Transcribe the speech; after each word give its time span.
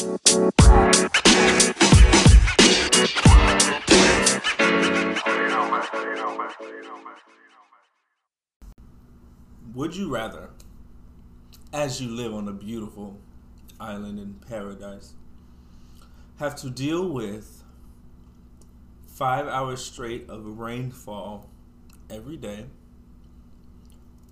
Would 0.00 0.22
you 9.94 10.08
rather, 10.08 10.48
as 11.74 12.00
you 12.00 12.08
live 12.08 12.32
on 12.32 12.48
a 12.48 12.52
beautiful 12.52 13.18
island 13.78 14.18
in 14.18 14.40
paradise, 14.48 15.12
have 16.38 16.56
to 16.56 16.70
deal 16.70 17.06
with 17.06 17.62
five 19.06 19.46
hours 19.48 19.84
straight 19.84 20.30
of 20.30 20.58
rainfall 20.58 21.50
every 22.08 22.38
day, 22.38 22.64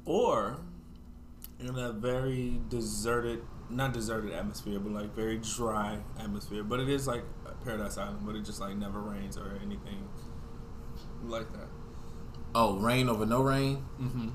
or 0.06 0.60
in 1.60 1.76
a 1.76 1.92
very 1.92 2.58
deserted, 2.70 3.42
not 3.70 3.92
deserted 3.92 4.32
atmosphere, 4.32 4.78
but 4.78 4.92
like 4.92 5.14
very 5.14 5.38
dry 5.38 5.98
atmosphere. 6.18 6.62
But 6.62 6.80
it 6.80 6.88
is 6.88 7.06
like 7.06 7.22
Paradise 7.64 7.98
Island, 7.98 8.20
but 8.24 8.34
it 8.36 8.44
just 8.44 8.60
like 8.60 8.76
never 8.76 9.00
rains 9.00 9.36
or 9.36 9.58
anything 9.62 10.08
like 11.24 11.52
that. 11.52 11.68
Oh, 12.54 12.78
rain 12.78 13.08
over 13.08 13.26
no 13.26 13.42
rain. 13.42 13.84
Mm-hmm. 14.00 14.28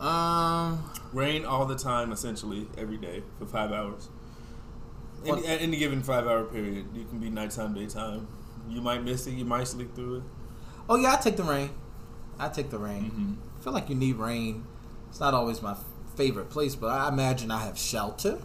Um, 0.00 0.92
Rain 1.12 1.44
all 1.44 1.66
the 1.66 1.74
time, 1.76 2.12
essentially 2.12 2.68
every 2.78 2.96
day 2.98 3.24
for 3.38 3.46
five 3.46 3.72
hours. 3.72 4.08
Any, 5.26 5.44
at 5.46 5.60
any 5.60 5.76
given 5.76 6.02
five-hour 6.04 6.44
period, 6.44 6.86
you 6.94 7.04
can 7.04 7.18
be 7.18 7.28
nighttime, 7.28 7.74
daytime. 7.74 8.28
You 8.68 8.80
might 8.80 9.02
miss 9.02 9.26
it. 9.26 9.32
You 9.32 9.44
might 9.44 9.66
sleep 9.66 9.94
through 9.96 10.18
it. 10.18 10.22
oh 10.88 10.94
yeah, 10.94 11.14
I 11.14 11.16
take 11.16 11.36
the 11.36 11.42
rain. 11.42 11.70
I 12.38 12.48
take 12.48 12.70
the 12.70 12.78
rain. 12.78 13.10
Mm-hmm. 13.10 13.32
I 13.58 13.64
feel 13.64 13.72
like 13.72 13.88
you 13.88 13.96
need 13.96 14.16
rain. 14.16 14.64
It's 15.08 15.18
not 15.18 15.34
always 15.34 15.60
my 15.60 15.76
favorite 16.14 16.50
place, 16.50 16.76
but 16.76 16.88
I 16.88 17.08
imagine 17.08 17.50
I 17.50 17.64
have 17.64 17.76
shelter. 17.76 18.38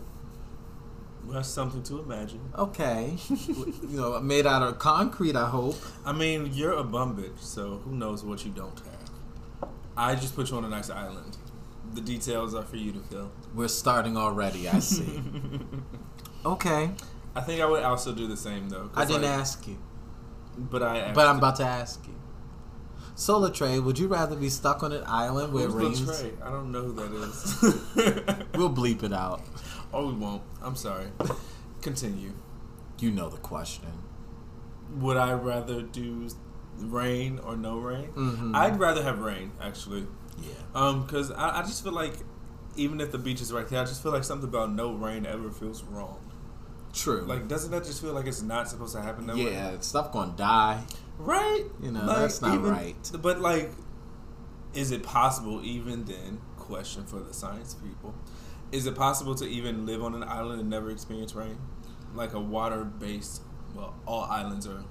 That's 1.30 1.48
something 1.48 1.82
to 1.84 2.00
imagine. 2.00 2.42
Okay, 2.58 3.16
you 3.48 3.98
know, 3.98 4.20
made 4.20 4.46
out 4.46 4.62
of 4.62 4.78
concrete. 4.80 5.36
I 5.36 5.48
hope. 5.48 5.76
I 6.06 6.12
mean, 6.12 6.50
you're 6.54 6.74
a 6.74 6.84
bum 6.84 7.16
bitch, 7.18 7.40
so 7.40 7.78
who 7.86 7.96
knows 7.96 8.24
what 8.24 8.46
you 8.46 8.52
don't 8.52 8.78
have. 8.80 9.70
I 9.96 10.16
just 10.16 10.36
put 10.36 10.50
you 10.52 10.58
on 10.58 10.66
a 10.66 10.70
nice 10.70 10.90
island. 10.90 11.38
The 11.94 12.02
details 12.02 12.54
are 12.56 12.64
for 12.64 12.78
you 12.78 12.92
to 12.92 13.00
fill. 13.00 13.32
We're 13.54 13.68
starting 13.68 14.18
already. 14.18 14.68
I 14.68 14.80
see. 14.80 15.22
okay, 16.46 16.92
I 17.36 17.42
think 17.42 17.62
I 17.62 17.66
would 17.66 17.84
also 17.84 18.14
do 18.14 18.28
the 18.28 18.38
same 18.38 18.70
though. 18.70 18.90
I 18.96 19.06
didn't 19.06 19.22
like- 19.24 19.32
ask 19.32 19.68
you, 19.68 19.78
but 20.58 20.84
I. 20.84 21.00
Asked 21.00 21.16
but 21.16 21.28
I'm 21.28 21.38
about 21.38 21.56
to 21.58 21.66
ask 21.66 22.06
you. 22.06 22.14
Solar 23.16 23.52
Trey, 23.52 23.78
would 23.80 24.00
you 24.00 24.08
rather 24.08 24.36
be 24.36 24.50
stuck 24.50 24.82
on 24.82 24.92
an 24.92 25.04
island 25.06 25.54
where 25.54 25.66
it 25.68 25.72
rains? 25.72 26.04
Trey? 26.04 26.32
I 26.44 26.50
don't 26.50 26.72
know 26.72 26.82
who 26.82 26.94
that 26.94 27.14
is. 27.14 28.44
We'll 28.56 28.72
bleep 28.74 29.04
it 29.04 29.14
out. 29.14 29.42
Oh, 29.94 30.08
we 30.08 30.14
won't. 30.14 30.42
I'm 30.62 30.76
sorry. 30.76 31.08
Continue. 31.82 32.34
You 33.00 33.12
know 33.12 33.30
the 33.30 33.38
question. 33.38 33.88
Would 34.98 35.18
I 35.18 35.34
rather 35.34 35.82
do 35.82 36.28
rain 36.78 37.40
or 37.40 37.56
no 37.56 37.78
rain? 37.78 38.10
Mhm. 38.16 38.56
I'd 38.56 38.80
rather 38.80 39.04
have 39.04 39.20
rain, 39.20 39.52
actually. 39.62 40.06
Yeah. 40.42 40.54
Um, 40.76 41.08
cause 41.08 41.32
I, 41.32 41.60
I 41.60 41.62
just 41.64 41.84
feel 41.84 41.92
like 41.94 42.14
even 42.76 43.00
if 43.02 43.12
the 43.12 43.18
beach 43.18 43.42
is 43.42 43.52
right 43.54 43.68
there, 43.68 43.82
I 43.82 43.86
just 43.86 44.02
feel 44.02 44.12
like 44.12 44.24
something 44.24 44.48
about 44.50 44.72
no 44.72 44.94
rain 44.94 45.26
ever 45.26 45.52
feels 45.52 45.84
wrong. 45.84 46.20
True. 46.94 47.22
Like, 47.22 47.48
doesn't 47.48 47.72
that 47.72 47.84
just 47.84 48.02
feel 48.02 48.14
like 48.14 48.28
it's 48.28 48.42
not 48.42 48.70
supposed 48.70 48.96
to 48.96 49.02
happen 49.02 49.26
that 49.28 49.36
way? 49.36 49.52
yeah, 49.54 49.80
stuff 49.80 50.12
gonna 50.12 50.34
die. 50.38 50.84
Right? 51.18 51.64
You 51.82 51.92
know, 51.92 52.06
Like, 52.06 52.18
that's 52.18 52.42
not 52.42 52.56
even- 52.56 52.70
right. 52.72 53.12
But 53.22 53.42
like, 53.42 53.72
is 54.74 54.92
it 54.92 55.04
possible 55.04 55.62
even 55.64 56.06
then? 56.06 56.40
Question 56.58 57.04
for 57.06 57.20
the 57.20 57.34
science 57.34 57.74
people: 57.76 58.14
Is 58.74 58.88
it 58.88 58.96
possible 58.96 59.36
to 59.36 59.46
even 59.46 59.86
live 59.86 60.04
on 60.04 60.16
an 60.16 60.24
island 60.24 60.60
and 60.60 60.68
never 60.68 60.90
experience 60.90 61.36
rain? 61.36 61.60
Like 62.16 62.34
a 62.34 62.40
water-based. 62.40 63.44
Well, 63.76 63.94
all 64.08 64.24
islands 64.24 64.66
are 64.66 64.84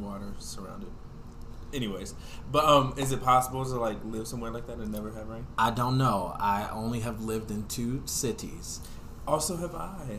water 0.00 0.32
surrounded. 0.40 0.90
Anyways, 1.72 2.14
but 2.50 2.64
um, 2.64 2.92
is 2.96 3.12
it 3.12 3.22
possible 3.22 3.64
to 3.64 3.76
like 3.78 3.98
live 4.04 4.26
somewhere 4.26 4.50
like 4.50 4.66
that 4.66 4.78
and 4.78 4.90
never 4.90 5.12
have 5.12 5.28
rain? 5.28 5.46
I 5.56 5.70
don't 5.70 5.96
know. 5.96 6.36
I 6.40 6.68
only 6.72 7.00
have 7.00 7.20
lived 7.20 7.52
in 7.52 7.68
two 7.68 8.02
cities. 8.04 8.80
Also, 9.28 9.56
have 9.58 9.76
I? 9.76 10.18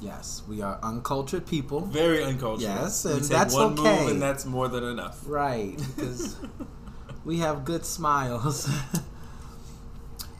Yes, 0.00 0.42
we 0.48 0.62
are 0.62 0.78
uncultured 0.82 1.46
people. 1.46 1.82
Very 1.82 2.24
uncultured. 2.24 2.62
Yes, 2.62 3.04
and 3.04 3.22
that's 3.24 3.54
one 3.54 3.78
okay. 3.78 4.00
move 4.00 4.10
and 4.10 4.22
that's 4.22 4.46
more 4.46 4.68
than 4.68 4.84
enough. 4.84 5.20
Right, 5.26 5.76
because 5.76 6.36
we 7.26 7.40
have 7.40 7.66
good 7.66 7.84
smiles. 7.84 8.70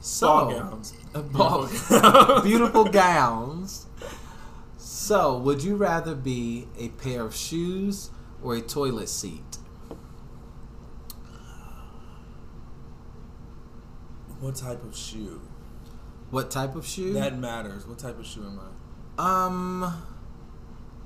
so, 0.03 0.27
Ball 0.27 0.51
gowns. 0.51 0.93
Ball- 1.31 1.67
Beautiful 1.67 1.99
gowns. 2.01 2.43
beautiful 2.43 2.85
gowns. 2.85 3.85
So, 4.77 5.37
would 5.37 5.63
you 5.63 5.75
rather 5.77 6.13
be 6.13 6.67
a 6.77 6.89
pair 6.89 7.21
of 7.23 7.33
shoes 7.35 8.09
or 8.41 8.55
a 8.55 8.61
toilet 8.61 9.07
seat? 9.09 9.57
What 14.39 14.55
type 14.55 14.83
of 14.83 14.95
shoe? 14.95 15.41
What 16.31 16.51
type 16.51 16.75
of 16.75 16.85
shoe? 16.85 17.13
That 17.13 17.37
matters. 17.39 17.87
What 17.87 17.99
type 17.99 18.19
of 18.19 18.25
shoe 18.25 18.43
am 18.45 18.59
I? 18.59 19.45
um, 19.45 20.03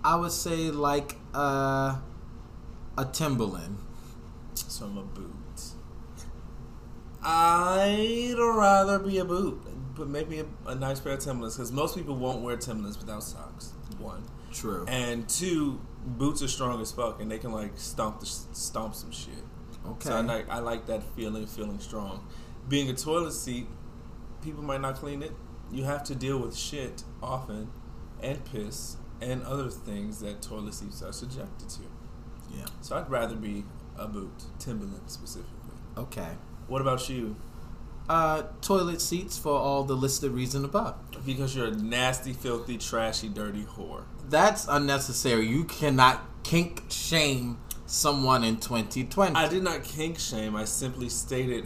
I 0.04 0.16
would 0.16 0.32
say 0.32 0.72
like 0.72 1.18
uh, 1.36 1.98
a 2.98 3.06
Timberland. 3.12 3.78
So 4.56 4.86
I'm 4.86 4.98
a 4.98 5.04
boot. 5.04 5.36
I'd 7.30 8.36
rather 8.38 9.00
be 9.00 9.18
a 9.18 9.26
boot, 9.26 9.62
but 9.96 10.08
maybe 10.08 10.40
a, 10.40 10.46
a 10.66 10.76
nice 10.76 11.02
pair 11.02 11.12
of 11.14 11.20
Timberlands 11.20 11.58
because 11.58 11.74
most 11.74 11.96
people 11.96 12.16
won't 12.16 12.42
wear 12.42 12.56
Timberlands 12.56 12.98
without 12.98 13.22
socks. 13.22 13.74
One 14.00 14.24
True. 14.54 14.86
and 14.88 15.28
two, 15.28 15.82
boots 16.06 16.42
are 16.42 16.48
strong 16.48 16.80
as 16.82 16.92
fuck 16.92 17.22
and 17.22 17.30
they 17.30 17.38
can 17.38 17.52
like 17.52 17.72
stomp 17.78 18.22
the, 18.22 18.26
stomp 18.26 18.96
some 18.96 19.12
shit. 19.12 19.34
Okay. 19.86 20.08
So 20.08 20.16
I 20.16 20.22
like 20.22 20.50
I 20.50 20.60
like 20.60 20.86
that 20.88 21.04
feeling, 21.16 21.46
feeling 21.48 21.80
strong. 21.80 22.26
Being 22.70 22.90
a 22.90 22.94
toilet 22.94 23.34
seat, 23.34 23.68
people 24.42 24.64
might 24.64 24.80
not 24.80 24.96
clean 24.96 25.22
it. 25.22 25.34
You 25.70 25.84
have 25.84 26.06
to 26.06 26.16
deal 26.16 26.38
with 26.40 26.56
shit 26.56 27.04
often, 27.22 27.70
and 28.24 28.44
piss 28.46 28.96
and 29.20 29.44
other 29.44 29.70
things 29.70 30.22
that 30.22 30.42
toilet 30.42 30.76
seats 30.76 31.02
are 31.02 31.12
subjected 31.12 31.68
to. 31.70 31.82
yeah. 32.56 32.66
So 32.82 32.96
I'd 32.96 33.10
rather 33.10 33.36
be 33.36 33.66
a 33.98 34.08
boot, 34.08 34.44
Timberland 34.60 35.02
specifically. 35.08 35.54
Okay. 35.98 36.38
What 36.68 36.82
about 36.82 37.10
you? 37.10 37.36
Uh, 38.10 38.44
toilet 38.62 39.02
seats 39.02 39.38
for 39.38 39.54
all 39.54 39.84
the 39.84 39.96
listed 39.96 40.32
reasons 40.32 40.66
above. 40.66 40.96
Because 41.26 41.56
you're 41.56 41.68
a 41.68 41.72
nasty, 41.72 42.34
filthy, 42.34 42.78
trashy, 42.78 43.28
dirty 43.28 43.64
whore. 43.64 44.04
That's 44.30 44.68
unnecessary. 44.68 45.48
You 45.48 45.66
cannot 45.66 46.22
kink 46.44 46.84
shame 46.90 47.58
someone 47.86 48.44
in 48.44 48.58
2020. 48.58 49.36
I 49.36 49.48
did 49.48 49.64
not 49.64 49.84
kink 49.84 50.20
shame. 50.20 50.56
I 50.56 50.66
simply 50.66 51.10
stated 51.10 51.66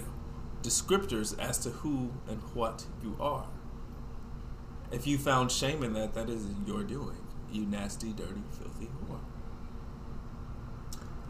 descriptors 0.63 1.37
as 1.39 1.57
to 1.59 1.69
who 1.69 2.11
and 2.27 2.41
what 2.53 2.85
you 3.03 3.17
are. 3.19 3.47
If 4.91 5.07
you 5.07 5.17
found 5.17 5.51
shame 5.51 5.83
in 5.83 5.93
that, 5.93 6.13
that 6.13 6.29
is 6.29 6.45
your 6.65 6.83
doing. 6.83 7.17
You 7.51 7.65
nasty, 7.65 8.13
dirty, 8.13 8.43
filthy 8.51 8.87
whore. 8.87 9.19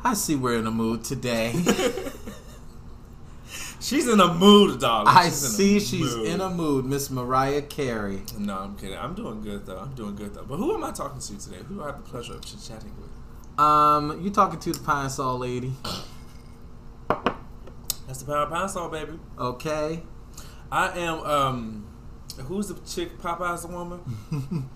I 0.04 0.14
see 0.14 0.36
we're 0.36 0.58
in 0.58 0.68
a 0.68 0.72
mood 0.72 1.04
today. 1.04 1.54
She's 3.82 4.08
in 4.08 4.20
a 4.20 4.34
mood, 4.34 4.80
darling. 4.80 5.08
I 5.08 5.26
She's 5.26 5.44
in 5.44 5.50
a 5.50 5.54
see 5.54 5.80
she's 5.80 6.16
mood. 6.16 6.28
in 6.28 6.40
a 6.42 6.50
mood, 6.50 6.86
Miss 6.86 7.10
Mariah 7.10 7.64
Carey. 7.64 8.22
No, 8.38 8.58
I'm 8.60 8.76
kidding. 8.78 8.98
I'm 8.98 9.16
doing 9.16 9.42
good 9.42 9.66
though. 9.66 9.80
I'm 9.80 9.94
doing 9.96 10.16
good 10.16 10.34
though. 10.36 10.44
But 10.44 10.58
who 10.58 10.74
am 10.76 10.84
I 10.84 10.92
talking 10.92 11.20
to 11.20 11.38
today? 11.40 11.58
Who 11.68 11.76
do 11.76 11.84
I 11.84 11.88
have 11.88 11.98
the 12.04 12.10
pleasure 12.10 12.34
of 12.36 12.46
chit 12.46 12.60
chatting 12.66 12.94
with? 12.98 13.60
Um, 13.60 14.22
you 14.24 14.30
talking 14.30 14.60
to 14.60 14.72
the 14.72 14.80
Pine 14.80 15.10
Sol 15.10 15.40
lady? 15.40 15.74
That's 18.08 18.20
the 18.20 18.26
power 18.26 18.44
of 18.44 18.50
Pine 18.50 18.70
Sol, 18.70 18.90
baby. 18.90 19.20
Okay. 19.40 20.04
I 20.72 20.90
am. 21.00 21.20
Um, 21.22 21.88
who's 22.46 22.68
the 22.68 22.76
chick? 22.88 23.18
Popeye's 23.18 23.66
woman. 23.66 24.00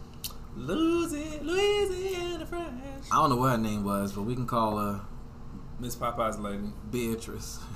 Louisiana 0.58 2.46
Fresh. 2.46 2.64
I 3.12 3.16
don't 3.16 3.30
know 3.30 3.36
what 3.36 3.52
her 3.52 3.58
name 3.58 3.84
was, 3.84 4.14
but 4.14 4.24
we 4.24 4.36
can 4.36 4.48
call 4.48 4.78
her 4.78 5.02
Miss 5.80 5.96
Popeye's 5.96 6.40
lady. 6.40 6.72
Beatrice. 6.90 7.60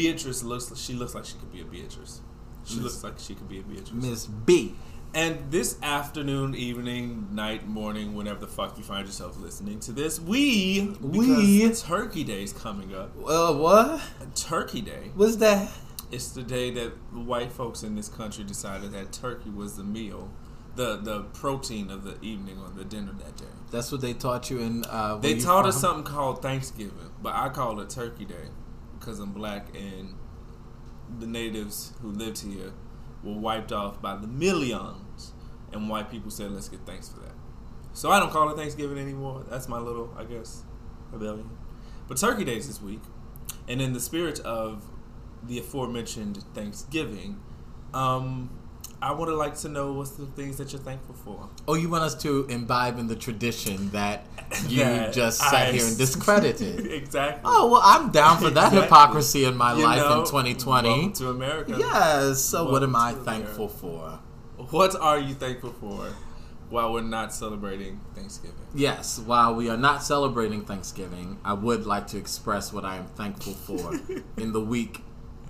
Beatrice 0.00 0.42
looks. 0.42 0.70
She 0.78 0.92
looks 0.92 1.14
like 1.14 1.24
she 1.24 1.36
could 1.38 1.50
be 1.50 1.62
a 1.62 1.64
Beatrice. 1.64 2.20
She 2.64 2.74
Miss- 2.74 2.82
looks 2.84 3.04
like 3.04 3.14
she 3.18 3.34
could 3.34 3.48
be 3.48 3.60
a 3.60 3.62
Beatrice. 3.62 3.92
Miss 3.92 4.26
B. 4.26 4.74
And 5.14 5.50
this 5.50 5.78
afternoon, 5.82 6.54
evening, 6.54 7.28
night, 7.32 7.66
morning, 7.66 8.14
whenever 8.14 8.40
the 8.40 8.46
fuck 8.46 8.76
you 8.76 8.84
find 8.84 9.06
yourself 9.06 9.38
listening 9.40 9.80
to 9.80 9.92
this, 9.92 10.20
we 10.20 10.94
We- 11.00 11.72
Turkey 11.72 12.24
Day's 12.24 12.52
coming 12.52 12.94
up. 12.94 13.12
Uh, 13.26 13.54
what? 13.54 14.02
Turkey 14.34 14.82
Day. 14.82 15.12
What's 15.14 15.36
that? 15.36 15.70
It's 16.10 16.28
the 16.28 16.42
day 16.42 16.70
that 16.72 16.92
white 17.14 17.50
folks 17.52 17.82
in 17.82 17.94
this 17.94 18.08
country 18.10 18.44
decided 18.44 18.92
that 18.92 19.12
turkey 19.12 19.48
was 19.50 19.76
the 19.76 19.82
meal, 19.84 20.30
the 20.76 20.98
the 20.98 21.22
protein 21.32 21.90
of 21.90 22.04
the 22.04 22.16
evening 22.20 22.58
or 22.62 22.68
the 22.68 22.84
dinner 22.84 23.12
that 23.24 23.36
day. 23.38 23.54
That's 23.70 23.90
what 23.90 24.02
they 24.02 24.12
taught 24.12 24.50
you 24.50 24.58
in. 24.60 24.84
Uh, 24.84 25.16
They 25.16 25.38
taught 25.40 25.64
us 25.66 25.80
something 25.80 26.04
called 26.04 26.42
Thanksgiving, 26.42 27.10
but 27.22 27.34
I 27.34 27.48
call 27.48 27.80
it 27.80 27.88
Turkey 27.90 28.24
Day 28.26 28.48
because 29.06 29.20
I'm 29.20 29.32
black 29.32 29.68
and 29.76 30.14
the 31.20 31.28
natives 31.28 31.92
who 32.02 32.10
lived 32.10 32.40
here 32.40 32.72
were 33.22 33.38
wiped 33.38 33.70
off 33.70 34.02
by 34.02 34.16
the 34.16 34.26
millions, 34.26 35.32
and 35.72 35.88
white 35.88 36.10
people 36.10 36.30
said, 36.30 36.50
"Let's 36.50 36.68
get 36.68 36.80
thanks 36.84 37.08
for 37.08 37.20
that." 37.20 37.34
So 37.92 38.10
I 38.10 38.18
don't 38.18 38.32
call 38.32 38.50
it 38.50 38.56
Thanksgiving 38.56 38.98
anymore. 38.98 39.44
That's 39.48 39.68
my 39.68 39.78
little, 39.78 40.12
I 40.18 40.24
guess, 40.24 40.64
rebellion. 41.12 41.48
But 42.08 42.16
Turkey 42.16 42.44
Day's 42.44 42.66
this 42.66 42.82
week, 42.82 43.00
and 43.68 43.80
in 43.80 43.92
the 43.92 44.00
spirit 44.00 44.40
of 44.40 44.84
the 45.40 45.60
aforementioned 45.60 46.42
Thanksgiving, 46.52 47.40
um, 47.94 48.50
I 49.02 49.12
would 49.12 49.28
like 49.28 49.56
to 49.58 49.68
know 49.68 49.92
what's 49.92 50.12
the 50.12 50.24
things 50.26 50.56
that 50.56 50.72
you're 50.72 50.80
thankful 50.80 51.14
for. 51.16 51.48
Oh, 51.68 51.74
you 51.74 51.88
want 51.90 52.04
us 52.04 52.14
to 52.22 52.46
imbibe 52.48 52.98
in 52.98 53.06
the 53.08 53.16
tradition 53.16 53.90
that 53.90 54.24
you 54.68 54.78
That 54.80 55.12
just 55.12 55.38
sat 55.38 55.54
I- 55.68 55.72
here 55.72 55.86
and 55.86 55.98
discredited. 55.98 56.86
exactly. 56.92 57.42
oh, 57.44 57.70
well, 57.70 57.82
I'm 57.84 58.10
down 58.10 58.38
for 58.38 58.48
that 58.50 58.68
Exactly. 58.72 58.80
hypocrisy 58.82 59.44
in 59.44 59.56
my 59.56 59.74
You 59.76 59.84
life 59.84 59.98
know, 59.98 60.20
in 60.20 60.26
2020. 60.26 60.88
welcome 60.88 61.12
to 61.12 61.28
America. 61.30 61.76
Yes. 61.78 62.40
So, 62.40 62.70
what 62.70 62.82
am 62.82 62.96
I 62.96 63.12
thankful 63.12 63.68
for? 63.68 64.18
What 64.70 64.96
are 64.96 65.18
you 65.18 65.34
thankful 65.34 65.72
for 65.72 66.08
while 66.70 66.92
we're 66.92 67.02
not 67.02 67.34
celebrating 67.34 68.00
Thanksgiving? 68.14 68.56
Yes, 68.74 69.18
while 69.18 69.54
we 69.54 69.68
are 69.68 69.76
not 69.76 70.02
celebrating 70.02 70.64
Thanksgiving, 70.64 71.38
I 71.44 71.52
would 71.52 71.86
like 71.86 72.06
to 72.08 72.16
express 72.18 72.72
what 72.72 72.84
I 72.84 72.96
am 72.96 73.06
thankful 73.08 73.52
for 73.52 73.92
in 74.38 74.52
the 74.52 74.60
week 74.60 75.02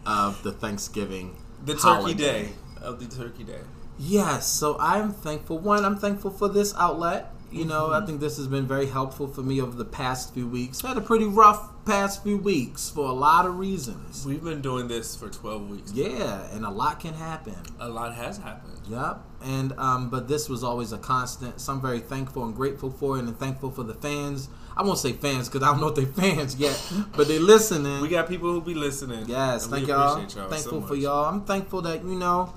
of 0.04 0.42
the 0.42 0.50
Thanksgiving. 0.52 1.36
The 1.64 1.72
Turkey 1.74 1.82
holiday. 1.86 2.16
Day 2.42 2.48
of 2.86 2.98
the 3.00 3.14
Turkey 3.14 3.44
Day. 3.44 3.60
Yes, 3.98 4.46
so 4.46 4.76
I'm 4.78 5.12
thankful. 5.12 5.58
One, 5.58 5.84
I'm 5.84 5.96
thankful 5.98 6.30
for 6.30 6.48
this 6.48 6.74
outlet. 6.76 7.32
You 7.50 7.64
know, 7.64 7.86
Mm-hmm. 7.86 8.02
I 8.02 8.06
think 8.06 8.20
this 8.20 8.36
has 8.38 8.48
been 8.48 8.66
very 8.66 8.86
helpful 8.86 9.28
for 9.28 9.40
me 9.42 9.60
over 9.62 9.76
the 9.76 9.84
past 9.84 10.34
few 10.34 10.46
weeks. 10.48 10.80
had 10.80 10.96
a 10.96 11.00
pretty 11.00 11.24
rough 11.26 11.70
past 11.86 12.22
few 12.24 12.36
weeks 12.36 12.90
for 12.90 13.08
a 13.08 13.12
lot 13.12 13.46
of 13.46 13.56
reasons. 13.58 14.26
We've 14.26 14.42
been 14.42 14.60
doing 14.60 14.88
this 14.88 15.14
for 15.16 15.30
12 15.30 15.70
weeks. 15.70 15.92
Yeah, 15.92 16.52
and 16.52 16.64
a 16.66 16.70
lot 16.70 16.98
can 17.00 17.14
happen. 17.14 17.54
A 17.78 17.88
lot 17.88 18.14
has 18.14 18.36
happened. 18.38 18.80
Yep. 18.90 19.20
And 19.44 19.72
um, 19.78 20.10
but 20.10 20.26
this 20.28 20.48
was 20.48 20.64
always 20.64 20.92
a 20.92 20.98
constant. 20.98 21.60
So 21.60 21.72
I'm 21.72 21.80
very 21.80 22.00
thankful 22.00 22.44
and 22.44 22.54
grateful 22.54 22.90
for 22.90 23.16
it, 23.16 23.20
and 23.20 23.38
thankful 23.38 23.70
for 23.70 23.84
the 23.84 23.94
fans. 23.94 24.48
I 24.76 24.82
won't 24.82 24.98
say 24.98 25.12
fans 25.12 25.48
because 25.48 25.66
I 25.66 25.70
don't 25.70 25.80
know 25.80 25.88
if 25.88 25.94
they 25.94 26.04
fans 26.04 26.56
yet, 26.56 26.78
but 27.16 27.28
they 27.28 27.38
listening. 27.38 28.00
We 28.02 28.08
got 28.08 28.28
people 28.28 28.52
who 28.52 28.60
be 28.60 28.74
listening. 28.74 29.24
yes, 29.28 29.64
and 29.64 29.72
we 29.72 29.78
thank 29.78 29.88
y'all. 29.88 30.16
appreciate 30.16 30.36
y'all 30.42 30.50
Thankful 30.50 30.80
so 30.82 30.86
for 30.88 30.94
y'all. 30.96 31.24
I'm 31.26 31.44
thankful 31.44 31.80
that 31.82 32.04
you 32.04 32.16
know 32.18 32.52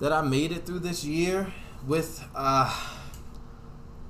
that 0.00 0.12
I 0.12 0.22
made 0.22 0.52
it 0.52 0.66
through 0.66 0.80
this 0.80 1.04
year 1.04 1.52
with 1.86 2.24
uh, 2.34 2.68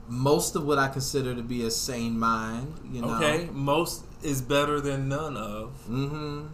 most 0.08 0.56
of 0.56 0.64
what 0.66 0.78
I 0.78 0.88
consider 0.88 1.34
to 1.34 1.42
be 1.42 1.64
a 1.64 1.70
sane 1.70 2.18
mind. 2.18 2.74
You 2.90 3.02
know. 3.02 3.14
Okay, 3.16 3.48
most 3.52 4.04
is 4.22 4.42
better 4.42 4.80
than 4.80 5.08
none 5.08 5.36
of. 5.36 5.72
Mm-hmm. 5.88 6.46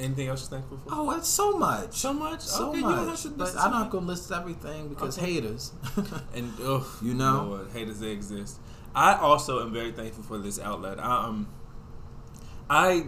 Anything 0.00 0.26
else 0.28 0.42
you're 0.42 0.58
thankful 0.58 0.78
for? 0.78 0.88
Oh, 0.92 1.10
it's 1.12 1.28
so 1.28 1.56
much. 1.56 1.94
so 1.94 2.12
much. 2.12 2.40
So 2.40 2.70
okay, 2.70 2.78
You 2.78 2.82
don't 2.84 3.06
much, 3.06 3.22
to 3.22 3.28
but 3.30 3.38
list 3.44 3.56
I'm 3.58 3.70
not 3.70 3.90
gonna 3.90 4.06
list 4.06 4.32
everything 4.32 4.88
because 4.88 5.16
Okay. 5.16 5.34
haters. 5.34 5.72
And 6.34 6.52
ugh, 6.64 6.84
You 7.00 7.14
know? 7.14 7.48
what? 7.62 7.70
haters 7.72 8.00
they 8.00 8.10
exist. 8.10 8.58
I 8.94 9.14
also 9.14 9.60
am 9.62 9.72
very 9.72 9.92
thankful 9.92 10.24
for 10.24 10.38
this 10.38 10.58
outlet. 10.58 10.98
I, 10.98 11.26
um, 11.26 11.48
I 12.68 13.06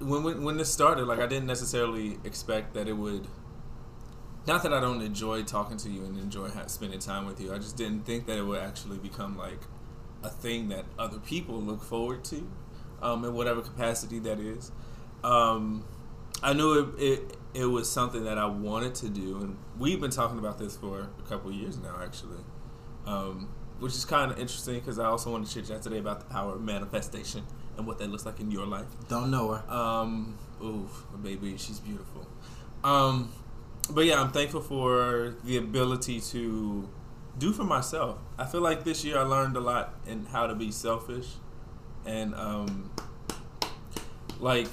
when 0.00 0.22
when 0.22 0.44
when 0.44 0.56
this 0.58 0.72
started, 0.72 1.06
like 1.06 1.18
I 1.18 1.26
didn't 1.26 1.46
necessarily 1.46 2.18
expect 2.24 2.74
that 2.74 2.86
it 2.88 2.96
would. 2.96 3.26
Not 4.48 4.62
that 4.62 4.72
I 4.72 4.80
don't 4.80 5.02
enjoy 5.02 5.42
talking 5.42 5.76
to 5.76 5.90
you 5.90 6.04
and 6.04 6.18
enjoy 6.18 6.48
spending 6.68 7.00
time 7.00 7.26
with 7.26 7.38
you. 7.38 7.52
I 7.52 7.58
just 7.58 7.76
didn't 7.76 8.06
think 8.06 8.24
that 8.26 8.38
it 8.38 8.42
would 8.42 8.62
actually 8.62 8.96
become 8.96 9.36
like 9.36 9.60
a 10.22 10.30
thing 10.30 10.70
that 10.70 10.86
other 10.98 11.18
people 11.18 11.60
look 11.60 11.84
forward 11.84 12.24
to, 12.24 12.50
um, 13.02 13.26
in 13.26 13.34
whatever 13.34 13.60
capacity 13.60 14.18
that 14.20 14.40
is. 14.40 14.72
Um, 15.22 15.84
I 16.42 16.54
knew 16.54 16.94
it, 16.96 17.02
it 17.02 17.36
it 17.52 17.64
was 17.66 17.90
something 17.90 18.24
that 18.24 18.38
I 18.38 18.46
wanted 18.46 18.94
to 18.96 19.10
do, 19.10 19.36
and 19.36 19.58
we've 19.78 20.00
been 20.00 20.10
talking 20.10 20.38
about 20.38 20.58
this 20.58 20.78
for 20.78 21.10
a 21.18 21.28
couple 21.28 21.50
of 21.50 21.54
years 21.56 21.76
now, 21.76 22.00
actually, 22.02 22.40
um, 23.04 23.50
which 23.80 23.92
is 23.92 24.06
kind 24.06 24.32
of 24.32 24.38
interesting 24.38 24.76
because 24.76 24.98
I 24.98 25.04
also 25.04 25.30
want 25.30 25.46
to 25.46 25.52
chit 25.52 25.66
chat 25.68 25.82
today 25.82 25.98
about 25.98 26.20
the 26.20 26.26
power 26.26 26.54
of 26.54 26.62
manifestation 26.62 27.44
and 27.76 27.86
what 27.86 27.98
that 27.98 28.08
looks 28.08 28.24
like 28.24 28.40
in 28.40 28.50
your 28.50 28.64
life. 28.64 28.86
don't 29.10 29.30
know 29.30 29.52
her. 29.52 29.70
Um, 29.70 30.38
ooh, 30.62 30.88
baby, 31.22 31.58
she's 31.58 31.80
beautiful. 31.80 32.26
Um, 32.82 33.30
but 33.90 34.04
yeah, 34.04 34.20
I'm 34.20 34.30
thankful 34.32 34.60
for 34.60 35.34
the 35.44 35.56
ability 35.56 36.20
to 36.32 36.88
do 37.38 37.52
for 37.52 37.64
myself. 37.64 38.18
I 38.38 38.44
feel 38.46 38.60
like 38.60 38.84
this 38.84 39.04
year 39.04 39.18
I 39.18 39.22
learned 39.22 39.56
a 39.56 39.60
lot 39.60 39.94
in 40.06 40.26
how 40.26 40.46
to 40.46 40.54
be 40.54 40.70
selfish, 40.70 41.26
and 42.06 42.34
um, 42.34 42.90
like, 44.40 44.68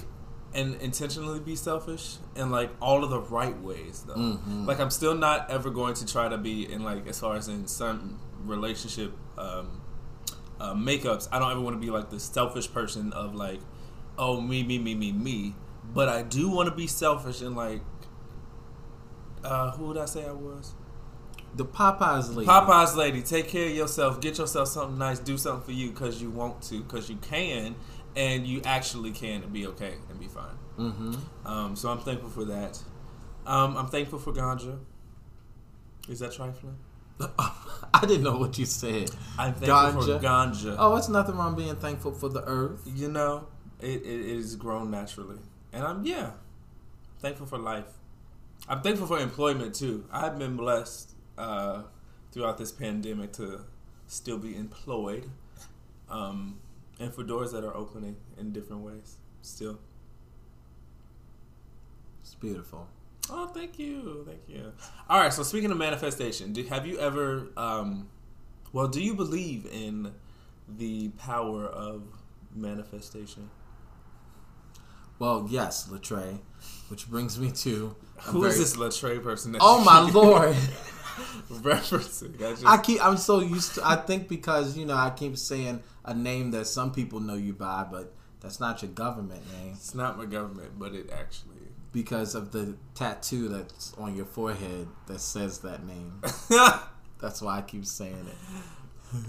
and 0.53 0.75
intentionally 0.81 1.39
be 1.39 1.55
selfish 1.55 2.17
in 2.35 2.49
like 2.49 2.69
all 2.81 3.03
of 3.03 3.09
the 3.09 3.19
right 3.19 3.59
ways 3.61 4.03
though. 4.07 4.15
Mhm. 4.15 4.65
Like 4.65 4.79
I'm 4.79 4.89
still 4.91 5.15
not 5.15 5.49
ever 5.49 5.69
going 5.69 5.93
to 5.95 6.05
try 6.05 6.29
to 6.29 6.37
be 6.37 6.71
in 6.71 6.83
like 6.83 7.07
as 7.07 7.19
far 7.19 7.35
as 7.35 7.47
in 7.47 7.67
some 7.67 8.19
relationship 8.43 9.13
um, 9.37 9.81
uh, 10.59 10.73
makeups. 10.73 11.27
I 11.31 11.39
don't 11.39 11.51
ever 11.51 11.59
want 11.61 11.75
to 11.75 11.79
be 11.85 11.91
like 11.91 12.09
the 12.09 12.19
selfish 12.19 12.71
person 12.71 13.11
of 13.13 13.35
like, 13.35 13.59
oh 14.17 14.39
me 14.39 14.63
me 14.63 14.79
me 14.79 14.95
me 14.95 15.11
me. 15.11 15.55
But 15.93 16.09
I 16.09 16.23
do 16.23 16.49
want 16.49 16.67
to 16.69 16.75
be 16.75 16.87
selfish 16.87 17.41
and 17.41 17.55
like, 17.55 17.81
uh, 19.45 19.71
who 19.71 19.87
would 19.87 19.97
I 19.97 20.05
say 20.05 20.25
I 20.25 20.31
was? 20.31 20.73
The 21.55 21.65
Popeyes 21.65 22.35
lady. 22.35 22.49
Popeye's 22.49 22.95
lady, 22.95 23.21
take 23.21 23.47
care 23.47 23.67
of 23.67 23.75
yourself. 23.75 24.19
Get 24.19 24.37
yourself 24.37 24.67
something 24.67 24.97
nice. 24.97 25.19
Do 25.19 25.37
something 25.37 25.63
for 25.63 25.71
you 25.71 25.91
because 25.91 26.21
you 26.21 26.29
want 26.29 26.61
to, 26.63 26.81
because 26.81 27.09
you 27.09 27.15
can, 27.17 27.75
and 28.15 28.45
you 28.45 28.61
actually 28.65 29.11
can 29.11 29.43
and 29.43 29.53
be 29.53 29.67
okay 29.67 29.93
and 30.09 30.19
be 30.19 30.27
fine. 30.27 30.57
Mm-hmm. 30.77 31.47
Um, 31.47 31.75
so 31.75 31.89
I'm 31.89 31.99
thankful 31.99 32.29
for 32.29 32.45
that. 32.45 32.81
Um, 33.45 33.77
I'm 33.77 33.87
thankful 33.87 34.19
for 34.19 34.33
ganja. 34.33 34.79
Is 36.09 36.19
that 36.19 36.33
trifling? 36.33 36.77
I 37.39 38.01
didn't 38.01 38.23
know 38.23 38.37
what 38.37 38.57
you 38.57 38.65
said. 38.65 39.09
I'm 39.39 39.53
thankful 39.53 40.03
Ganja. 40.03 40.19
for 40.19 40.25
ganja. 40.25 40.75
Oh, 40.77 40.95
it's 40.97 41.07
nothing 41.09 41.35
wrong 41.37 41.55
being 41.55 41.75
thankful 41.75 42.11
for 42.11 42.29
the 42.29 42.43
earth. 42.43 42.81
You 42.85 43.07
know, 43.09 43.47
it, 43.79 44.01
it, 44.01 44.05
it 44.05 44.25
is 44.25 44.55
grown 44.55 44.91
naturally. 44.91 45.37
And 45.71 45.83
I'm, 45.83 46.05
yeah, 46.05 46.31
thankful 47.19 47.45
for 47.45 47.57
life. 47.57 47.85
I'm 48.67 48.81
thankful 48.81 49.07
for 49.07 49.19
employment 49.19 49.75
too. 49.75 50.05
I've 50.11 50.39
been 50.39 50.55
blessed 50.55 51.13
uh, 51.37 51.83
throughout 52.31 52.57
this 52.57 52.71
pandemic 52.71 53.33
to 53.33 53.61
still 54.07 54.37
be 54.37 54.55
employed 54.55 55.29
um, 56.09 56.59
and 56.99 57.13
for 57.13 57.23
doors 57.23 57.51
that 57.51 57.63
are 57.63 57.75
opening 57.75 58.15
in 58.37 58.51
different 58.51 58.81
ways 58.81 59.17
still. 59.41 59.79
It's 62.21 62.33
beautiful. 62.35 62.87
Oh, 63.29 63.47
thank 63.47 63.79
you, 63.79 64.23
thank 64.27 64.41
you. 64.47 64.71
All 65.09 65.19
right, 65.19 65.33
so 65.33 65.43
speaking 65.43 65.71
of 65.71 65.77
manifestation, 65.77 66.53
do, 66.53 66.63
have 66.63 66.85
you 66.85 66.99
ever, 66.99 67.47
um, 67.57 68.09
well, 68.71 68.87
do 68.87 69.01
you 69.01 69.15
believe 69.15 69.65
in 69.71 70.11
the 70.67 71.09
power 71.09 71.65
of 71.65 72.03
manifestation? 72.55 73.49
Well, 75.17 75.47
yes, 75.49 75.87
Latre, 75.87 76.39
which 76.89 77.07
brings 77.09 77.39
me 77.39 77.51
to 77.51 77.95
Who 78.23 78.43
is 78.45 78.53
very- 78.53 78.63
this 78.63 78.75
Latre 78.77 79.23
person? 79.23 79.51
That 79.53 79.59
Oh 79.61 79.83
my 79.83 79.99
lord! 80.09 80.55
referencing. 81.49 82.35
I 82.41 82.51
just, 82.51 82.65
I 82.65 82.77
keep. 82.77 83.05
I'm 83.05 83.17
so 83.17 83.39
used 83.39 83.75
to. 83.75 83.87
I 83.87 83.95
think 83.97 84.27
because 84.27 84.77
you 84.77 84.85
know 84.85 84.95
I 84.95 85.11
keep 85.11 85.37
saying 85.37 85.81
a 86.03 86.13
name 86.13 86.51
that 86.51 86.65
some 86.67 86.91
people 86.91 87.19
know 87.19 87.35
you 87.35 87.53
by, 87.53 87.85
but 87.89 88.13
that's 88.41 88.59
not 88.59 88.81
your 88.81 88.91
government 88.91 89.41
name 89.53 89.73
it's 89.73 89.95
not 89.95 90.17
my 90.17 90.25
government, 90.25 90.77
but 90.77 90.93
it 90.93 91.09
actually. 91.11 91.55
because 91.91 92.35
of 92.35 92.51
the 92.51 92.75
tattoo 92.93 93.47
that's 93.49 93.93
on 93.97 94.15
your 94.15 94.25
forehead 94.25 94.87
that 95.07 95.19
says 95.19 95.59
that 95.59 95.85
name. 95.85 96.21
That's 97.21 97.41
why 97.41 97.57
I 97.59 97.61
keep 97.61 97.85
saying 97.85 98.27
it. 98.27 99.21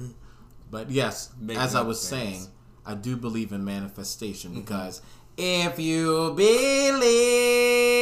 but 0.71 0.91
yes, 0.91 1.31
Making 1.41 1.63
as 1.63 1.75
I 1.77 1.83
was 1.83 2.01
saying, 2.01 2.49
I 2.85 2.95
do 2.95 3.17
believe 3.17 3.53
in 3.53 3.65
manifestation 3.65 4.51
Mm-hmm. 4.51 4.61
because 4.63 5.01
if 5.39 5.79
you 5.79 6.33
believe. 6.37 7.96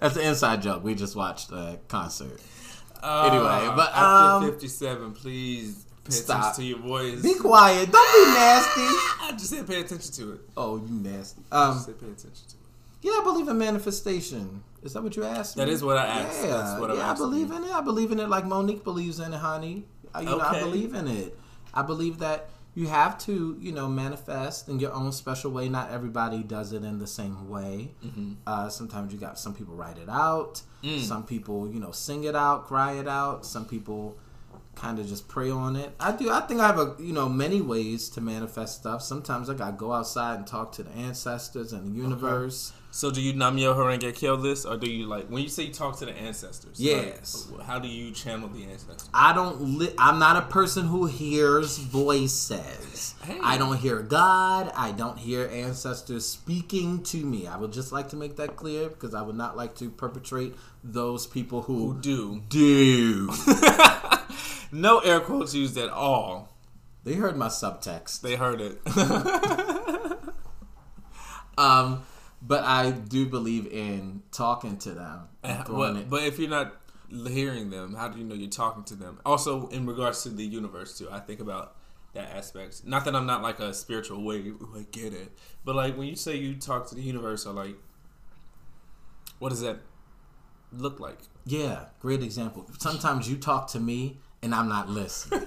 That's 0.00 0.16
an 0.16 0.22
inside 0.22 0.62
joke. 0.62 0.82
We 0.82 0.94
just 0.94 1.14
watched 1.14 1.50
a 1.52 1.78
concert. 1.88 2.40
Anyway, 3.02 3.70
but, 3.76 3.90
after 3.94 4.46
um, 4.46 4.50
57, 4.50 5.12
please 5.12 5.86
pay 6.04 6.10
stop. 6.12 6.40
attention 6.54 6.62
to 6.62 6.68
your 6.68 6.78
voice. 6.78 7.22
Be 7.22 7.34
quiet. 7.34 7.90
Don't 7.90 8.12
be 8.12 8.30
nasty. 8.34 8.80
I 9.22 9.30
just 9.32 9.50
said 9.50 9.66
pay 9.66 9.80
attention 9.80 10.12
to 10.12 10.32
it. 10.34 10.40
Oh, 10.56 10.76
you 10.76 10.88
nasty. 10.92 11.42
I 11.50 11.68
Um, 11.68 11.74
just 11.74 11.86
said 11.86 11.98
pay 12.00 12.06
attention 12.06 12.32
to 12.48 12.54
it. 12.56 13.02
yeah, 13.02 13.12
I 13.12 13.22
believe 13.24 13.48
in 13.48 13.56
manifestation. 13.58 14.62
Is 14.82 14.92
that 14.94 15.02
what 15.02 15.16
you 15.16 15.24
asked 15.24 15.56
me? 15.56 15.64
That 15.64 15.70
is 15.70 15.82
what 15.84 15.96
I 15.98 16.06
asked. 16.06 16.42
Yeah, 16.42 16.48
That's 16.50 16.80
what 16.80 16.90
I'm 16.90 16.96
yeah, 16.98 17.10
I 17.10 17.14
believe 17.14 17.50
in 17.50 17.64
it. 17.64 17.70
I 17.70 17.80
believe 17.80 18.12
in 18.12 18.20
it 18.20 18.28
like 18.28 18.44
Monique 18.46 18.84
believes 18.84 19.18
in 19.20 19.32
it, 19.32 19.38
honey. 19.38 19.84
I, 20.14 20.20
you 20.20 20.26
know, 20.26 20.40
I 20.40 20.58
believe 20.60 20.94
in 20.94 21.06
it. 21.08 21.38
I 21.72 21.82
believe 21.82 22.18
that 22.18 22.48
you 22.74 22.86
have 22.86 23.18
to, 23.18 23.56
you 23.60 23.72
know, 23.72 23.88
manifest 23.88 24.68
in 24.68 24.78
your 24.78 24.92
own 24.92 25.12
special 25.12 25.50
way. 25.50 25.68
Not 25.68 25.90
everybody 25.90 26.42
does 26.42 26.72
it 26.72 26.84
in 26.84 26.98
the 26.98 27.06
same 27.06 27.48
way. 27.48 27.92
Mm-hmm. 28.04 28.32
Uh, 28.46 28.68
sometimes 28.68 29.12
you 29.12 29.18
got 29.18 29.38
some 29.38 29.54
people 29.54 29.74
write 29.74 29.98
it 29.98 30.08
out. 30.08 30.62
Mm. 30.82 31.00
Some 31.00 31.24
people, 31.24 31.68
you 31.68 31.80
know, 31.80 31.90
sing 31.90 32.24
it 32.24 32.36
out, 32.36 32.66
cry 32.66 32.92
it 32.92 33.08
out. 33.08 33.44
Some 33.44 33.64
people 33.64 34.16
kind 34.80 34.98
of 34.98 35.06
just 35.06 35.28
pray 35.28 35.50
on 35.50 35.76
it. 35.76 35.94
I 36.00 36.12
do. 36.12 36.30
I 36.30 36.40
think 36.40 36.60
I 36.60 36.66
have 36.66 36.78
a 36.78 36.94
you 36.98 37.12
know 37.12 37.28
many 37.28 37.60
ways 37.60 38.08
to 38.10 38.20
manifest 38.20 38.76
stuff. 38.80 39.02
Sometimes 39.02 39.50
I 39.50 39.54
gotta 39.54 39.76
go 39.76 39.92
outside 39.92 40.38
and 40.38 40.46
talk 40.46 40.72
to 40.72 40.82
the 40.82 40.90
ancestors 40.92 41.72
and 41.72 41.92
the 41.94 42.00
universe. 42.00 42.72
So 42.92 43.12
do 43.12 43.20
you 43.20 43.34
Nam-myoho-renge-kyo 43.34 44.34
this, 44.38 44.64
or 44.64 44.76
do 44.76 44.90
you 44.90 45.06
like 45.06 45.28
when 45.28 45.42
you 45.44 45.48
say 45.48 45.62
you 45.64 45.72
talk 45.72 45.96
to 46.00 46.06
the 46.06 46.12
ancestors? 46.12 46.80
Yes. 46.80 47.46
Like, 47.52 47.64
how 47.64 47.78
do 47.78 47.86
you 47.86 48.10
channel 48.10 48.48
the 48.48 48.64
ancestors? 48.64 49.08
I 49.14 49.32
don't. 49.32 49.78
Li- 49.78 49.94
I'm 49.96 50.18
not 50.18 50.36
a 50.36 50.42
person 50.42 50.86
who 50.86 51.06
hears 51.06 51.78
voices. 51.78 53.14
Hey. 53.22 53.38
I 53.44 53.58
don't 53.58 53.76
hear 53.76 54.00
God. 54.02 54.72
I 54.76 54.90
don't 54.90 55.18
hear 55.18 55.46
ancestors 55.52 56.26
speaking 56.26 57.04
to 57.04 57.18
me. 57.24 57.46
I 57.46 57.56
would 57.58 57.72
just 57.72 57.92
like 57.92 58.08
to 58.08 58.16
make 58.16 58.36
that 58.36 58.56
clear 58.56 58.88
because 58.88 59.14
I 59.14 59.22
would 59.22 59.36
not 59.36 59.56
like 59.56 59.76
to 59.76 59.88
perpetrate 59.90 60.56
those 60.82 61.26
people 61.28 61.62
who, 61.62 61.92
Who 61.92 62.00
do? 62.00 62.40
do. 62.48 63.30
No 64.72 64.98
air 65.00 65.20
quotes 65.20 65.54
used 65.54 65.76
at 65.78 65.88
all. 65.90 66.48
they 67.04 67.14
heard 67.14 67.36
my 67.36 67.48
subtext. 67.48 68.20
They 68.20 68.36
heard 68.36 68.60
it. 68.60 68.80
Um, 71.58 72.04
but 72.40 72.64
I 72.64 72.90
do 72.90 73.26
believe 73.26 73.66
in 73.66 74.22
talking 74.32 74.78
to 74.78 74.92
them. 74.92 75.28
What- 75.66 75.96
it- 75.96 76.08
but 76.10 76.22
if 76.22 76.38
you're 76.38 76.48
not 76.48 76.74
hearing 77.10 77.68
them, 77.70 77.94
how 77.94 78.08
do 78.08 78.18
you 78.18 78.24
know 78.24 78.34
you're 78.34 78.48
talking 78.48 78.82
to 78.84 78.94
them? 78.94 79.18
Also, 79.26 79.66
in 79.68 79.84
regards 79.84 80.22
to 80.22 80.30
the 80.30 80.44
universe 80.44 80.96
too, 80.96 81.08
I 81.10 81.18
think 81.20 81.40
about 81.40 81.76
that 82.14 82.30
aspect. 82.34 82.86
Not 82.86 83.04
that 83.04 83.14
I'm 83.14 83.26
not 83.26 83.42
like 83.42 83.60
a 83.60 83.74
spiritual 83.74 84.24
way, 84.24 84.38
ooh, 84.38 84.74
I 84.74 84.86
get 84.90 85.12
it, 85.12 85.32
but 85.64 85.76
like 85.76 85.98
when 85.98 86.06
you 86.08 86.16
say 86.16 86.36
you 86.36 86.54
talk 86.54 86.88
to 86.88 86.94
the 86.94 87.02
universe, 87.02 87.44
or 87.46 87.52
like, 87.52 87.76
what 89.38 89.50
does 89.50 89.60
that 89.60 89.80
look 90.72 90.98
like? 90.98 91.18
Yeah, 91.44 91.86
great 91.98 92.22
example. 92.22 92.70
Sometimes 92.78 93.28
you 93.28 93.36
talk 93.36 93.68
to 93.72 93.80
me 93.80 94.18
and 94.42 94.54
I'm 94.54 94.68
not 94.68 94.88
listening. 94.88 95.46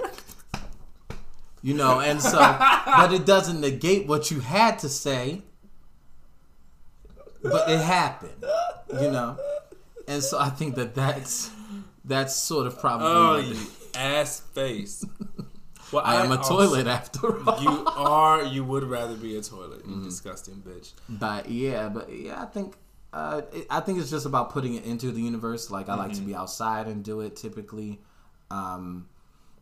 you 1.62 1.74
know, 1.74 2.00
and 2.00 2.22
so, 2.22 2.38
but 2.40 3.14
it 3.14 3.26
doesn't 3.26 3.60
negate 3.62 4.08
what 4.08 4.32
you 4.32 4.40
had 4.40 4.80
to 4.80 4.90
say, 4.90 5.42
but 7.42 7.70
it 7.70 7.80
happened, 7.80 8.44
you 9.02 9.12
know? 9.12 9.38
And 10.08 10.24
so 10.24 10.40
I 10.40 10.50
think 10.50 10.76
that 10.76 10.96
that's, 10.96 11.50
that's 12.06 12.36
sort 12.36 12.68
of 12.68 12.80
probably. 12.80 13.08
Oh, 13.08 13.34
what 13.36 13.46
you 13.46 13.54
the- 13.54 14.00
ass 14.00 14.40
face. 14.40 15.06
Well, 15.92 16.02
I 16.04 16.24
am 16.26 16.32
a 16.32 16.38
also- 16.38 16.58
toilet 16.58 16.88
after 16.88 17.48
all. 17.48 17.62
You 17.62 17.86
are. 17.86 18.44
You 18.44 18.64
would 18.64 18.84
rather 18.84 19.14
be 19.14 19.38
a 19.38 19.44
toilet. 19.44 19.82
Mm-hmm. 19.84 20.00
You 20.00 20.04
disgusting 20.06 20.56
bitch. 20.56 20.92
But 21.08 21.52
yeah, 21.52 21.88
but 21.90 22.12
yeah, 22.12 22.42
I 22.42 22.46
think 22.46 22.74
uh, 23.14 23.44
it, 23.54 23.68
I 23.70 23.80
think 23.80 24.00
it's 24.00 24.10
just 24.10 24.26
about 24.26 24.50
putting 24.50 24.74
it 24.74 24.86
into 24.86 25.12
the 25.12 25.22
universe. 25.22 25.70
Like 25.70 25.90
I 25.90 25.94
like 25.96 26.14
to 26.14 26.18
Mm-hmm. 26.18 26.26
be 26.30 26.34
outside 26.36 26.88
and 26.88 27.04
do 27.04 27.22
it 27.22 27.36
typically. 27.36 28.00
Um, 28.52 29.10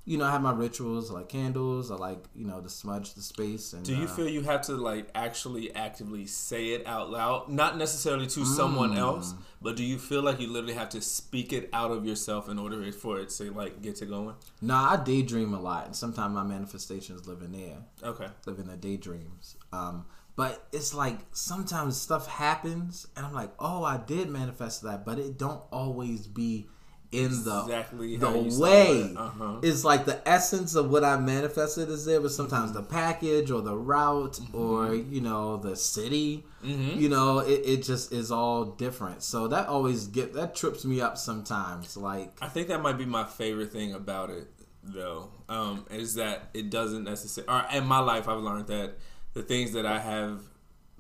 you 0.04 0.18
know, 0.18 0.26
I 0.26 0.32
have 0.32 0.42
my 0.42 0.52
rituals 0.52 1.12
I 1.12 1.16
like 1.16 1.30
candles. 1.30 1.92
I 1.92 1.96
like 1.96 2.24
you 2.36 2.46
know 2.46 2.60
to 2.60 2.70
smudge 2.70 3.14
the 3.14 3.22
space. 3.22 3.74
And 3.74 3.86
Do 3.86 3.96
you 3.96 4.06
uh, 4.06 4.10
feel 4.10 4.28
you 4.28 4.42
have 4.42 4.62
to 4.64 4.74
like 4.74 5.10
actually 5.14 5.74
actively 5.76 6.26
say 6.26 6.70
it 6.70 6.86
out 6.88 7.12
loud, 7.12 7.50
not 7.50 7.78
necessarily 7.78 8.26
to 8.28 8.40
Mm. 8.42 8.46
someone 8.46 8.98
else, 8.98 9.36
but 9.62 9.76
do 9.76 9.84
you 9.84 10.00
feel 10.00 10.24
like 10.24 10.40
you 10.40 10.48
literally 10.48 10.74
have 10.74 10.90
to 10.90 11.02
speak 11.02 11.54
it 11.54 11.70
out 11.72 11.92
of 11.92 12.06
yourself 12.06 12.50
in 12.50 12.58
order 12.58 12.92
for 12.92 13.20
it 13.20 13.30
to 13.30 13.52
like 13.54 13.82
get 13.82 13.96
to 13.98 14.06
going? 14.08 14.36
Nah, 14.60 14.94
I 14.94 15.04
daydream 15.04 15.54
a 15.54 15.62
lot, 15.62 15.86
and 15.86 15.96
sometimes 15.96 16.34
my 16.34 16.44
manifestations 16.44 17.28
live 17.28 17.42
in 17.44 17.52
there, 17.52 17.78
Okay. 18.04 18.28
live 18.48 18.58
in 18.60 18.68
the 18.68 18.78
daydreams. 18.78 19.56
Um, 19.72 20.06
but 20.36 20.68
it's 20.72 20.94
like 20.96 21.20
sometimes 21.32 21.96
stuff 22.02 22.26
happens, 22.28 23.08
and 23.16 23.24
I'm 23.26 23.34
like, 23.34 23.52
oh, 23.60 23.84
I 23.84 23.98
did 23.98 24.30
manifest 24.30 24.82
that, 24.82 25.06
but 25.06 25.20
it 25.20 25.38
don't 25.38 25.62
always 25.72 26.26
be 26.26 26.68
in 27.12 27.44
the 27.44 27.64
Exactly 27.64 28.16
the 28.16 28.28
how 28.28 28.36
you 28.36 28.52
saw 28.52 28.62
way. 28.62 29.14
Uh-huh. 29.16 29.60
It's 29.62 29.84
like 29.84 30.06
the 30.06 30.28
essence 30.28 30.76
of 30.76 30.90
what 30.90 31.04
I 31.04 31.18
manifested 31.18 31.90
is 31.90 32.06
there, 32.06 32.22
but 32.22 32.32
sometimes 32.32 32.72
the 32.72 32.84
package 32.84 33.52
or 33.52 33.62
the 33.62 33.76
route 33.76 34.40
or 34.54 34.96
you 34.96 35.22
know 35.22 35.58
the 35.58 35.76
city, 35.76 36.46
you 36.64 37.10
know, 37.10 37.40
it, 37.40 37.62
it 37.66 37.84
just 37.84 38.14
is 38.14 38.32
all 38.32 38.66
different. 38.66 39.24
So 39.24 39.48
that 39.50 39.68
always 39.68 40.08
get 40.08 40.34
that 40.34 40.56
trips 40.56 40.86
me 40.86 41.02
up 41.02 41.18
sometimes. 41.18 41.98
Like 41.98 42.32
I 42.42 42.48
think 42.48 42.70
that 42.70 42.82
might 42.82 42.98
be 42.98 43.06
my 43.06 43.26
favorite 43.26 43.74
thing 43.74 43.94
about 43.94 44.30
it, 44.30 44.48
though, 44.84 45.30
um, 45.50 45.86
is 45.90 46.16
that 46.16 46.50
it 46.54 46.70
doesn't 46.70 47.04
necessarily. 47.04 47.52
Or 47.54 47.66
in 47.76 47.86
my 47.86 48.00
life, 48.00 48.30
I've 48.30 48.40
learned 48.40 48.68
that 48.68 48.94
the 49.34 49.44
things 49.44 49.74
that 49.74 49.86
I 49.86 50.00
have 50.00 50.42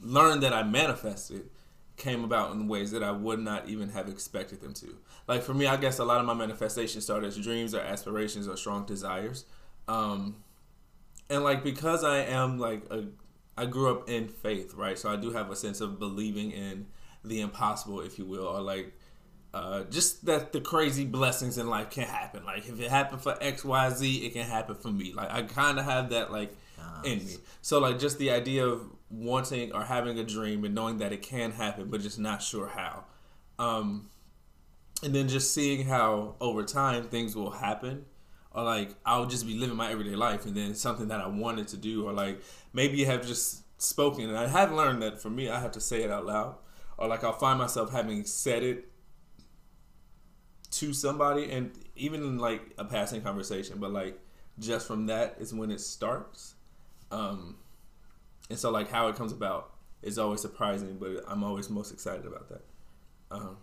learned 0.01 0.43
that 0.43 0.53
I 0.53 0.63
manifested 0.63 1.49
came 2.01 2.23
about 2.23 2.51
in 2.53 2.67
ways 2.67 2.91
that 2.91 3.03
I 3.03 3.11
would 3.11 3.39
not 3.39 3.69
even 3.69 3.89
have 3.89 4.09
expected 4.09 4.61
them 4.61 4.73
to. 4.75 4.97
Like 5.27 5.43
for 5.43 5.53
me, 5.53 5.67
I 5.67 5.77
guess 5.77 5.99
a 5.99 6.03
lot 6.03 6.19
of 6.19 6.25
my 6.25 6.33
manifestations 6.33 7.03
started 7.03 7.27
as 7.27 7.37
dreams 7.37 7.73
or 7.73 7.81
aspirations 7.81 8.47
or 8.47 8.57
strong 8.57 8.85
desires, 8.85 9.45
um, 9.87 10.43
and 11.29 11.43
like 11.43 11.63
because 11.63 12.03
I 12.03 12.19
am 12.19 12.59
like 12.59 12.83
a, 12.89 13.05
I 13.55 13.65
grew 13.65 13.91
up 13.91 14.09
in 14.09 14.27
faith, 14.27 14.73
right? 14.73 14.97
So 14.97 15.09
I 15.09 15.15
do 15.15 15.31
have 15.31 15.51
a 15.51 15.55
sense 15.55 15.79
of 15.79 15.99
believing 15.99 16.51
in 16.51 16.87
the 17.23 17.41
impossible, 17.41 18.01
if 18.01 18.17
you 18.17 18.25
will, 18.25 18.47
or 18.47 18.61
like 18.61 18.93
uh, 19.53 19.83
just 19.83 20.25
that 20.25 20.53
the 20.53 20.61
crazy 20.61 21.05
blessings 21.05 21.57
in 21.57 21.69
life 21.69 21.91
can 21.91 22.07
happen. 22.07 22.45
Like 22.45 22.67
if 22.67 22.79
it 22.79 22.89
happened 22.89 23.21
for 23.21 23.37
X, 23.41 23.63
Y, 23.63 23.89
Z, 23.91 24.25
it 24.25 24.33
can 24.33 24.47
happen 24.47 24.75
for 24.75 24.89
me. 24.89 25.13
Like 25.13 25.31
I 25.31 25.43
kind 25.43 25.77
of 25.77 25.85
have 25.85 26.09
that 26.09 26.31
like 26.31 26.55
in 27.03 27.19
me. 27.25 27.35
So 27.61 27.79
like 27.79 27.99
just 27.99 28.17
the 28.17 28.31
idea 28.31 28.65
of 28.65 28.81
wanting 29.11 29.73
or 29.73 29.83
having 29.83 30.17
a 30.17 30.23
dream 30.23 30.63
and 30.63 30.73
knowing 30.73 30.97
that 30.99 31.11
it 31.11 31.21
can 31.21 31.51
happen, 31.51 31.89
but 31.89 32.01
just 32.01 32.19
not 32.19 32.41
sure 32.41 32.67
how. 32.67 33.03
Um, 33.59 34.09
and 35.03 35.13
then 35.13 35.27
just 35.27 35.53
seeing 35.53 35.85
how 35.85 36.35
over 36.39 36.63
time 36.63 37.03
things 37.03 37.35
will 37.35 37.51
happen. 37.51 38.05
Or 38.51 38.63
like 38.63 38.95
I'll 39.05 39.25
just 39.25 39.47
be 39.47 39.53
living 39.53 39.77
my 39.77 39.91
everyday 39.91 40.15
life, 40.15 40.45
and 40.45 40.55
then 40.55 40.75
something 40.75 41.07
that 41.07 41.21
I 41.21 41.27
wanted 41.27 41.69
to 41.69 41.77
do, 41.77 42.05
or 42.05 42.11
like 42.11 42.41
maybe 42.73 42.97
you 42.97 43.05
have 43.05 43.25
just 43.25 43.63
spoken, 43.81 44.27
and 44.27 44.37
I 44.37 44.47
have 44.47 44.73
learned 44.73 45.01
that 45.03 45.21
for 45.21 45.29
me, 45.29 45.49
I 45.49 45.59
have 45.61 45.71
to 45.71 45.79
say 45.79 46.03
it 46.03 46.11
out 46.11 46.25
loud, 46.25 46.55
or 46.97 47.07
like 47.07 47.23
I'll 47.23 47.31
find 47.31 47.57
myself 47.57 47.93
having 47.93 48.25
said 48.25 48.63
it 48.63 48.91
to 50.71 50.93
somebody 50.93 51.51
and 51.51 51.71
even 51.95 52.23
in 52.23 52.37
like 52.39 52.61
a 52.77 52.85
passing 52.85 53.21
conversation 53.21 53.77
but 53.77 53.91
like 53.91 54.17
just 54.57 54.87
from 54.87 55.05
that 55.05 55.35
is 55.39 55.53
when 55.53 55.69
it 55.69 55.81
starts 55.81 56.55
um 57.11 57.57
and 58.51 58.59
so 58.59 58.69
like 58.69 58.89
how 58.89 59.07
it 59.07 59.15
comes 59.15 59.31
about 59.31 59.73
is 60.01 60.17
always 60.17 60.41
surprising 60.41 60.97
but 60.99 61.23
i'm 61.27 61.43
always 61.43 61.69
most 61.69 61.91
excited 61.91 62.25
about 62.25 62.49
that 62.49 62.63
um 63.31 63.57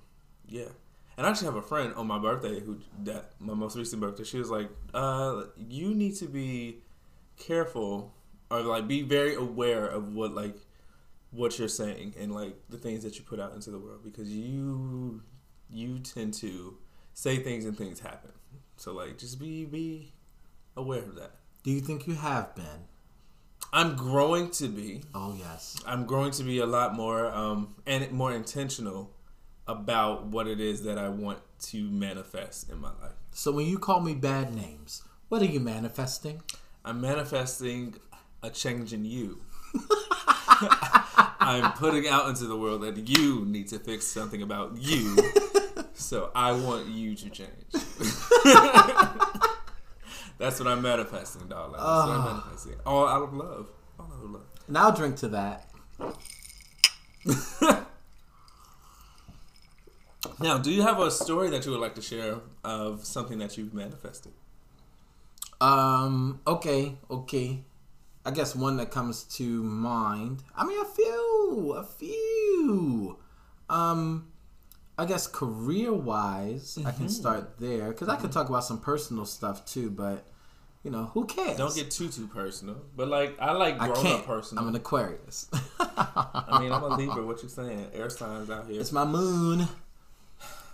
yeah 0.49 0.69
and 1.17 1.27
i 1.27 1.31
actually 1.31 1.47
have 1.47 1.57
a 1.57 1.63
friend 1.63 1.93
on 1.95 2.07
my 2.07 2.19
birthday 2.19 2.61
who 2.61 2.79
that 3.05 3.33
my 3.39 3.55
most 3.55 3.77
recent 3.77 4.01
birthday 4.01 4.25
she 4.25 4.39
was 4.39 4.51
like 4.51 4.69
uh 4.95 5.43
you 5.57 5.95
need 5.95 6.15
to 6.15 6.27
be 6.27 6.79
careful 7.37 8.13
or 8.51 8.61
like 8.61 8.89
be 8.89 9.03
very 9.03 9.35
aware 9.35 9.87
of 9.87 10.15
what 10.15 10.35
like 10.35 10.57
what 11.31 11.59
you're 11.59 11.69
saying 11.69 12.15
and 12.19 12.35
like 12.35 12.57
the 12.71 12.79
things 12.79 13.03
that 13.05 13.17
you 13.19 13.25
put 13.25 13.39
out 13.39 13.53
into 13.55 13.71
the 13.71 13.79
world 13.79 14.01
because 14.03 14.31
you 14.31 15.23
you 15.71 15.99
tend 15.99 16.33
to 16.35 16.77
say 17.13 17.39
things 17.39 17.65
and 17.65 17.77
things 17.77 18.01
happen. 18.01 18.31
So 18.77 18.93
like 18.93 19.19
just 19.19 19.39
be 19.39 19.65
be 19.65 20.13
aware 20.77 21.03
of 21.03 21.17
that. 21.17 21.33
Do 21.65 21.71
you 21.71 21.81
think 21.81 22.07
you 22.07 22.15
have 22.15 22.55
been? 22.55 22.87
I'm 23.73 23.97
growing 23.97 24.51
to 24.53 24.69
be. 24.69 25.03
Oh 25.15 25.37
yes. 25.39 25.77
I'm 25.87 26.07
growing 26.07 26.31
to 26.33 26.43
be 26.43 26.59
a 26.59 26.67
lot 26.67 26.95
more 26.95 27.27
um 27.27 27.75
and 27.87 28.11
more 28.13 28.33
intentional 28.33 29.11
about 29.67 30.27
what 30.27 30.47
it 30.49 30.61
is 30.61 30.83
that 30.85 30.99
I 30.99 31.09
want 31.11 31.41
to 31.61 31.83
manifest 31.91 32.71
in 32.71 32.79
my 32.81 32.89
life. 33.03 33.13
So 33.33 33.53
when 33.53 33.67
you 33.67 33.79
call 33.79 34.01
me 34.01 34.15
bad 34.15 34.55
names, 34.55 35.03
what 35.29 35.43
are 35.43 35.47
you 35.47 35.61
manifesting? 35.61 36.43
I'm 36.85 37.01
manifesting 37.01 37.97
a 38.43 38.49
change 38.51 38.93
in 38.95 39.05
you. 39.05 39.43
I'm 41.41 41.73
putting 41.73 42.09
out 42.09 42.29
into 42.29 42.45
the 42.45 42.57
world 42.57 42.83
that 42.83 43.09
you 43.09 43.45
need 43.45 43.69
to 43.69 43.79
fix 43.79 44.07
something 44.07 44.43
about 44.43 44.77
you. 44.79 45.17
So 45.99 46.31
I 46.33 46.53
want 46.53 46.87
you 46.87 47.17
to 47.17 47.29
change. 47.29 47.49
That's 50.39 50.59
what 50.61 50.69
I'm 50.69 50.83
manifesting, 50.83 51.49
dog. 51.49 51.73
That's 51.73 51.83
what 51.83 52.09
I'm 52.09 52.25
manifesting. 52.25 52.75
All 52.87 53.07
out 53.07 53.23
of 53.23 53.35
love. 53.35 53.69
All 53.99 54.07
out 54.07 54.25
of 54.25 54.31
love. 54.31 54.43
And 54.67 54.79
I'll 54.79 54.93
drink 54.93 55.17
to 55.17 55.29
that. 55.29 55.69
Now, 60.41 60.57
do 60.59 60.71
you 60.71 60.83
have 60.83 61.01
a 61.01 61.11
story 61.11 61.51
that 61.51 61.65
you 61.65 61.73
would 61.73 61.81
like 61.81 61.97
to 61.97 62.03
share 62.03 62.37
of 62.63 63.05
something 63.05 63.39
that 63.39 63.59
you've 63.59 63.75
manifested? 63.75 64.33
Um. 65.61 66.41
Okay. 66.47 66.97
Okay. 67.11 67.65
I 68.25 68.31
guess 68.31 68.55
one 68.55 68.77
that 68.77 68.91
comes 68.93 69.25
to 69.37 69.63
mind. 69.63 70.45
I 70.55 70.65
mean, 70.65 70.81
a 70.81 70.85
few. 70.85 71.75
A 71.77 71.85
few. 71.85 73.19
Um. 73.69 74.29
I 74.99 75.05
guess 75.07 75.27
career 75.29 75.93
wise, 75.93 76.77
I 76.79 76.83
Mm-hmm. 76.91 76.97
can 76.99 77.09
start 77.09 77.59
there 77.59 77.89
because 77.91 78.09
I 78.09 78.17
could 78.17 78.33
talk 78.33 78.49
about 78.49 78.65
some 78.65 78.81
personal 78.81 79.25
stuff 79.25 79.65
too. 79.65 79.91
But 79.91 80.25
you 80.83 80.91
know, 80.91 81.05
who 81.15 81.25
cares? 81.27 81.57
Don't 81.57 81.75
get 81.75 81.91
too 81.91 82.09
too 82.09 82.27
personal, 82.27 82.77
but 82.97 83.09
like 83.09 83.37
I 83.41 83.53
like 83.53 83.81
I 83.81 83.87
grown 83.87 84.03
can't. 84.03 84.21
up 84.21 84.27
personal. 84.27 84.63
I'm 84.65 84.69
an 84.71 84.77
Aquarius. 84.77 85.49
I 85.81 86.59
mean, 86.61 86.73
I'm 86.73 86.83
a 86.83 86.97
Libra. 86.97 87.25
What 87.25 87.43
you 87.43 87.49
saying? 87.49 87.89
Air 87.95 88.11
signs 88.11 88.51
out 88.51 88.67
here. 88.67 88.81
it's 88.81 88.93
my 88.93 89.05
moon. 89.05 89.69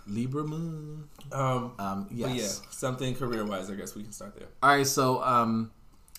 Libra 0.07 0.43
moon. 0.43 1.09
Um, 1.31 1.73
Um, 1.79 2.07
but 2.11 2.31
yeah, 2.35 2.47
something 2.69 3.15
career 3.15 3.43
wise. 3.45 3.69
I 3.71 3.75
guess 3.75 3.95
we 3.95 4.03
can 4.03 4.11
start 4.11 4.35
there. 4.37 4.47
All 4.61 4.69
right, 4.69 4.85
so 4.85 5.23
um, 5.23 5.71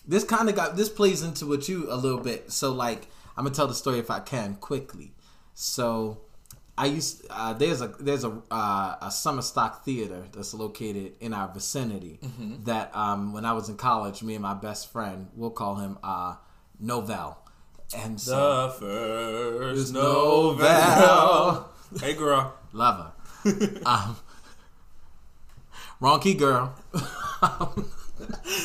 this 0.05 0.23
kind 0.25 0.49
of 0.49 0.55
got 0.55 0.75
this 0.75 0.89
plays 0.89 1.23
into 1.23 1.45
what 1.45 1.69
you 1.69 1.87
a 1.91 1.95
little 1.95 2.19
bit. 2.19 2.51
So 2.51 2.73
like, 2.73 3.07
I'm 3.37 3.45
gonna 3.45 3.55
tell 3.55 3.67
the 3.67 3.73
story 3.73 3.99
if 3.99 4.11
I 4.11 4.19
can 4.19 4.55
quickly. 4.55 5.13
So 5.53 6.19
I 6.77 6.85
used 6.85 7.25
uh, 7.29 7.53
there's 7.53 7.81
a 7.81 7.87
there's 7.99 8.23
a 8.23 8.39
uh, 8.51 8.95
a 9.01 9.09
summer 9.11 9.41
stock 9.41 9.83
theater 9.83 10.25
that's 10.31 10.53
located 10.53 11.13
in 11.19 11.33
our 11.33 11.47
vicinity. 11.51 12.19
That 12.65 12.95
um, 12.95 13.33
when 13.33 13.45
I 13.45 13.53
was 13.53 13.67
in 13.69 13.77
college, 13.77 14.21
me 14.21 14.35
and 14.35 14.43
my 14.43 14.53
best 14.53 14.91
friend, 14.91 15.27
we'll 15.35 15.49
call 15.49 15.75
him 15.77 15.97
uh, 16.03 16.35
Novell, 16.83 17.37
and 17.97 18.19
so 18.21 18.67
The 18.67 18.73
first 18.73 19.93
Novell. 19.93 20.59
novel. 20.59 21.69
hey, 21.99 22.13
girl. 22.13 22.53
love 22.73 23.13
her. 23.45 23.81
um, 23.85 24.17
wrong 25.99 26.19
key, 26.19 26.35
girl. 26.35 26.75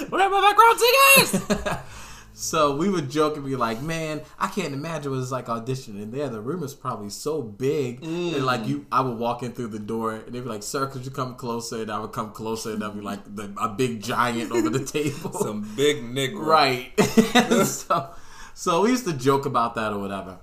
Where 0.08 0.30
my 0.30 0.40
background 0.40 0.78
tickets? 0.78 1.78
So 2.42 2.74
we 2.74 2.88
would 2.88 3.08
joke 3.08 3.36
and 3.36 3.46
be 3.46 3.54
like, 3.54 3.82
"Man, 3.82 4.20
I 4.36 4.48
can't 4.48 4.74
imagine 4.74 5.12
what 5.12 5.20
it's 5.20 5.30
like 5.30 5.46
auditioning 5.46 6.10
there. 6.10 6.28
The 6.28 6.40
room 6.40 6.64
is 6.64 6.74
probably 6.74 7.08
so 7.08 7.40
big, 7.40 8.02
and 8.02 8.44
like 8.44 8.66
you, 8.66 8.84
I 8.90 9.00
would 9.00 9.16
walk 9.16 9.44
in 9.44 9.52
through 9.52 9.68
the 9.68 9.78
door, 9.78 10.16
and 10.16 10.34
they'd 10.34 10.40
be 10.40 10.48
like, 10.48 10.64
"Sir, 10.64 10.88
could 10.88 11.04
you 11.04 11.12
come 11.12 11.36
closer?" 11.36 11.82
And 11.82 11.90
I 11.90 12.00
would 12.00 12.10
come 12.12 12.32
closer, 12.32 12.72
and 12.72 12.82
I'd 12.82 12.94
be 12.94 13.00
like 13.00 13.20
the, 13.36 13.54
a 13.56 13.68
big 13.68 14.02
giant 14.02 14.50
over 14.50 14.68
the 14.68 14.84
table, 14.98 15.32
Some 15.32 15.62
big 15.76 16.02
nigga. 16.02 16.36
right? 16.36 16.92
so, 17.64 18.10
so 18.54 18.82
we 18.82 18.90
used 18.90 19.04
to 19.06 19.12
joke 19.12 19.46
about 19.46 19.76
that 19.76 19.92
or 19.92 20.00
whatever. 20.00 20.38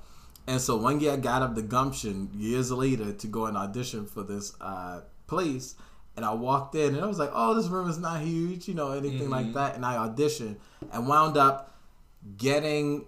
And 0.47 0.61
so 0.61 0.77
one 0.77 1.01
year 1.01 1.11
I 1.13 1.17
got 1.17 1.41
up 1.41 1.53
the 1.55 1.61
gumption 1.61 2.29
years 2.33 2.71
later 2.71 3.11
to 3.11 3.27
go 3.27 3.45
and 3.45 3.57
audition 3.57 4.05
for 4.05 4.23
this 4.23 4.53
uh, 4.61 5.01
place. 5.27 5.75
And 6.15 6.25
I 6.25 6.33
walked 6.33 6.75
in 6.75 6.95
and 6.95 7.03
I 7.03 7.07
was 7.07 7.19
like, 7.19 7.29
oh, 7.33 7.53
this 7.53 7.67
room 7.67 7.89
is 7.89 7.97
not 7.99 8.21
huge, 8.21 8.67
you 8.67 8.73
know, 8.73 8.91
anything 8.91 9.29
like 9.29 9.53
that. 9.53 9.75
And 9.75 9.85
I 9.85 9.95
auditioned 9.95 10.55
and 10.91 11.07
wound 11.07 11.37
up 11.37 11.68
getting 12.37 13.05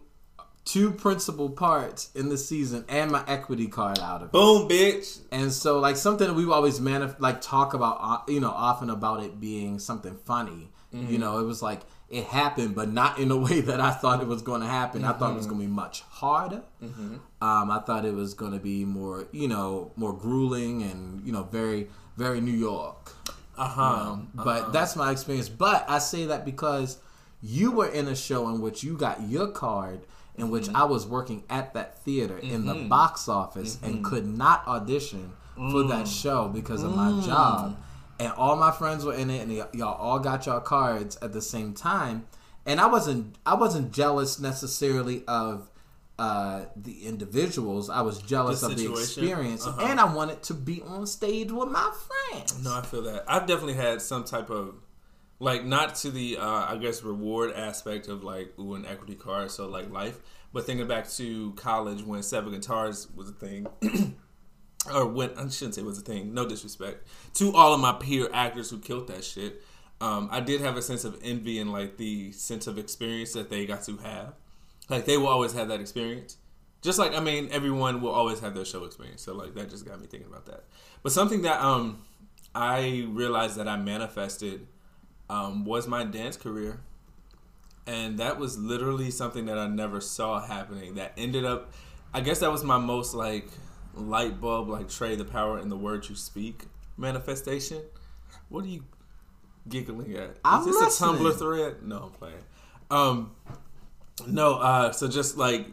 two 0.64 0.92
principal 0.92 1.50
parts 1.50 2.12
in 2.16 2.30
the 2.30 2.38
season 2.38 2.86
and 2.88 3.12
my 3.12 3.24
equity 3.28 3.68
card 3.68 4.00
out 4.00 4.22
of 4.22 4.28
it. 4.28 4.32
Boom, 4.32 4.70
bitch. 4.70 5.20
And 5.32 5.52
so, 5.52 5.80
like 5.80 5.98
something 5.98 6.28
that 6.28 6.34
we've 6.34 6.50
always 6.50 6.80
manif- 6.80 7.20
like 7.20 7.42
talk 7.42 7.74
about, 7.74 7.98
uh, 8.02 8.32
you 8.32 8.40
know, 8.40 8.52
often 8.52 8.90
about 8.90 9.24
it 9.24 9.40
being 9.40 9.80
something 9.80 10.18
funny. 10.26 10.70
You 10.94 11.18
know, 11.20 11.40
it 11.40 11.44
was 11.44 11.62
like 11.62 11.80
it 12.10 12.26
happened, 12.26 12.76
but 12.76 12.90
not 12.92 13.18
in 13.18 13.32
a 13.32 13.38
way 13.48 13.62
that 13.62 13.80
I 13.80 13.92
thought 13.92 14.22
it 14.22 14.28
was 14.28 14.42
going 14.42 14.60
to 14.60 14.68
happen. 14.68 15.06
I 15.06 15.14
thought 15.14 15.32
it 15.32 15.38
was 15.38 15.46
going 15.46 15.62
to 15.62 15.68
be 15.68 15.72
much 15.72 16.02
harder. 16.02 16.64
Um, 16.82 17.72
I 17.72 17.82
thought 17.86 18.04
it 18.04 18.14
was 18.14 18.34
going 18.34 18.52
to 18.52 18.60
be 18.60 18.84
more, 18.84 19.26
you 19.32 19.48
know, 19.48 19.94
more 19.96 20.12
grueling 20.14 20.84
and 20.84 21.26
you 21.26 21.32
know, 21.32 21.44
very, 21.44 21.88
very 22.18 22.42
New 22.42 22.52
York. 22.52 23.14
Uh 23.58 23.68
huh. 23.68 24.18
But 24.34 24.74
that's 24.74 24.98
my 24.98 25.12
experience. 25.12 25.48
But 25.48 25.86
I 25.90 26.00
say 26.00 26.26
that 26.26 26.44
because 26.44 27.00
you 27.42 27.72
were 27.72 27.88
in 27.88 28.08
a 28.08 28.16
show 28.16 28.50
in 28.50 28.62
which 28.62 28.84
you 28.84 28.98
got 28.98 29.22
your 29.22 29.48
card, 29.48 30.02
in 30.36 30.50
which 30.50 30.66
mm-hmm. 30.66 30.76
I 30.76 30.84
was 30.86 31.06
working 31.06 31.44
at 31.50 31.74
that 31.74 32.00
theater 32.00 32.38
in 32.38 32.66
the 32.66 32.74
mm-hmm. 32.74 32.88
box 32.88 33.28
office 33.28 33.78
and 33.82 33.96
mm-hmm. 33.96 34.06
could 34.06 34.28
not 34.28 34.66
audition 34.68 35.34
for 35.56 35.84
that 35.84 36.06
mm. 36.06 36.22
show 36.22 36.48
because 36.48 36.82
of 36.82 36.96
my 36.96 37.10
mm. 37.10 37.26
job. 37.26 37.78
And 38.20 38.32
all 38.34 38.56
my 38.56 38.72
friends 38.72 39.04
were 39.04 39.14
in 39.14 39.30
it, 39.30 39.42
and 39.42 39.58
y- 39.58 39.68
y'all 39.74 39.96
all 39.96 40.20
got 40.20 40.46
your 40.46 40.62
cards 40.62 41.18
at 41.22 41.34
the 41.34 41.42
same 41.42 41.74
time. 41.74 42.28
And 42.66 42.80
I 42.80 42.88
wasn't, 42.88 43.38
I 43.46 43.56
wasn't 43.56 43.92
jealous 43.92 44.40
necessarily 44.40 45.24
of 45.28 45.70
uh, 46.20 46.66
the 46.76 47.06
individuals. 47.06 47.90
I 47.90 48.02
was 48.02 48.20
jealous 48.20 48.62
The 48.62 48.68
of 48.68 48.78
the 48.78 48.92
experience, 48.92 49.66
Uh-huh. 49.66 49.86
and 49.86 50.00
I 50.00 50.14
wanted 50.14 50.44
to 50.44 50.54
be 50.54 50.82
on 50.84 51.08
stage 51.08 51.52
with 51.52 51.70
my 51.70 51.92
friends. 52.30 52.64
No, 52.64 52.76
I 52.76 52.82
feel 52.84 53.02
that. 53.04 53.26
I've 53.28 53.48
definitely 53.48 53.74
had 53.74 54.02
some 54.02 54.24
type 54.24 54.52
of 54.52 54.76
like 55.42 55.66
not 55.66 55.96
to 55.96 56.12
the 56.12 56.38
uh, 56.38 56.66
I 56.70 56.78
guess 56.78 57.02
reward 57.04 57.54
aspect 57.54 58.08
of 58.08 58.24
like 58.24 58.54
ooh 58.60 58.76
an 58.76 58.86
equity 58.86 59.16
card, 59.16 59.50
so 59.50 59.68
like 59.68 59.90
life, 59.90 60.20
but 60.54 60.66
thinking 60.66 60.88
back 60.88 61.10
to 61.12 61.52
college 61.54 62.04
when 62.04 62.22
seven 62.22 62.54
guitars 62.54 63.08
was 63.16 63.30
a 63.30 63.34
thing. 63.34 63.68
or 64.94 65.08
when 65.08 65.32
I 65.32 65.48
shouldn't 65.50 65.76
say 65.76 65.82
was 65.82 65.98
a 65.98 66.02
thing. 66.02 66.34
No 66.34 66.48
disrespect 66.48 67.08
to 67.36 67.54
all 67.54 67.74
of 67.74 67.80
my 67.80 67.94
peer 67.94 68.30
actors 68.32 68.70
who 68.70 68.78
killed 68.78 69.08
that 69.08 69.24
shit. 69.24 69.64
Um, 70.00 70.30
I 70.32 70.42
did 70.42 70.62
have 70.62 70.78
a 70.78 70.82
sense 70.82 71.06
of 71.06 71.20
envy 71.24 71.60
and 71.60 71.72
like 71.72 71.98
the 71.98 72.32
sense 72.34 72.68
of 72.68 72.78
experience 72.78 73.34
that 73.34 73.50
they 73.50 73.66
got 73.66 73.84
to 73.84 73.98
have. 73.98 74.34
Like 74.90 75.06
they 75.06 75.18
will 75.18 75.28
always 75.28 75.54
have 75.54 75.70
that 75.70 75.82
experience. 75.82 76.38
Just 76.84 77.00
like 77.00 77.16
I 77.16 77.20
mean, 77.20 77.50
everyone 77.52 78.00
will 78.02 78.12
always 78.12 78.40
have 78.42 78.54
their 78.54 78.66
show 78.66 78.84
experience. 78.84 79.24
So 79.24 79.34
like 79.34 79.56
that 79.56 79.72
just 79.72 79.86
got 79.86 80.00
me 80.00 80.06
thinking 80.06 80.30
about 80.30 80.46
that. 80.46 80.66
But 81.02 81.12
something 81.12 81.42
that 81.42 81.62
um 81.62 82.04
I 82.54 83.08
realized 83.10 83.56
that 83.58 83.68
I 83.68 83.78
manifested 83.78 84.68
um, 85.32 85.64
was 85.64 85.88
my 85.88 86.04
dance 86.04 86.36
career, 86.36 86.82
and 87.88 88.20
that 88.20 88.38
was 88.38 88.58
literally 88.58 89.10
something 89.10 89.46
that 89.46 89.58
I 89.58 89.68
never 89.68 90.02
saw 90.02 90.46
happening. 90.46 90.96
That 90.96 91.14
ended 91.18 91.46
up, 91.46 91.74
I 92.14 92.20
guess 92.20 92.40
that 92.40 92.52
was 92.52 92.66
my 92.66 92.78
most 92.78 93.14
like 93.14 93.48
light 93.94 94.42
bulb, 94.42 94.68
like 94.68 94.90
Trey, 94.90 95.16
the 95.16 95.24
power 95.24 95.58
in 95.58 95.70
the 95.70 95.78
words 95.78 96.10
you 96.10 96.16
speak 96.16 96.66
manifestation. 96.98 97.82
What 98.50 98.66
are 98.66 98.68
you 98.68 98.84
giggling 99.70 100.14
at? 100.18 100.32
Is 100.32 100.36
I'm 100.44 100.66
this 100.66 100.76
listening. 100.76 101.16
a 101.16 101.18
Tumblr 101.20 101.40
thread? 101.40 101.84
No, 101.84 101.98
I'm 102.04 102.12
playing. 102.12 102.44
Um, 102.90 103.32
no, 104.28 104.56
uh, 104.56 104.92
so 104.92 105.08
just 105.08 105.38
like 105.38 105.66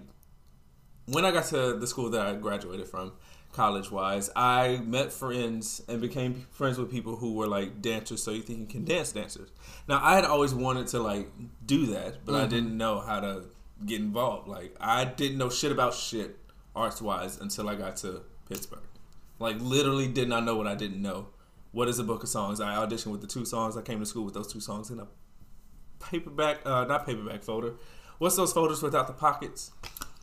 when 1.07 1.25
I 1.25 1.33
got 1.33 1.47
to 1.47 1.75
the 1.75 1.87
school 1.89 2.11
that 2.11 2.25
I 2.25 2.35
graduated 2.35 2.87
from, 2.87 3.13
college 3.53 3.91
wise, 3.91 4.31
I 4.37 4.81
met 4.85 5.13
friends 5.13 5.83
and 5.89 6.01
became 6.01 6.47
friends 6.51 6.79
with 6.79 6.91
people 6.91 7.17
who 7.17 7.35
were 7.35 7.47
like 7.47 7.81
dancers. 7.83 8.23
So 8.23 8.31
you 8.31 8.43
think 8.43 8.61
you 8.61 8.67
can 8.67 8.85
dance 8.85 9.13
dancers? 9.13 9.51
Now 9.89 10.01
I 10.03 10.15
had 10.15 10.25
always 10.25 10.55
wanted 10.55 10.87
to 10.89 11.01
like 11.01 11.29
do 11.65 11.87
that, 11.87 12.25
but 12.25 12.35
I 12.35 12.47
didn't 12.47 12.77
know 12.77 13.01
how 13.01 13.21
to 13.21 13.45
get 13.85 14.01
involved. 14.01 14.49
Like 14.49 14.77
I 14.81 15.05
didn't 15.05 15.39
know 15.39 15.51
shit 15.51 15.73
about 15.73 15.95
shit 15.95 16.39
arts 16.75 17.03
wise 17.03 17.39
until 17.39 17.69
I 17.69 17.75
got 17.75 17.97
to 17.99 18.23
Pittsburgh. 18.49 18.81
Like 19.39 19.57
literally 19.61 20.09
did 20.09 20.29
not 20.29 20.45
know 20.45 20.57
what 20.57 20.67
I 20.67 20.75
didn't 20.75 21.03
know. 21.03 21.29
What 21.73 21.89
is 21.89 21.99
a 21.99 22.05
book 22.05 22.23
of 22.23 22.29
songs? 22.29 22.61
I 22.61 22.75
auditioned 22.77 23.13
with 23.13 23.21
the 23.21 23.27
two 23.27 23.45
songs. 23.45 23.77
I 23.77 23.83
came 23.83 24.01
to 24.01 24.07
school 24.07 24.25
with 24.25 24.35
those 24.35 24.53
two 24.53 24.61
songs 24.61 24.91
in 24.91 25.01
a 25.01 25.07
paperback, 26.01 26.61
uh, 26.65 26.85
not 26.85 27.07
paperback 27.07 27.43
folder. 27.43 27.75
What's 28.19 28.37
those 28.37 28.53
folders 28.53 28.83
without 28.83 29.07
the 29.07 29.13
pockets? 29.13 29.71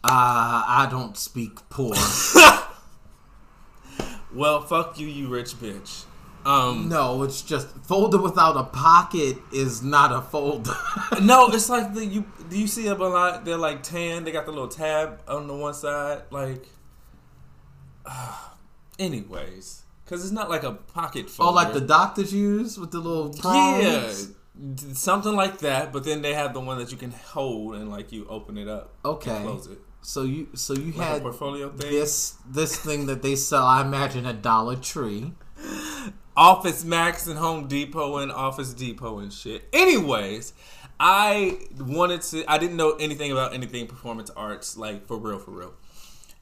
Uh, 0.04 0.64
I 0.68 0.88
don't 0.90 1.18
speak 1.18 1.58
poor. 1.70 1.96
Well, 4.36 4.62
fuck 4.62 5.00
you, 5.00 5.08
you 5.08 5.28
rich 5.30 5.54
bitch. 5.54 6.06
Um, 6.45 6.89
no, 6.89 7.24
it's 7.24 7.41
just 7.41 7.69
folder 7.86 8.21
without 8.21 8.56
a 8.56 8.63
pocket 8.63 9.38
is 9.52 9.82
not 9.82 10.12
a 10.12 10.21
folder. 10.21 10.76
no, 11.21 11.48
it's 11.48 11.69
like 11.69 11.95
the 11.95 12.06
you. 12.06 12.26
Do 12.50 12.60
you 12.60 12.67
see 12.67 12.84
them 12.84 13.02
a 13.02 13.08
lot? 13.08 13.45
They're 13.45 13.58
like 13.58 13.82
tan. 13.82 14.26
They 14.26 14.32
got 14.32 14.45
the 14.45 14.52
little 14.52 14.67
tab 14.67 15.21
on 15.28 15.48
the 15.48 15.56
one 15.56 15.74
side. 15.74 16.21
Like, 16.30 16.67
anyways, 19.00 19.84
because 20.04 20.24
it's 20.24 20.34
not 20.34 20.50
like 20.50 20.63
a 20.63 20.74
pocket 20.74 21.32
folder. 21.32 21.50
oh, 21.50 21.54
like 21.54 21.74
the 21.74 21.82
doctors 21.82 22.32
use 22.32 22.78
with 22.78 22.91
the 22.91 23.00
little 23.00 23.34
yeah, 23.34 24.02
prongs? 24.02 24.32
something 24.93 25.36
like 25.36 25.60
that. 25.60 25.91
But 25.91 26.04
then 26.04 26.21
they 26.21 26.36
have 26.36 26.54
the 26.54 26.60
one 26.60 26.78
that 26.78 26.91
you 26.91 26.98
can 26.98 27.12
hold 27.12 27.76
and 27.76 27.89
like 27.89 28.12
you 28.12 28.28
open 28.30 28.60
it 28.60 28.67
up. 28.67 28.93
Okay. 29.04 29.32
and 29.32 29.45
close 29.45 29.65
it. 29.65 29.80
So 30.08 30.22
you, 30.22 30.48
so 30.54 30.74
you 30.74 30.91
Like 30.91 30.96
a 30.98 31.04
had 31.13 31.22
portfolio 31.24 31.70
thing. 31.72 31.91
this 31.91 32.36
this 32.48 32.78
thing 32.78 33.08
that 33.08 33.24
they 33.24 33.36
sell. 33.36 33.65
I 33.65 33.82
imagine 33.82 34.26
at 34.28 34.41
Dollar 34.41 34.76
Tree. 34.76 35.34
Office 36.38 36.84
Max 36.84 37.28
and 37.28 37.38
Home 37.39 37.68
Depot 37.68 38.18
and 38.18 38.32
Office 38.32 38.74
Depot 38.74 39.20
and 39.20 39.32
shit. 39.34 39.68
Anyways, 39.74 40.54
I 41.00 41.58
wanted 41.80 42.22
to. 42.24 42.44
I 42.52 42.58
didn't 42.58 42.76
know 42.78 42.91
anything 42.91 43.32
about 43.32 43.54
anything 43.54 43.88
performance 43.88 44.30
arts, 44.36 44.78
like 44.78 45.08
for 45.08 45.18
real, 45.18 45.39
for 45.39 45.52
real. 45.52 45.74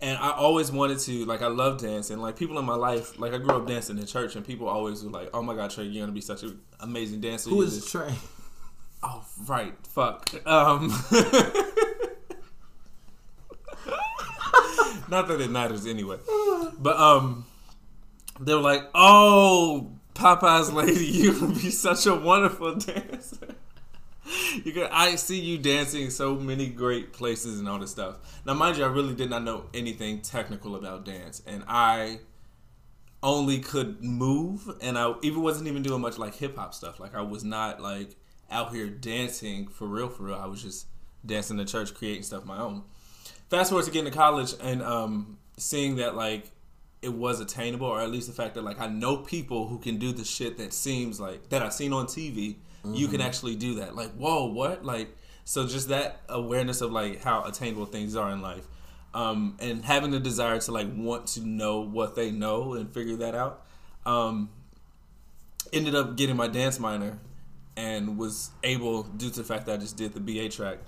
And 0.01 0.17
I 0.17 0.31
always 0.31 0.69
wanted 0.69 0.99
to, 0.99 1.23
like, 1.25 1.41
I 1.41 1.47
love 1.47 1.79
dancing. 1.79 2.17
Like 2.17 2.35
people 2.35 2.59
in 2.59 2.65
my 2.65 2.75
life, 2.75 3.17
like 3.19 3.33
I 3.33 3.37
grew 3.37 3.55
up 3.55 3.65
dancing 3.67 3.97
in 3.97 4.05
church, 4.05 4.35
and 4.35 4.45
people 4.45 4.67
always 4.67 5.03
were 5.03 5.11
like, 5.11 5.29
"Oh 5.33 5.41
my 5.41 5.55
God, 5.55 5.69
Trey, 5.71 5.85
you're 5.85 6.01
gonna 6.03 6.11
be 6.11 6.19
such 6.21 6.43
an 6.43 6.59
amazing 6.81 7.21
dancer." 7.21 7.49
Who 7.51 7.63
this- 7.63 7.89
Trey? 7.89 8.13
Oh 9.03 9.23
right, 9.47 9.73
fuck. 9.87 10.29
Um, 10.47 10.89
not 15.13 15.27
that 15.29 15.41
it 15.41 15.49
matters 15.49 15.85
anyway, 15.85 16.17
but 16.77 16.97
um, 16.97 17.45
they 18.39 18.53
were 18.53 18.61
like, 18.61 18.83
"Oh, 18.93 19.91
Popeye's 20.13 20.71
lady, 20.71 21.05
you 21.05 21.39
would 21.39 21.55
be 21.55 21.69
such 21.69 22.05
a 22.05 22.15
wonderful 22.15 22.75
dancer." 22.75 23.55
You 24.63 24.71
could, 24.71 24.89
I 24.91 25.15
see 25.15 25.39
you 25.39 25.57
dancing 25.57 26.03
in 26.03 26.11
so 26.11 26.35
many 26.35 26.67
great 26.67 27.11
places 27.11 27.59
and 27.59 27.67
all 27.67 27.77
this 27.77 27.91
stuff. 27.91 28.41
Now, 28.45 28.53
mind 28.53 28.77
you, 28.77 28.85
I 28.85 28.87
really 28.87 29.13
did 29.13 29.29
not 29.29 29.43
know 29.43 29.65
anything 29.73 30.21
technical 30.21 30.75
about 30.75 31.03
dance, 31.03 31.41
and 31.45 31.63
I 31.67 32.19
only 33.21 33.59
could 33.59 34.03
move, 34.03 34.69
and 34.81 34.97
I 34.97 35.13
even 35.21 35.41
wasn't 35.41 35.67
even 35.67 35.83
doing 35.83 36.01
much 36.01 36.17
like 36.17 36.35
hip 36.35 36.57
hop 36.57 36.73
stuff. 36.73 36.99
Like 36.99 37.15
I 37.15 37.21
was 37.21 37.43
not 37.43 37.81
like 37.81 38.15
out 38.51 38.73
here 38.73 38.87
dancing 38.87 39.67
for 39.67 39.87
real, 39.87 40.09
for 40.09 40.23
real. 40.23 40.35
I 40.35 40.45
was 40.45 40.61
just 40.61 40.87
dancing 41.25 41.59
in 41.59 41.65
church, 41.65 41.93
creating 41.93 42.23
stuff 42.23 42.45
my 42.45 42.59
own. 42.59 42.83
Fast 43.49 43.69
forward 43.69 43.85
to 43.85 43.91
getting 43.91 44.11
to 44.11 44.17
college 44.17 44.53
and 44.61 44.81
um, 44.81 45.37
seeing 45.57 45.97
that 45.97 46.15
like 46.15 46.51
it 47.03 47.13
was 47.13 47.41
attainable, 47.41 47.87
or 47.87 48.01
at 48.01 48.09
least 48.09 48.27
the 48.27 48.33
fact 48.33 48.55
that 48.55 48.63
like 48.63 48.79
I 48.79 48.87
know 48.87 49.17
people 49.17 49.67
who 49.67 49.77
can 49.77 49.97
do 49.97 50.11
the 50.11 50.23
shit 50.23 50.57
that 50.57 50.73
seems 50.73 51.19
like 51.19 51.49
that 51.49 51.61
I've 51.61 51.73
seen 51.73 51.93
on 51.93 52.05
TV. 52.05 52.55
Mm-hmm. 52.83 52.93
You 52.95 53.07
can 53.07 53.19
mm-hmm. 53.19 53.27
actually 53.27 53.55
do 53.55 53.75
that. 53.75 53.95
Like, 53.95 54.11
whoa, 54.11 54.45
what? 54.45 54.83
Like, 54.85 55.15
so 55.45 55.67
just 55.67 55.89
that 55.89 56.21
awareness 56.29 56.81
of 56.81 56.91
like 56.91 57.21
how 57.21 57.43
attainable 57.43 57.85
things 57.85 58.15
are 58.15 58.31
in 58.31 58.41
life, 58.41 58.65
um, 59.13 59.57
and 59.59 59.83
having 59.83 60.11
the 60.11 60.19
desire 60.19 60.59
to 60.59 60.71
like 60.71 60.87
want 60.95 61.27
to 61.27 61.41
know 61.41 61.81
what 61.81 62.15
they 62.15 62.31
know 62.31 62.73
and 62.73 62.91
figure 62.93 63.17
that 63.17 63.35
out. 63.35 63.65
Um, 64.05 64.49
ended 65.71 65.95
up 65.95 66.15
getting 66.15 66.37
my 66.37 66.47
dance 66.47 66.79
minor, 66.79 67.19
and 67.75 68.17
was 68.17 68.51
able 68.63 69.03
due 69.03 69.29
to 69.29 69.39
the 69.39 69.43
fact 69.43 69.65
that 69.65 69.73
I 69.73 69.77
just 69.77 69.97
did 69.97 70.13
the 70.13 70.19
BA 70.19 70.49
track 70.49 70.79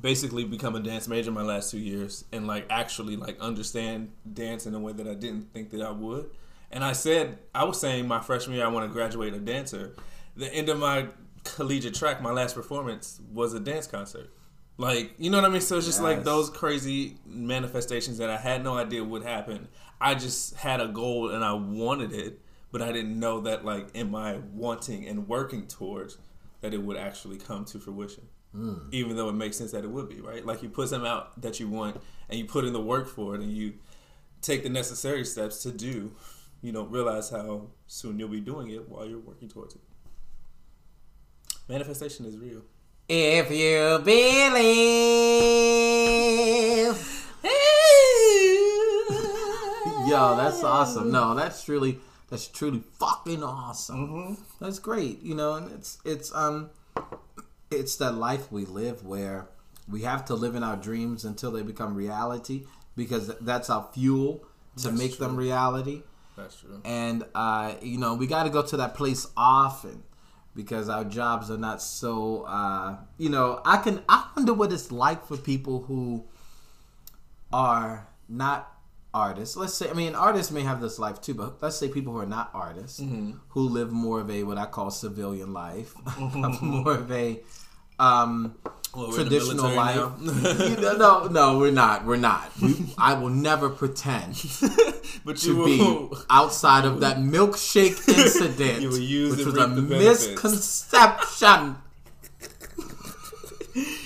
basically 0.00 0.44
become 0.44 0.74
a 0.74 0.80
dance 0.80 1.08
major 1.08 1.30
my 1.30 1.42
last 1.42 1.70
two 1.70 1.78
years 1.78 2.24
and 2.32 2.46
like 2.46 2.66
actually 2.70 3.16
like 3.16 3.38
understand 3.40 4.10
dance 4.32 4.66
in 4.66 4.74
a 4.74 4.78
way 4.78 4.92
that 4.92 5.06
I 5.06 5.14
didn't 5.14 5.52
think 5.52 5.70
that 5.70 5.82
I 5.82 5.90
would. 5.90 6.30
And 6.70 6.84
I 6.84 6.92
said 6.92 7.38
I 7.54 7.64
was 7.64 7.80
saying 7.80 8.08
my 8.08 8.20
freshman 8.20 8.56
year 8.56 8.66
I 8.66 8.68
want 8.68 8.88
to 8.88 8.92
graduate 8.92 9.34
a 9.34 9.38
dancer. 9.38 9.94
The 10.36 10.52
end 10.52 10.68
of 10.68 10.78
my 10.78 11.08
collegiate 11.44 11.94
track, 11.94 12.20
my 12.20 12.32
last 12.32 12.54
performance 12.54 13.20
was 13.32 13.54
a 13.54 13.60
dance 13.60 13.86
concert. 13.86 14.30
Like 14.78 15.12
you 15.18 15.30
know 15.30 15.38
what 15.38 15.46
I 15.46 15.52
mean? 15.52 15.60
So 15.60 15.76
it's 15.76 15.86
just 15.86 15.98
yes. 15.98 16.04
like 16.04 16.24
those 16.24 16.50
crazy 16.50 17.16
manifestations 17.24 18.18
that 18.18 18.28
I 18.28 18.36
had 18.36 18.62
no 18.62 18.76
idea 18.76 19.02
would 19.02 19.22
happen. 19.22 19.68
I 20.00 20.14
just 20.14 20.56
had 20.56 20.80
a 20.80 20.88
goal 20.88 21.30
and 21.30 21.42
I 21.42 21.54
wanted 21.54 22.12
it, 22.12 22.40
but 22.70 22.82
I 22.82 22.92
didn't 22.92 23.18
know 23.18 23.40
that 23.40 23.64
like 23.64 23.88
in 23.94 24.10
my 24.10 24.40
wanting 24.52 25.06
and 25.06 25.28
working 25.28 25.66
towards 25.66 26.18
that 26.60 26.74
it 26.74 26.82
would 26.82 26.96
actually 26.96 27.38
come 27.38 27.64
to 27.66 27.78
fruition. 27.78 28.28
Mm. 28.56 28.92
Even 28.92 29.16
though 29.16 29.28
it 29.28 29.34
makes 29.34 29.58
sense 29.58 29.72
that 29.72 29.84
it 29.84 29.90
would 29.90 30.08
be, 30.08 30.20
right? 30.20 30.44
Like 30.44 30.62
you 30.62 30.68
put 30.68 30.88
something 30.88 31.08
out 31.08 31.40
that 31.42 31.60
you 31.60 31.68
want 31.68 32.00
and 32.28 32.38
you 32.38 32.46
put 32.46 32.64
in 32.64 32.72
the 32.72 32.80
work 32.80 33.08
for 33.08 33.34
it 33.34 33.40
and 33.40 33.52
you 33.52 33.74
take 34.40 34.62
the 34.62 34.68
necessary 34.68 35.24
steps 35.24 35.62
to 35.64 35.72
do, 35.72 36.12
you 36.62 36.72
don't 36.72 36.90
realize 36.90 37.30
how 37.30 37.68
soon 37.86 38.18
you'll 38.18 38.28
be 38.28 38.40
doing 38.40 38.70
it 38.70 38.88
while 38.88 39.06
you're 39.06 39.18
working 39.18 39.48
towards 39.48 39.74
it. 39.74 39.80
Manifestation 41.68 42.24
is 42.24 42.38
real. 42.38 42.62
If 43.08 43.50
you 43.50 43.98
believe. 44.04 44.56
Yo, 50.08 50.36
that's 50.36 50.62
awesome. 50.62 51.10
No, 51.10 51.34
that's 51.34 51.64
truly 51.64 51.98
that's 52.30 52.48
truly 52.48 52.82
fucking 52.98 53.42
awesome. 53.42 54.08
Mm-hmm. 54.08 54.64
That's 54.64 54.78
great. 54.78 55.22
You 55.22 55.34
know, 55.34 55.54
and 55.54 55.70
it's 55.72 55.98
it's 56.04 56.34
um 56.34 56.70
it's 57.70 57.96
that 57.96 58.12
life 58.14 58.50
we 58.50 58.64
live 58.64 59.04
where 59.04 59.48
we 59.88 60.02
have 60.02 60.24
to 60.26 60.34
live 60.34 60.54
in 60.54 60.62
our 60.62 60.76
dreams 60.76 61.24
until 61.24 61.50
they 61.50 61.62
become 61.62 61.94
reality 61.94 62.64
because 62.96 63.28
that's 63.40 63.70
our 63.70 63.88
fuel 63.92 64.44
to 64.76 64.88
that's 64.88 64.98
make 64.98 65.16
true. 65.16 65.26
them 65.26 65.36
reality. 65.36 66.02
That's 66.36 66.56
true. 66.60 66.80
And 66.84 67.24
uh, 67.34 67.74
you 67.80 67.98
know, 67.98 68.14
we 68.14 68.26
got 68.26 68.44
to 68.44 68.50
go 68.50 68.62
to 68.62 68.76
that 68.78 68.94
place 68.94 69.26
often 69.36 70.02
because 70.54 70.88
our 70.88 71.04
jobs 71.04 71.50
are 71.50 71.58
not 71.58 71.80
so. 71.80 72.42
Uh, 72.42 72.96
you 73.18 73.28
know, 73.28 73.60
I 73.64 73.78
can. 73.78 74.02
I 74.08 74.28
wonder 74.36 74.54
what 74.54 74.72
it's 74.72 74.92
like 74.92 75.26
for 75.26 75.36
people 75.36 75.82
who 75.82 76.24
are 77.52 78.08
not 78.28 78.75
artists. 79.16 79.56
Let's 79.56 79.74
say, 79.74 79.88
I 79.88 79.94
mean, 79.94 80.14
artists 80.14 80.52
may 80.52 80.60
have 80.60 80.80
this 80.80 80.98
life 80.98 81.22
too, 81.22 81.34
but 81.34 81.62
let's 81.62 81.76
say 81.76 81.88
people 81.88 82.12
who 82.12 82.18
are 82.18 82.26
not 82.26 82.50
artists, 82.52 83.00
mm-hmm. 83.00 83.32
who 83.48 83.68
live 83.68 83.90
more 83.90 84.20
of 84.20 84.30
a 84.30 84.42
what 84.42 84.58
I 84.58 84.66
call 84.66 84.90
civilian 84.90 85.54
life, 85.54 85.94
more 86.60 86.92
of 86.92 87.10
a 87.10 87.40
um, 87.98 88.56
well, 88.94 89.12
traditional 89.12 89.70
life. 89.70 89.96
no, 90.20 91.28
no, 91.28 91.58
we're 91.58 91.70
not. 91.70 92.04
We're 92.04 92.16
not. 92.16 92.50
We, 92.60 92.74
I 92.98 93.14
will 93.14 93.30
never 93.30 93.70
pretend 93.70 94.34
but 95.24 95.38
to 95.38 95.56
will, 95.56 96.08
be 96.10 96.16
outside 96.28 96.84
of 96.84 97.00
that 97.00 97.16
milkshake 97.16 98.06
incident, 98.06 98.82
you 98.82 98.90
will 98.90 99.36
which 99.36 99.46
was 99.46 99.56
a 99.56 99.68
misconception. 99.68 101.76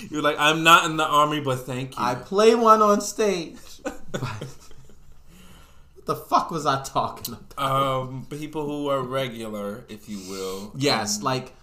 You're 0.09 0.21
like, 0.21 0.37
I'm 0.39 0.63
not 0.63 0.85
in 0.85 0.97
the 0.97 1.05
army, 1.05 1.41
but 1.41 1.65
thank 1.65 1.97
you. 1.97 2.03
I 2.03 2.15
play 2.15 2.55
one 2.55 2.81
on 2.81 3.01
stage. 3.01 3.57
The 6.11 6.17
fuck 6.17 6.51
was 6.51 6.65
I 6.65 6.83
talking 6.83 7.35
about? 7.35 7.71
Um, 7.71 8.27
people 8.29 8.65
who 8.65 8.89
are 8.89 9.01
regular, 9.01 9.85
if 9.87 10.09
you 10.09 10.19
will. 10.29 10.73
Yes, 10.75 11.17
um, 11.17 11.23
like 11.23 11.53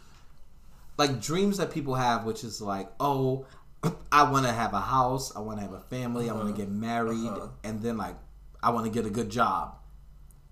like 0.96 1.20
dreams 1.20 1.58
that 1.58 1.70
people 1.70 1.94
have, 1.94 2.24
which 2.24 2.44
is 2.44 2.60
like, 2.62 2.88
oh, 2.98 3.46
I 4.12 4.30
want 4.30 4.46
to 4.46 4.52
have 4.52 4.72
a 4.72 4.80
house, 4.80 5.36
I 5.36 5.40
want 5.40 5.58
to 5.58 5.62
have 5.62 5.74
a 5.74 5.80
family, 5.80 6.30
uh-huh. 6.30 6.40
I 6.40 6.42
want 6.42 6.56
to 6.56 6.60
get 6.60 6.70
married, 6.70 7.26
uh-huh. 7.26 7.48
and 7.62 7.82
then 7.82 7.98
like 7.98 8.16
I 8.62 8.70
want 8.70 8.86
to 8.86 8.90
get 8.90 9.04
a 9.04 9.10
good 9.10 9.28
job. 9.28 9.76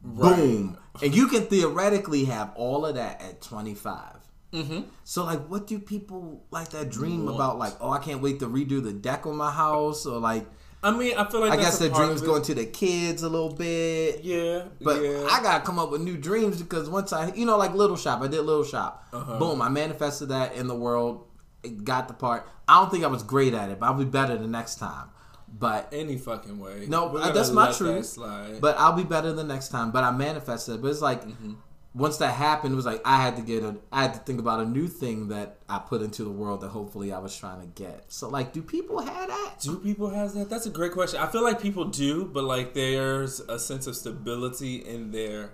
Right. 0.03 0.37
Boom, 0.37 0.79
and 1.03 1.15
you 1.15 1.29
can 1.29 1.47
theoretically 1.47 2.27
have 2.27 2.53
all 2.55 2.85
of 2.85 2.97
that 2.97 3.23
at 3.23 3.41
twenty 3.41 3.75
five. 3.75 4.17
Mm-hmm. 4.53 4.83
So 5.05 5.25
like, 5.25 5.47
what 5.49 5.67
do 5.67 5.79
people 5.79 6.45
like 6.51 6.69
that 6.71 6.91
dream 6.91 7.29
about? 7.29 7.59
Like, 7.59 7.73
oh, 7.81 7.91
I 7.91 7.99
can't 7.99 8.21
wait 8.21 8.41
to 8.41 8.47
redo 8.47 8.83
the 8.83 8.93
deck 8.93 9.27
on 9.27 9.37
my 9.37 9.51
house, 9.51 10.05
or 10.05 10.19
like, 10.19 10.47
I 10.83 10.91
mean, 10.91 11.17
I 11.17 11.29
feel 11.29 11.41
like 11.41 11.53
I 11.53 11.57
guess 11.57 11.79
the 11.79 11.89
dreams 11.89 12.21
going 12.21 12.43
to 12.43 12.55
the 12.55 12.67
kids 12.67 13.23
a 13.23 13.29
little 13.29 13.53
bit. 13.53 14.23
Yeah, 14.23 14.65
but 14.81 15.03
yeah. 15.03 15.27
I 15.31 15.43
gotta 15.43 15.65
come 15.65 15.79
up 15.79 15.91
with 15.91 16.01
new 16.01 16.17
dreams 16.17 16.61
because 16.61 16.89
once 16.89 17.13
I, 17.13 17.33
you 17.35 17.45
know, 17.45 17.57
like 17.57 17.75
Little 17.75 17.97
Shop, 17.97 18.21
I 18.23 18.29
did 18.29 18.43
Little 18.43 18.65
Shop. 18.65 19.07
Uh-huh. 19.13 19.39
Boom, 19.39 19.63
I 19.63 19.69
manifested 19.69 20.29
that 20.29 20.55
in 20.55 20.67
the 20.69 20.77
world. 20.77 21.27
It 21.63 21.85
got 21.85 22.09
the 22.09 22.15
part. 22.15 22.49
I 22.69 22.81
don't 22.81 22.91
think 22.91 23.05
I 23.05 23.09
was 23.09 23.23
great 23.23 23.55
at 23.55 23.71
it, 23.71 23.81
but 23.81 23.87
I'll 23.87 23.95
be 23.95 24.05
better 24.05 24.37
the 24.37 24.47
next 24.47 24.77
time. 24.77 25.09
But 25.49 25.89
any 25.93 26.19
fucking 26.19 26.59
way. 26.59 26.87
No, 26.89 27.17
that's 27.33 27.51
my 27.51 27.73
truth. 27.73 28.17
That 28.17 28.59
but 28.61 28.77
I'll 28.79 28.93
be 28.93 29.05
better 29.05 29.33
the 29.33 29.45
next 29.45 29.69
time. 29.69 29.91
But 29.91 30.05
I 30.05 30.11
manifested. 30.11 30.83
But 30.83 30.89
it's 30.89 31.01
like 31.01 31.23
mm-hmm 31.23 31.55
once 31.97 32.19
that 32.19 32.35
happened, 32.35 32.75
it 32.75 32.77
was 32.77 32.85
like 32.85 33.01
I 33.07 33.23
had 33.23 33.37
to 33.37 33.43
get 33.43 33.63
a, 33.63 33.75
I 33.91 34.03
had 34.03 34.13
to 34.13 34.21
think 34.21 34.39
about 34.39 34.61
a 34.61 34.67
new 34.67 34.87
thing 34.87 35.29
that 35.29 35.57
I 35.67 35.79
put 35.79 36.03
into 36.03 36.25
the 36.25 36.31
world 36.31 36.61
that 36.61 36.69
hopefully 36.69 37.11
I 37.11 37.19
was 37.19 37.35
trying 37.35 37.61
to 37.61 37.67
get. 37.69 38.05
So, 38.09 38.29
like, 38.29 38.53
do 38.53 38.61
people 38.61 39.01
have 39.01 39.29
that? 39.29 39.55
Do 39.61 39.79
people 39.79 40.11
have 40.11 40.35
that? 40.35 40.51
That's 40.51 40.67
a 40.67 40.71
great 40.71 40.93
question. 40.93 41.21
I 41.21 41.27
feel 41.27 41.43
like 41.43 41.61
people 41.61 41.87
do, 41.87 42.27
but 42.27 42.45
like, 42.45 42.75
there's 42.75 43.41
a 43.41 43.59
sense 43.59 43.87
of 43.87 43.97
stability 43.97 44.77
in 44.77 45.11
there. 45.11 45.53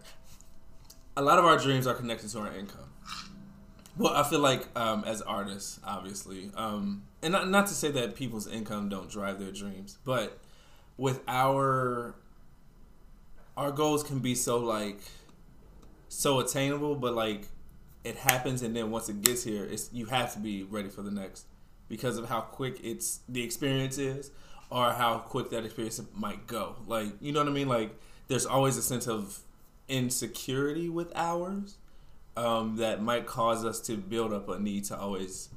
A 1.17 1.23
lot 1.23 1.39
of 1.39 1.45
our 1.45 1.57
dreams 1.59 1.87
are 1.87 1.95
connected 1.95 2.29
to 2.31 2.41
our 2.41 2.53
income. 2.53 2.91
Well, 3.97 4.13
I 4.13 4.25
feel 4.25 4.41
like 4.41 4.67
um, 4.77 5.05
as 5.07 5.23
artists, 5.23 5.79
obviously, 5.85 6.51
um, 6.57 7.05
and 7.23 7.33
not, 7.33 7.51
not 7.51 7.69
to 7.69 7.75
say 7.75 7.93
that 7.93 8.17
people's 8.17 8.49
income 8.49 8.89
don't 8.89 9.09
drive 9.09 9.39
their 9.39 9.53
dreams, 9.53 9.99
but 10.05 10.41
with 10.97 11.21
our 11.29 12.17
our 13.57 13.71
goals 13.71 14.03
can 14.03 14.19
be 14.19 14.35
so 14.35 14.59
like 14.59 14.99
so 16.13 16.41
attainable, 16.41 16.95
but 16.95 17.15
like 17.15 17.49
it 18.05 18.17
happens, 18.17 18.63
and 18.63 18.77
then 18.77 18.91
once 18.91 19.09
it 19.09 19.23
gets 19.23 19.45
here, 19.45 19.65
it's 19.65 19.91
you 19.93 20.07
have 20.07 20.33
to 20.35 20.39
be 20.39 20.65
ready 20.65 20.89
for 20.89 21.03
the 21.03 21.11
next 21.11 21.47
because 21.89 22.17
of 22.17 22.29
how 22.29 22.41
quick 22.41 22.81
it's 22.83 23.21
the 23.29 23.43
experience 23.43 23.99
is, 23.99 24.31
or 24.71 24.93
how 24.93 25.19
quick 25.19 25.51
that 25.51 25.65
experience 25.65 26.01
might 26.15 26.47
go. 26.47 26.77
Like 26.87 27.09
you 27.21 27.33
know 27.33 27.41
what 27.41 27.49
I 27.49 27.53
mean? 27.53 27.69
Like 27.69 27.95
there's 28.29 28.47
always 28.47 28.77
a 28.77 28.83
sense 28.83 29.09
of 29.09 29.39
insecurity 29.89 30.89
with 30.89 31.13
ours 31.15 31.77
um, 32.37 32.77
that 32.77 33.03
might 33.03 33.27
cause 33.27 33.65
us 33.65 33.81
to 33.81 33.97
build 33.97 34.33
up 34.33 34.49
a 34.49 34.59
need 34.59 34.85
to 34.85 34.99
always 34.99 35.49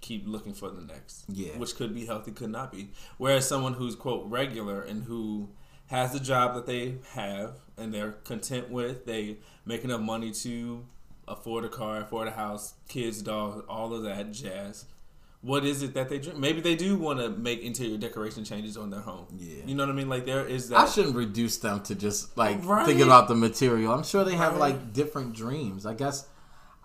keep 0.00 0.26
looking 0.26 0.54
for 0.54 0.70
the 0.70 0.80
next. 0.80 1.24
Yeah. 1.28 1.56
Which 1.56 1.76
could 1.76 1.94
be 1.94 2.06
healthy, 2.06 2.32
could 2.32 2.50
not 2.50 2.72
be. 2.72 2.90
Whereas 3.18 3.46
someone 3.46 3.74
who's 3.74 3.94
quote 3.94 4.26
regular 4.28 4.82
and 4.82 5.04
who 5.04 5.50
has 5.90 6.12
the 6.12 6.20
job 6.20 6.54
that 6.54 6.66
they 6.66 6.94
have 7.14 7.56
and 7.76 7.92
they're 7.92 8.12
content 8.12 8.70
with, 8.70 9.06
they 9.06 9.38
make 9.66 9.82
enough 9.82 10.00
money 10.00 10.30
to 10.30 10.86
afford 11.26 11.64
a 11.64 11.68
car, 11.68 12.00
afford 12.00 12.28
a 12.28 12.30
house, 12.30 12.74
kids, 12.88 13.20
dogs, 13.22 13.64
all 13.68 13.92
of 13.92 14.04
that 14.04 14.30
jazz. 14.30 14.84
What 15.42 15.64
is 15.64 15.82
it 15.82 15.94
that 15.94 16.08
they 16.08 16.18
dream? 16.18 16.38
Maybe 16.38 16.60
they 16.60 16.76
do 16.76 16.96
want 16.96 17.18
to 17.18 17.30
make 17.30 17.62
interior 17.62 17.96
decoration 17.96 18.44
changes 18.44 18.76
on 18.76 18.90
their 18.90 19.00
home. 19.00 19.26
Yeah, 19.36 19.64
you 19.64 19.74
know 19.74 19.84
what 19.84 19.90
I 19.90 19.94
mean. 19.94 20.08
Like 20.08 20.26
there 20.26 20.46
is 20.46 20.68
that. 20.68 20.78
I 20.78 20.86
shouldn't 20.86 21.16
reduce 21.16 21.56
them 21.56 21.80
to 21.84 21.94
just 21.94 22.36
like 22.36 22.64
right. 22.64 22.84
thinking 22.86 23.06
about 23.06 23.26
the 23.26 23.34
material. 23.34 23.92
I'm 23.92 24.04
sure 24.04 24.22
they 24.22 24.36
have 24.36 24.52
right. 24.52 24.60
like 24.60 24.92
different 24.92 25.32
dreams. 25.32 25.86
I 25.86 25.94
guess 25.94 26.28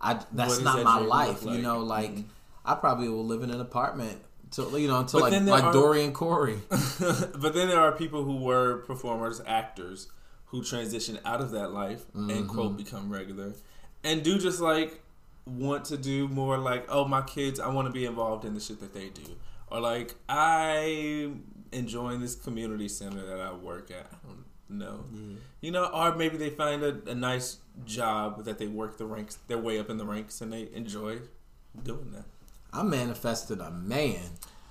I 0.01 0.21
that's 0.31 0.61
not 0.61 0.77
that 0.77 0.85
my 0.85 0.99
life. 0.99 1.43
Like? 1.43 1.57
You 1.57 1.61
know, 1.61 1.79
like 1.79 2.11
mm-hmm. 2.11 2.29
I 2.63 2.75
probably 2.75 3.09
will 3.09 3.25
live 3.25 3.43
in 3.43 3.51
an 3.51 3.59
apartment 3.59 4.21
so 4.51 4.75
you 4.77 4.87
know, 4.87 4.99
until 4.99 5.21
but 5.21 5.31
like 5.31 5.41
like 5.43 5.63
are, 5.63 5.73
Dorian 5.73 6.13
Corey. 6.13 6.59
but 6.69 7.53
then 7.53 7.67
there 7.67 7.79
are 7.79 7.91
people 7.91 8.23
who 8.23 8.37
were 8.37 8.77
performers, 8.79 9.41
actors, 9.45 10.07
who 10.45 10.63
transition 10.63 11.19
out 11.25 11.41
of 11.41 11.51
that 11.51 11.69
life 11.69 12.05
mm-hmm. 12.09 12.29
and 12.29 12.47
quote 12.47 12.77
become 12.77 13.11
regular, 13.11 13.53
and 14.03 14.23
do 14.23 14.37
just 14.37 14.59
like 14.59 15.01
want 15.45 15.85
to 15.85 15.97
do 15.97 16.27
more 16.27 16.57
like 16.57 16.85
oh 16.89 17.05
my 17.05 17.21
kids, 17.21 17.59
I 17.59 17.69
want 17.69 17.87
to 17.87 17.91
be 17.91 18.05
involved 18.05 18.45
in 18.45 18.53
the 18.53 18.59
shit 18.59 18.79
that 18.79 18.93
they 18.93 19.09
do, 19.09 19.35
or 19.67 19.79
like 19.79 20.15
I 20.29 21.31
enjoying 21.71 22.21
this 22.21 22.35
community 22.35 22.87
center 22.87 23.25
that 23.25 23.39
I 23.39 23.53
work 23.53 23.91
at. 23.91 24.07
I 24.11 24.27
don't 24.27 24.45
know, 24.69 25.05
mm. 25.13 25.37
you 25.61 25.71
know, 25.71 25.85
or 25.85 26.15
maybe 26.15 26.37
they 26.37 26.49
find 26.49 26.83
a, 26.83 27.01
a 27.07 27.15
nice 27.15 27.57
job 27.85 28.45
that 28.45 28.57
they 28.57 28.67
work 28.67 28.97
the 28.97 29.05
ranks 29.05 29.37
their 29.47 29.57
way 29.57 29.79
up 29.79 29.89
in 29.89 29.97
the 29.97 30.05
ranks 30.05 30.41
and 30.41 30.53
they 30.53 30.69
enjoy 30.73 31.19
doing 31.83 32.11
that. 32.11 32.25
I 32.75 32.83
manifested 32.83 33.59
a 33.61 33.71
man. 33.71 34.19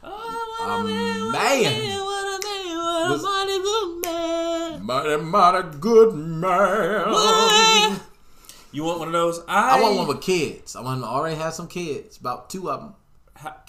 Oh, 0.03 0.81
a 0.83 0.85
man. 0.85 1.33
man. 1.33 2.01
What 2.05 2.41
a 3.15 3.23
mighty, 3.23 3.59
good 3.63 4.03
man. 4.05 4.85
mighty 4.85 5.17
mighty 5.23 5.79
good 5.79 6.15
man. 6.15 7.11
What? 7.11 8.03
You 8.73 8.85
want 8.85 8.99
one 8.99 9.09
of 9.09 9.13
those? 9.13 9.41
I, 9.49 9.79
I 9.79 9.81
want 9.83 9.97
one 9.97 10.07
with 10.09 10.21
kids. 10.21 10.77
I 10.77 10.81
want 10.83 11.01
to 11.03 11.07
already 11.07 11.37
have 11.37 11.55
some 11.55 11.69
kids. 11.69 12.19
About 12.19 12.51
two 12.51 12.71
of 12.71 12.81
them. 12.81 12.95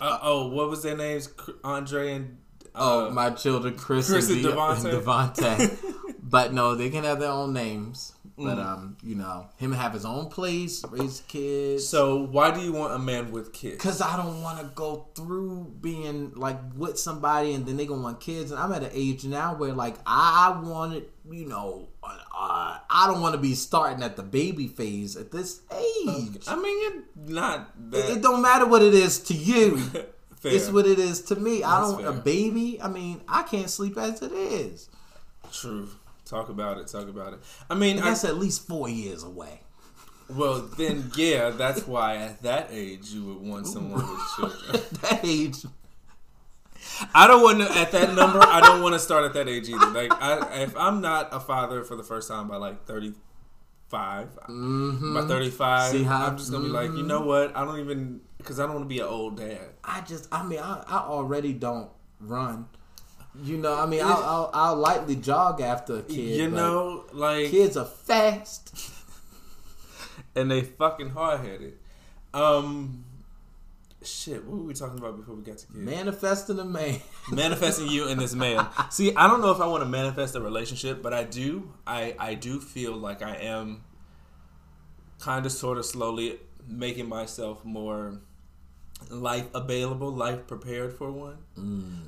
Uh, 0.01 0.19
oh, 0.21 0.47
what 0.49 0.69
was 0.69 0.83
their 0.83 0.97
names? 0.97 1.29
Andre 1.63 2.13
and. 2.13 2.37
Oh, 2.73 3.07
Uh, 3.07 3.09
my 3.11 3.29
children, 3.29 3.77
Chris, 3.77 4.09
Chris 4.09 4.27
and, 4.29 4.37
and 4.37 4.45
De- 4.45 4.51
Devontae. 4.51 5.59
and 5.59 5.71
Devontae. 5.71 6.15
but 6.23 6.51
no, 6.53 6.75
they 6.75 6.89
can 6.89 7.03
have 7.05 7.19
their 7.21 7.31
own 7.31 7.53
names. 7.53 8.11
But 8.37 8.57
Mm. 8.57 8.65
um, 8.65 8.97
you 9.01 9.15
know, 9.15 9.47
him 9.55 9.71
have 9.71 9.93
his 9.93 10.03
own 10.03 10.25
place, 10.27 10.83
raise 10.91 11.21
kids. 11.27 11.87
so 11.87 12.17
why 12.25 12.51
do 12.51 12.59
you 12.59 12.73
want 12.73 12.93
a 12.93 12.99
man 12.99 13.31
with 13.31 13.53
kids? 13.53 13.81
Cause 13.81 14.01
I 14.01 14.17
don't 14.17 14.41
want 14.41 14.59
to 14.59 14.65
go 14.75 15.07
through 15.15 15.73
being 15.79 16.33
like 16.35 16.59
with 16.75 16.99
somebody 16.99 17.53
and 17.53 17.65
then 17.65 17.77
they 17.77 17.85
gonna 17.85 18.01
want 18.01 18.19
kids, 18.19 18.51
and 18.51 18.59
I'm 18.59 18.73
at 18.73 18.83
an 18.83 18.89
age 18.93 19.23
now 19.23 19.55
where 19.55 19.71
like 19.71 19.95
I 20.05 20.59
want 20.61 20.95
it, 20.95 21.11
you 21.31 21.45
know, 21.47 21.87
uh, 22.03 22.77
I 22.89 23.07
don't 23.07 23.21
want 23.21 23.35
to 23.35 23.41
be 23.41 23.55
starting 23.55 24.03
at 24.03 24.17
the 24.17 24.23
baby 24.23 24.67
phase 24.67 25.15
at 25.15 25.31
this 25.31 25.61
age. 25.71 26.43
I 26.45 26.57
mean, 26.57 26.81
you're 26.81 27.03
not 27.33 27.91
that. 27.91 28.09
It, 28.09 28.17
it 28.17 28.21
don't 28.21 28.41
matter 28.41 28.65
what 28.65 28.81
it 28.81 28.93
is 28.93 29.17
to 29.19 29.33
you. 29.33 29.77
fair. 30.35 30.51
It's 30.53 30.69
what 30.69 30.85
it 30.85 30.99
is 30.99 31.21
to 31.21 31.37
me. 31.37 31.63
I 31.63 31.79
don't 31.79 32.05
a 32.05 32.11
baby. 32.11 32.81
I 32.81 32.89
mean, 32.89 33.21
I 33.29 33.43
can't 33.43 33.69
sleep 33.69 33.97
as 33.97 34.21
it 34.21 34.33
is. 34.33 34.89
True. 35.53 35.87
Talk 36.25 36.49
about 36.49 36.79
it. 36.79 36.87
Talk 36.87 37.07
about 37.07 37.33
it. 37.33 37.39
I 37.69 37.75
mean, 37.75 37.97
And 37.97 38.05
I, 38.05 38.09
that's 38.09 38.25
at 38.25 38.37
least 38.37 38.67
four 38.67 38.89
years 38.89 39.23
away. 39.23 39.61
well, 40.29 40.61
then 40.77 41.11
yeah, 41.15 41.51
that's 41.51 41.85
why 41.87 42.17
at 42.17 42.41
that 42.41 42.69
age 42.71 43.09
you 43.09 43.25
would 43.25 43.47
want 43.47 43.67
someone 43.67 44.01
with 44.01 44.21
children. 44.35 44.83
that 45.01 45.19
age, 45.23 45.57
I 47.13 47.27
don't 47.27 47.43
want 47.43 47.59
to 47.59 47.77
at 47.77 47.91
that 47.91 48.15
number. 48.15 48.39
I 48.41 48.59
don't 48.59 48.81
want 48.81 48.93
to 48.93 48.99
start 48.99 49.25
at 49.25 49.33
that 49.33 49.47
age 49.47 49.69
either. 49.69 49.87
Like, 49.87 50.11
I, 50.11 50.61
if 50.61 50.75
I'm 50.75 51.01
not 51.01 51.29
a 51.31 51.39
father 51.39 51.83
for 51.83 51.95
the 51.95 52.03
first 52.03 52.27
time 52.27 52.47
by 52.47 52.57
like 52.57 52.85
35, 52.85 54.29
mm-hmm. 54.47 55.13
by 55.13 55.27
35, 55.27 55.91
See 55.91 56.03
how- 56.03 56.27
I'm 56.27 56.37
just 56.37 56.51
gonna 56.51 56.63
be 56.63 56.69
like, 56.69 56.91
you 56.91 57.03
know 57.03 57.19
mm-hmm. 57.19 57.27
what? 57.27 57.55
I 57.55 57.63
don't 57.63 57.79
even 57.79 58.21
because 58.37 58.59
I 58.59 58.63
don't 58.63 58.75
want 58.75 58.85
to 58.85 58.89
be 58.89 58.99
an 58.99 59.07
old 59.07 59.37
dad. 59.37 59.69
I 59.83 60.01
just, 60.01 60.27
I 60.31 60.43
mean, 60.43 60.59
I, 60.59 60.83
I 60.87 60.97
already 60.99 61.53
don't 61.53 61.89
run. 62.19 62.67
You 63.43 63.57
know, 63.57 63.77
I 63.77 63.85
mean, 63.85 64.01
I'll, 64.01 64.23
I'll, 64.23 64.49
I'll 64.53 64.75
lightly 64.75 65.15
jog 65.15 65.61
after 65.61 65.97
a 65.97 66.01
kid. 66.03 66.15
you 66.15 66.49
know, 66.49 67.05
like 67.11 67.49
kids 67.49 67.75
are 67.77 67.85
fast. 67.85 68.93
and 70.35 70.49
they 70.49 70.61
fucking 70.61 71.09
hard 71.09 71.41
headed. 71.41 71.73
Um, 72.33 73.05
shit. 74.03 74.43
What 74.45 74.57
were 74.59 74.63
we 74.65 74.73
talking 74.73 74.99
about 74.99 75.17
before 75.17 75.35
we 75.35 75.43
got 75.43 75.57
to 75.59 75.67
kids? 75.67 75.75
Manifesting 75.75 76.59
a 76.59 76.65
man. 76.65 76.99
manifesting 77.31 77.87
you 77.87 78.07
in 78.07 78.17
this 78.17 78.33
man. 78.33 78.65
See, 78.89 79.15
I 79.15 79.27
don't 79.27 79.41
know 79.41 79.51
if 79.51 79.59
I 79.59 79.67
want 79.67 79.83
to 79.83 79.89
manifest 79.89 80.35
a 80.35 80.41
relationship, 80.41 81.01
but 81.01 81.13
I 81.13 81.23
do. 81.23 81.71
I 81.85 82.15
I 82.19 82.33
do 82.35 82.59
feel 82.59 82.95
like 82.95 83.21
I 83.21 83.35
am 83.35 83.83
kind 85.19 85.45
of 85.45 85.51
sort 85.51 85.77
of 85.77 85.85
slowly 85.85 86.39
making 86.67 87.07
myself 87.07 87.63
more 87.63 88.19
life 89.09 89.47
available, 89.53 90.11
life 90.11 90.47
prepared 90.47 90.93
for 90.93 91.11
one. 91.11 91.37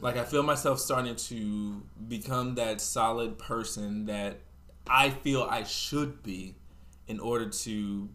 Like 0.01 0.17
I 0.17 0.23
feel 0.23 0.43
myself 0.43 0.79
starting 0.79 1.15
to 1.15 1.83
become 2.07 2.55
that 2.55 2.81
solid 2.81 3.37
person 3.37 4.05
that 4.05 4.39
I 4.89 5.09
feel 5.09 5.43
I 5.49 5.63
should 5.63 6.23
be 6.23 6.55
in 7.07 7.19
order 7.19 7.49
to 7.49 8.09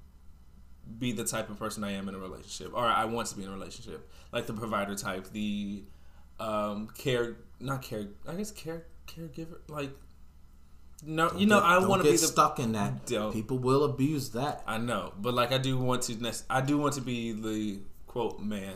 be 0.99 1.13
the 1.13 1.25
type 1.25 1.49
of 1.49 1.59
person 1.59 1.85
I 1.85 1.93
am 1.93 2.09
in 2.09 2.15
a 2.15 2.19
relationship, 2.19 2.73
or 2.75 2.85
I 2.85 3.05
want 3.05 3.29
to 3.29 3.37
be 3.37 3.45
in 3.45 3.49
a 3.49 3.53
relationship, 3.53 4.11
like 4.33 4.47
the 4.47 4.53
provider 4.53 4.95
type, 4.95 5.31
the 5.33 5.85
um, 6.41 6.89
care, 6.97 7.37
not 7.61 7.83
care, 7.83 8.09
I 8.29 8.35
guess 8.35 8.51
care, 8.51 8.87
caregiver, 9.07 9.59
like. 9.69 9.91
No, 11.05 11.33
you 11.37 11.47
know, 11.47 11.59
Don't 11.59 11.69
I 11.69 11.79
want 11.87 12.01
to 12.01 12.05
be 12.05 12.13
get 12.13 12.21
the. 12.21 12.27
stuck 12.29 12.61
in 12.61 12.73
that. 12.73 13.07
Don't. 13.07 13.33
People 13.33 13.59
will 13.59 13.83
abuse 13.83 14.31
that. 14.31 14.63
I 14.69 14.79
know, 14.79 15.13
but 15.19 15.35
like 15.35 15.51
I 15.51 15.59
do 15.59 15.77
want 15.77 16.03
to. 16.03 16.33
I 16.49 16.61
do 16.61 16.79
want 16.79 16.95
to 16.95 17.01
be 17.01 17.33
the 17.33 17.81
quote 18.13 18.41
man, 18.41 18.75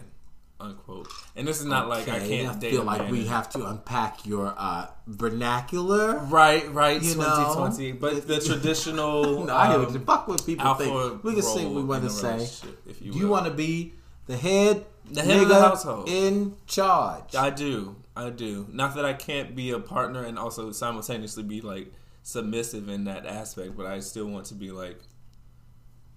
unquote. 0.59 1.09
And 1.37 1.47
this 1.47 1.61
is 1.61 1.67
not 1.67 1.89
like 1.89 2.09
I 2.09 2.19
can't 2.21 2.59
date 2.59 2.71
feel 2.71 2.85
like 2.85 3.03
man 3.03 3.13
we 3.13 3.27
have 3.27 3.51
to 3.51 3.67
unpack 3.67 4.25
your 4.27 4.55
uh, 4.57 4.87
vernacular. 5.07 6.17
Right, 6.19 6.73
right, 6.73 7.03
You 7.03 7.15
twenty 7.15 7.31
know, 7.31 7.55
twenty. 7.55 7.93
But 7.93 8.27
the 8.27 8.41
traditional. 8.41 9.45
No, 9.47 9.55
I 9.55 9.69
hear 9.71 9.79
what 9.79 9.89
um, 9.89 10.05
fuck 10.05 10.27
what 10.29 10.45
people 10.47 10.75
think. 10.75 11.23
We 11.23 11.35
can 11.35 11.43
say 11.43 11.65
what 11.67 11.75
we 11.75 11.85
want 11.85 12.05
to 12.05 12.11
say. 12.11 12.49
If 12.87 13.03
you, 13.03 13.13
You 13.13 13.29
want 13.29 13.47
to 13.47 13.53
be 13.53 13.93
the 14.27 14.37
head, 14.37 14.85
The 15.11 15.23
head 15.23 15.43
of 15.43 15.49
the 15.49 15.61
household. 15.61 16.09
in 16.09 16.57
charge. 16.67 17.35
I 17.35 17.51
do. 17.51 17.97
I 18.17 18.31
do. 18.31 18.67
Not 18.73 18.95
that 18.97 19.05
I 19.05 19.13
can't 19.13 19.55
be 19.55 19.71
a 19.73 19.79
partner 19.79 20.25
and 20.25 20.39
also 20.39 20.73
simultaneously 20.73 21.43
be 21.43 21.61
like 21.61 21.93
submissive 22.23 22.89
in 22.89 23.05
that 23.05 23.27
aspect, 23.27 23.77
but 23.77 23.85
I 23.87 24.01
still 24.01 24.27
want 24.27 24.47
to 24.47 24.55
be 24.55 24.71
like 24.71 24.99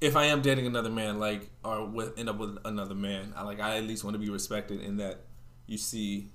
if 0.01 0.15
I 0.15 0.25
am 0.25 0.41
dating 0.41 0.65
another 0.65 0.89
man, 0.89 1.19
like 1.19 1.49
or 1.63 1.85
with 1.85 2.17
end 2.17 2.29
up 2.29 2.37
with 2.37 2.57
another 2.65 2.95
man, 2.95 3.33
I 3.35 3.43
like 3.43 3.59
I 3.59 3.77
at 3.77 3.83
least 3.83 4.03
want 4.03 4.15
to 4.15 4.19
be 4.19 4.29
respected 4.29 4.81
in 4.81 4.97
that 4.97 5.21
you 5.67 5.77
see 5.77 6.29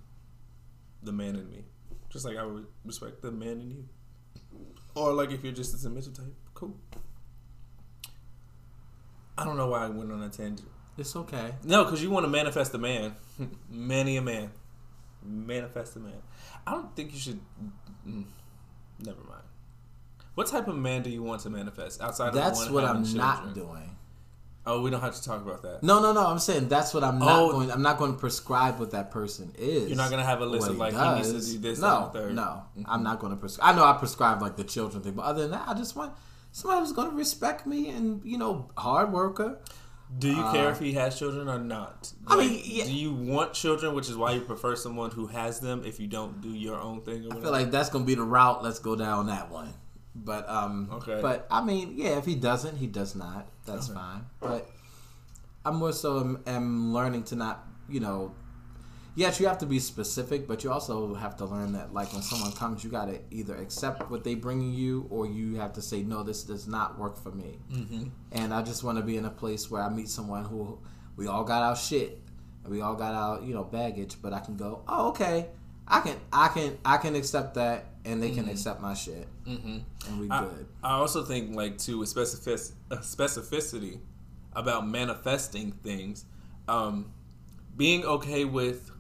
the 1.03 1.13
man 1.13 1.37
in 1.37 1.49
me. 1.51 1.65
Just 2.11 2.25
like 2.25 2.37
I 2.37 2.45
would 2.45 2.67
respect 2.85 3.23
the 3.23 3.33
man 3.33 3.61
in 3.61 3.71
you. 3.71 3.89
Or 4.95 5.13
like 5.13 5.33
if 5.33 5.43
you're 5.43 5.53
just 5.53 5.75
a 5.75 5.79
submissive 5.79 6.15
type, 6.15 6.35
cool. 6.55 6.77
I 9.37 9.45
don't 9.45 9.57
know 9.57 9.69
why 9.69 9.87
I 9.87 9.89
went 9.89 10.13
on 10.13 10.23
a 10.23 10.29
tangent. 10.29 10.69
It's 10.97 11.17
okay. 11.17 11.55
No, 11.65 11.85
because 11.85 12.03
you 12.03 12.11
want 12.11 12.25
to 12.25 12.31
manifest 12.31 12.73
a 12.75 12.79
man. 12.79 13.17
Many 13.69 14.17
a 14.17 14.23
man. 14.23 14.51
Manifest 15.25 15.97
a 15.97 15.99
man. 15.99 16.23
I 16.67 16.73
don't 16.73 16.95
think 16.95 17.13
you 17.13 17.19
should. 17.19 17.41
Mm, 18.07 18.27
never 19.01 19.23
mind. 19.25 19.44
What 20.35 20.47
type 20.49 20.67
of 20.69 20.77
man 20.77 21.03
do 21.03 21.11
you 21.11 21.23
want 21.23 21.43
to 21.43 21.51
manifest 21.51 22.01
outside 22.01 22.29
of 22.29 22.35
That's 22.35 22.69
what 22.69 22.85
I'm 22.85 23.05
children? 23.05 23.17
not 23.19 23.55
doing. 23.55 23.91
Oh, 24.67 24.81
we 24.81 24.91
don't 24.91 25.03
have 25.03 25.15
to 25.15 25.23
talk 25.23 25.43
about 25.43 25.61
that. 25.63 25.83
No, 25.83 26.01
no, 26.01 26.13
no. 26.13 26.27
I'm 26.27 26.39
saying 26.39 26.69
that's 26.69 26.95
what 26.95 27.05
I'm 27.05 27.19
not 27.19 27.39
Oh. 27.39 27.53
going. 27.53 27.71
I'm 27.71 27.83
not 27.83 27.99
going 27.99 28.13
to 28.15 28.19
prescribe 28.19 28.81
what 28.81 28.93
that 28.93 29.11
person 29.11 29.53
is. 29.59 29.89
You're 29.89 29.97
not 29.99 30.11
gonna 30.11 30.25
have 30.25 30.41
a 30.41 30.47
list 30.47 30.69
of 30.69 30.75
he 30.75 30.81
like 30.81 30.93
he 30.95 30.99
does. 30.99 31.33
needs 31.33 31.47
to 31.49 31.53
do 31.53 31.59
this. 31.59 31.79
No, 31.81 31.87
that, 31.89 31.97
and 31.97 32.07
the 32.07 32.19
third. 32.19 32.27
Mm-hmm. 32.37 32.81
no. 32.83 32.87
I'm 32.89 33.03
not 33.03 33.19
going 33.21 33.31
to 33.33 33.37
prescribe. 33.37 33.75
I 33.75 33.77
know 33.77 33.85
I 33.85 33.93
prescribe 33.93 34.41
like 34.41 34.57
the 34.57 34.65
children 34.65 35.03
thing, 35.03 35.13
but 35.13 35.23
other 35.27 35.43
than 35.43 35.51
that, 35.51 35.69
I 35.69 35.75
just 35.75 35.95
want 35.97 36.15
somebody 36.53 36.81
who's 36.81 36.93
going 36.93 37.11
to 37.11 37.17
respect 37.17 37.67
me 37.67 37.91
and 37.91 38.23
you 38.25 38.39
know, 38.39 38.71
hard 38.77 39.13
worker. 39.13 39.59
Do 40.19 40.29
you 40.29 40.43
care 40.53 40.71
if 40.71 40.79
he 40.79 40.93
has 40.95 41.19
children 41.19 41.49
or 41.49 41.59
not? 41.59 42.13
Uh, 42.27 42.35
I 42.35 42.37
mean, 42.39 42.61
yeah. 42.65 42.85
do 42.85 42.93
you 42.95 43.13
want 43.13 43.53
children, 43.53 43.95
which 43.95 44.09
is 44.09 44.17
why 44.17 44.33
you 44.33 44.41
prefer 44.43 44.77
someone 44.77 45.11
who 45.11 45.27
has 45.27 45.61
them 45.61 45.83
if 45.85 45.99
you 45.99 46.07
don't 46.07 46.41
do 46.41 46.51
your 46.51 46.77
own 46.81 47.01
thing 47.03 47.23
or 47.23 47.25
I 47.25 47.27
whatever? 47.29 47.43
feel 47.43 47.53
like 47.53 47.71
that's 47.71 47.89
going 47.91 48.05
to 48.05 48.07
be 48.07 48.15
the 48.15 48.23
route. 48.23 48.63
Let's 48.63 48.79
go 48.79 48.95
down 48.97 49.27
that 49.27 49.51
one. 49.51 49.75
But 50.15 50.49
um, 50.49 50.89
Okay. 50.93 51.19
But 51.21 51.47
I 51.51 51.63
mean, 51.65 51.95
yeah, 51.97 52.19
if 52.19 52.25
he 52.25 52.35
doesn't, 52.35 52.77
he 52.77 52.87
does 52.87 53.15
not. 53.15 53.49
That's 53.67 53.91
Okay. 53.91 53.99
fine. 53.99 54.27
But 54.41 54.71
I'm 55.65 55.77
more 55.77 55.93
so 55.93 56.21
am, 56.21 56.43
am 56.47 56.93
learning 56.93 57.25
to 57.25 57.37
not, 57.37 57.67
you 57.89 58.01
know. 58.01 58.35
Yes, 59.17 59.39
you 59.39 59.47
have 59.47 59.59
to 59.59 59.67
be 59.67 59.79
specific, 59.79 60.49
but 60.49 60.65
you 60.65 60.73
also 60.73 61.15
have 61.15 61.37
to 61.37 61.45
learn 61.45 61.71
that, 61.75 61.95
like, 61.95 62.13
when 62.13 62.21
someone 62.21 62.51
comes, 62.51 62.83
you 62.83 62.91
got 62.91 63.05
to 63.05 63.21
either 63.31 63.55
accept 63.55 64.11
what 64.11 64.25
they 64.25 64.35
bringing 64.35 64.73
you, 64.73 65.07
or 65.09 65.25
you 65.25 65.55
have 65.55 65.73
to 65.75 65.83
say, 65.83 66.03
no, 66.03 66.25
this 66.25 66.43
does 66.43 66.67
not 66.67 66.99
work 66.99 67.17
for 67.17 67.31
me. 67.31 67.61
mm-hmm. 67.73 68.05
And 68.33 68.53
I 68.53 68.63
just 68.63 68.83
want 68.83 68.99
to 68.99 69.05
be 69.05 69.17
in 69.17 69.25
a 69.25 69.31
place 69.31 69.71
where 69.71 69.81
I 69.83 69.89
meet 69.89 70.09
someone 70.09 70.45
who 70.45 70.81
we 71.17 71.29
all 71.29 71.45
got 71.45 71.63
our 71.63 71.77
shit, 71.77 72.21
and 72.65 72.73
we 72.73 72.81
all 72.81 72.97
got 72.97 73.15
our, 73.15 73.41
you 73.41 73.55
know, 73.55 73.63
baggage, 73.63 74.17
but 74.21 74.33
I 74.33 74.41
can 74.41 74.57
go, 74.57 74.83
oh, 74.89 75.11
okay, 75.11 75.47
I 75.87 76.01
can, 76.01 76.17
I 76.33 76.49
can, 76.49 76.77
I 76.85 76.97
can 76.97 77.15
accept 77.15 77.55
that, 77.55 77.85
and 78.05 78.23
they 78.23 78.31
can 78.31 78.49
accept 78.49 78.81
my 78.81 78.95
shit, 78.95 79.27
Mm-hmm. 79.47 79.79
and 80.09 80.21
we 80.21 80.29
I, 80.31 80.41
good. 80.45 80.67
I 80.83 80.93
also 80.95 81.25
think 81.25 81.55
like 81.57 81.79
too 81.79 81.99
with 81.99 82.09
specific 82.09 82.61
uh, 82.91 82.97
specificity 82.97 83.99
about 84.53 84.87
manifesting 84.87 85.73
things, 85.73 86.25
um, 86.69 87.13
being 87.77 88.05
okay 88.05 88.45
with 88.45 88.91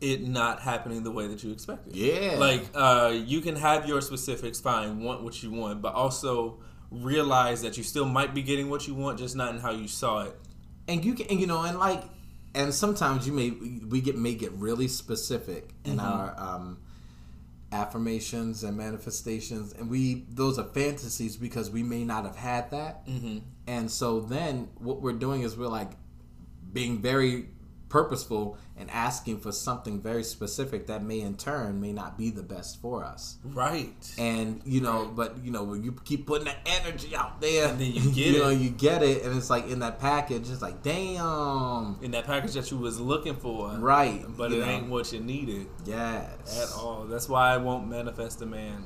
it 0.00 0.26
not 0.26 0.60
happening 0.60 1.04
the 1.04 1.10
way 1.10 1.26
that 1.28 1.42
you 1.44 1.52
expected. 1.52 1.94
Yeah. 1.94 2.36
Like 2.38 2.62
uh, 2.74 3.12
you 3.14 3.40
can 3.40 3.56
have 3.56 3.86
your 3.86 4.00
specifics, 4.00 4.60
fine, 4.60 5.00
want 5.02 5.22
what 5.22 5.42
you 5.42 5.50
want, 5.52 5.80
but 5.80 5.94
also 5.94 6.58
realize 6.90 7.62
that 7.62 7.76
you 7.76 7.82
still 7.84 8.04
might 8.04 8.34
be 8.34 8.42
getting 8.42 8.68
what 8.68 8.86
you 8.88 8.94
want, 8.94 9.18
just 9.18 9.36
not 9.36 9.54
in 9.54 9.60
how 9.60 9.70
you 9.72 9.88
saw 9.88 10.22
it. 10.22 10.36
and 10.88 11.04
you 11.04 11.14
can 11.14 11.26
and 11.28 11.40
you 11.40 11.46
know 11.46 11.62
and 11.62 11.78
like 11.78 12.02
and 12.54 12.72
sometimes 12.72 13.26
you 13.26 13.32
may 13.32 13.50
we 13.50 14.00
get 14.00 14.16
may 14.16 14.34
get 14.34 14.52
really 14.52 14.88
specific 14.88 15.70
in 15.84 15.96
Mm-hmm. 15.98 16.00
our 16.06 16.34
um 16.38 16.78
affirmations 17.72 18.62
and 18.62 18.76
manifestations 18.76 19.72
and 19.72 19.90
we 19.90 20.24
those 20.30 20.58
are 20.58 20.64
fantasies 20.64 21.36
because 21.36 21.68
we 21.70 21.82
may 21.82 22.04
not 22.04 22.24
have 22.24 22.36
had 22.36 22.70
that 22.70 23.06
Mm-hmm. 23.06 23.38
and 23.66 23.90
so 23.90 24.20
then 24.20 24.68
what 24.78 25.02
we're 25.02 25.12
doing 25.12 25.42
is 25.42 25.56
we're 25.56 25.66
like 25.66 25.90
being 26.72 27.02
very 27.02 27.48
purposeful 27.88 28.58
and 28.76 28.90
asking 28.90 29.38
for 29.38 29.52
something 29.52 30.00
very 30.00 30.22
specific 30.22 30.86
that 30.88 31.02
may 31.02 31.20
in 31.20 31.34
turn 31.36 31.80
may 31.80 31.92
not 31.92 32.18
be 32.18 32.30
the 32.30 32.42
best 32.42 32.80
for 32.80 33.04
us 33.04 33.38
Right. 33.44 33.94
and 34.18 34.60
you 34.64 34.80
know 34.80 35.10
but 35.14 35.38
you 35.44 35.50
know 35.50 35.64
when 35.64 35.82
you 35.82 35.92
keep 36.04 36.26
putting 36.26 36.46
that 36.46 36.58
energy 36.66 37.14
out 37.16 37.40
there 37.40 37.68
And 37.68 37.80
then 37.80 37.92
you 37.92 38.00
get 38.12 38.16
you 38.34 38.38
know 38.38 38.48
it. 38.50 38.58
you 38.58 38.70
get 38.70 39.02
it 39.02 39.22
and 39.22 39.36
it's 39.36 39.48
like 39.50 39.68
in 39.68 39.78
that 39.80 39.98
package 40.00 40.50
it's 40.50 40.62
like 40.62 40.82
damn 40.82 41.96
In 42.02 42.10
that 42.12 42.24
package 42.26 42.54
that 42.54 42.70
you 42.70 42.78
was 42.78 43.00
looking 43.00 43.36
for, 43.36 43.70
right 43.78 44.24
But 44.36 44.52
it 44.52 44.58
know. 44.58 44.64
ain't 44.66 44.88
what 44.88 45.12
you 45.12 45.20
needed 45.20 45.66
yes 45.84 46.60
at 46.74 46.78
all. 46.82 47.04
That's 47.04 47.28
why 47.28 47.52
I 47.54 47.56
won't 47.58 47.88
manifest 47.88 48.42
a 48.42 48.46
man. 48.46 48.84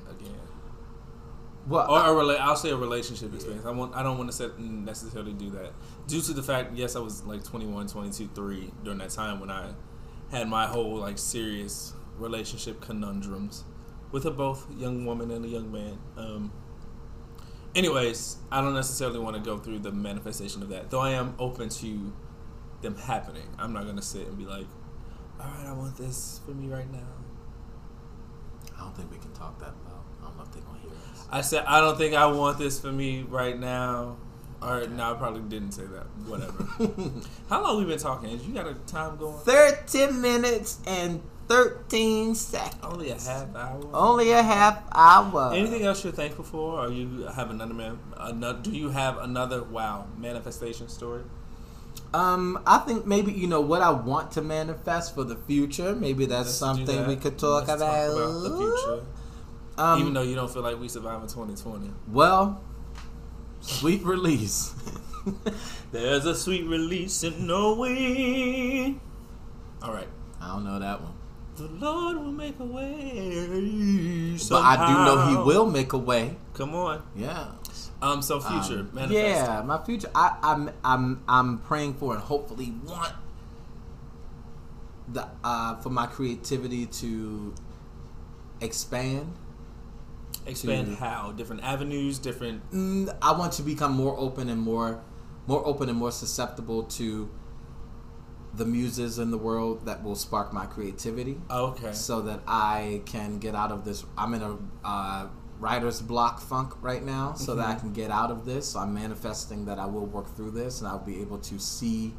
Well, 1.66 1.90
or 1.90 1.98
a 2.20 2.24
rela- 2.24 2.40
I'll 2.40 2.56
say 2.56 2.70
a 2.70 2.76
relationship 2.76 3.34
experience. 3.34 3.66
I 3.66 3.70
want. 3.70 3.94
I 3.94 4.02
don't 4.02 4.18
want 4.18 4.32
to 4.32 4.62
necessarily 4.62 5.32
do 5.34 5.50
that 5.50 5.72
due 6.06 6.20
to 6.22 6.32
the 6.32 6.42
fact. 6.42 6.72
Yes, 6.74 6.96
I 6.96 7.00
was 7.00 7.22
like 7.24 7.44
21, 7.44 7.86
22, 7.86 8.28
3 8.34 8.70
during 8.82 8.98
that 8.98 9.10
time 9.10 9.40
when 9.40 9.50
I 9.50 9.72
had 10.30 10.48
my 10.48 10.66
whole 10.66 10.96
like 10.96 11.18
serious 11.18 11.92
relationship 12.16 12.80
conundrums 12.80 13.64
with 14.10 14.24
a 14.26 14.30
both 14.30 14.66
young 14.76 15.04
woman 15.04 15.30
and 15.30 15.44
a 15.44 15.48
young 15.48 15.70
man. 15.70 15.98
Um, 16.16 16.52
anyways, 17.74 18.38
I 18.50 18.60
don't 18.60 18.74
necessarily 18.74 19.18
want 19.18 19.36
to 19.36 19.42
go 19.42 19.58
through 19.58 19.80
the 19.80 19.92
manifestation 19.92 20.62
of 20.62 20.68
that, 20.70 20.90
though 20.90 21.00
I 21.00 21.10
am 21.10 21.34
open 21.38 21.68
to 21.68 22.12
them 22.80 22.96
happening. 22.96 23.48
I'm 23.58 23.72
not 23.72 23.84
gonna 23.86 24.02
sit 24.02 24.26
and 24.26 24.36
be 24.38 24.46
like, 24.46 24.66
"All 25.38 25.46
right, 25.46 25.66
I 25.66 25.72
want 25.72 25.96
this 25.96 26.40
for 26.44 26.52
me 26.52 26.68
right 26.68 26.90
now." 26.90 27.06
I 28.76 28.80
don't 28.80 28.96
think 28.96 29.10
we 29.10 29.18
can 29.18 29.32
talk 29.32 29.58
that 29.60 29.74
loud. 29.84 30.04
I 30.20 30.24
don't 30.24 30.36
know 30.36 30.42
if 30.44 30.52
they're 30.52 30.62
gonna 30.62 30.78
hear 30.78 30.90
us. 31.12 31.19
I 31.30 31.40
said, 31.42 31.64
"I 31.66 31.80
don't 31.80 31.96
think 31.96 32.14
I 32.14 32.26
want 32.26 32.58
this 32.58 32.80
for 32.80 32.92
me 32.92 33.22
right 33.22 33.58
now." 33.58 34.16
Or 34.62 34.86
no, 34.88 35.12
I 35.12 35.14
probably 35.14 35.40
didn't 35.42 35.72
say 35.72 35.84
that. 35.84 36.06
Whatever. 36.26 36.64
How 37.48 37.62
long 37.62 37.78
we 37.78 37.86
been 37.86 37.98
talking? 37.98 38.28
You 38.28 38.52
got 38.52 38.66
a 38.66 38.74
time 38.86 39.16
going? 39.16 39.38
Thirty 39.38 40.12
minutes 40.12 40.78
and 40.86 41.22
13 41.50 42.36
seconds. 42.36 42.76
Only 42.80 43.10
a 43.10 43.14
half 43.14 43.56
hour. 43.56 43.90
Only 43.92 44.30
a 44.30 44.40
half 44.40 44.84
hour. 44.92 45.52
Anything 45.52 45.82
else 45.82 46.04
you're 46.04 46.12
thankful 46.12 46.44
for, 46.44 46.78
or 46.78 46.92
you 46.92 47.24
have 47.24 47.50
another 47.50 47.74
man? 47.74 47.98
Another, 48.16 48.60
do 48.60 48.70
you 48.70 48.90
have 48.90 49.18
another 49.18 49.64
wow 49.64 50.06
manifestation 50.16 50.88
story? 50.88 51.24
Um, 52.14 52.62
I 52.68 52.78
think 52.78 53.04
maybe 53.04 53.32
you 53.32 53.48
know 53.48 53.60
what 53.60 53.82
I 53.82 53.90
want 53.90 54.30
to 54.32 54.42
manifest 54.42 55.16
for 55.16 55.24
the 55.24 55.34
future. 55.34 55.92
Maybe 55.96 56.24
that's 56.26 56.46
Let's 56.46 56.56
something 56.56 56.86
that. 56.86 57.08
we 57.08 57.16
could 57.16 57.36
talk 57.36 57.66
Let's 57.66 57.82
about. 57.82 58.06
Talk 58.06 58.16
about 58.16 58.42
the 58.42 58.56
future. 58.56 59.06
Um, 59.80 60.00
Even 60.00 60.12
though 60.12 60.22
you 60.22 60.34
don't 60.34 60.50
feel 60.52 60.60
like 60.62 60.78
we 60.78 60.88
survive 60.88 61.22
in 61.22 61.28
2020. 61.28 61.90
Well, 62.08 62.60
sweet 63.60 64.02
release. 64.02 64.74
There's 65.92 66.26
a 66.26 66.34
sweet 66.34 66.66
release 66.66 67.24
in 67.24 67.46
knowing. 67.46 69.00
All 69.82 69.94
right. 69.94 70.08
I 70.38 70.48
don't 70.48 70.64
know 70.64 70.78
that 70.78 71.00
one. 71.00 71.14
The 71.56 71.68
Lord 71.68 72.16
will 72.18 72.32
make 72.32 72.58
a 72.60 72.64
way. 72.64 74.36
Somehow. 74.36 74.76
But 74.76 74.80
I 74.80 74.86
do 74.86 74.92
know 75.04 75.26
He 75.28 75.46
will 75.48 75.64
make 75.64 75.94
a 75.94 75.98
way. 75.98 76.36
Come 76.52 76.74
on. 76.74 77.02
Yeah. 77.16 77.52
Um. 78.02 78.20
So 78.20 78.38
future. 78.40 78.80
Um, 78.80 79.10
yeah, 79.10 79.62
my 79.64 79.82
future. 79.82 80.10
I, 80.14 80.36
I'm 80.42 80.70
I'm 80.84 81.22
I'm 81.28 81.58
praying 81.58 81.94
for 81.94 82.14
and 82.14 82.22
hopefully 82.22 82.72
want 82.84 83.12
the 85.08 85.26
uh 85.42 85.76
for 85.76 85.90
my 85.90 86.06
creativity 86.06 86.86
to 86.86 87.54
expand. 88.60 89.32
Expand 90.46 90.88
to, 90.88 90.94
how? 90.96 91.32
Different 91.32 91.62
avenues, 91.62 92.18
different. 92.18 92.70
Mm, 92.72 93.16
I 93.20 93.32
want 93.32 93.52
to 93.54 93.62
become 93.62 93.92
more 93.92 94.18
open 94.18 94.48
and 94.48 94.60
more, 94.60 95.02
more 95.46 95.66
open 95.66 95.88
and 95.88 95.98
more 95.98 96.12
susceptible 96.12 96.84
to 96.84 97.30
the 98.54 98.64
muses 98.64 99.18
in 99.18 99.30
the 99.30 99.38
world 99.38 99.86
that 99.86 100.02
will 100.02 100.16
spark 100.16 100.52
my 100.52 100.66
creativity. 100.66 101.40
Okay. 101.50 101.92
So 101.92 102.22
that 102.22 102.40
I 102.46 103.02
can 103.06 103.38
get 103.38 103.54
out 103.54 103.70
of 103.70 103.84
this. 103.84 104.04
I'm 104.18 104.34
in 104.34 104.42
a 104.42 104.58
uh, 104.84 105.28
writer's 105.58 106.00
block 106.00 106.40
funk 106.40 106.72
right 106.82 107.04
now, 107.04 107.34
so 107.34 107.52
mm-hmm. 107.52 107.60
that 107.60 107.66
I 107.66 107.70
mm-hmm. 107.72 107.80
can 107.80 107.92
get 107.92 108.10
out 108.10 108.30
of 108.30 108.44
this. 108.44 108.70
So 108.70 108.80
I'm 108.80 108.94
manifesting 108.94 109.66
that 109.66 109.78
I 109.78 109.86
will 109.86 110.06
work 110.06 110.34
through 110.34 110.52
this, 110.52 110.80
and 110.80 110.88
I'll 110.88 110.98
be 110.98 111.20
able 111.20 111.38
to 111.38 111.58
see 111.58 112.14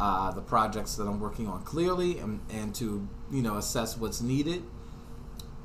uh, 0.00 0.32
the 0.32 0.42
projects 0.42 0.96
that 0.96 1.04
I'm 1.04 1.20
working 1.20 1.46
on 1.46 1.62
clearly, 1.62 2.18
and, 2.18 2.40
and 2.50 2.74
to 2.76 3.08
you 3.30 3.42
know 3.42 3.56
assess 3.56 3.96
what's 3.96 4.20
needed. 4.20 4.64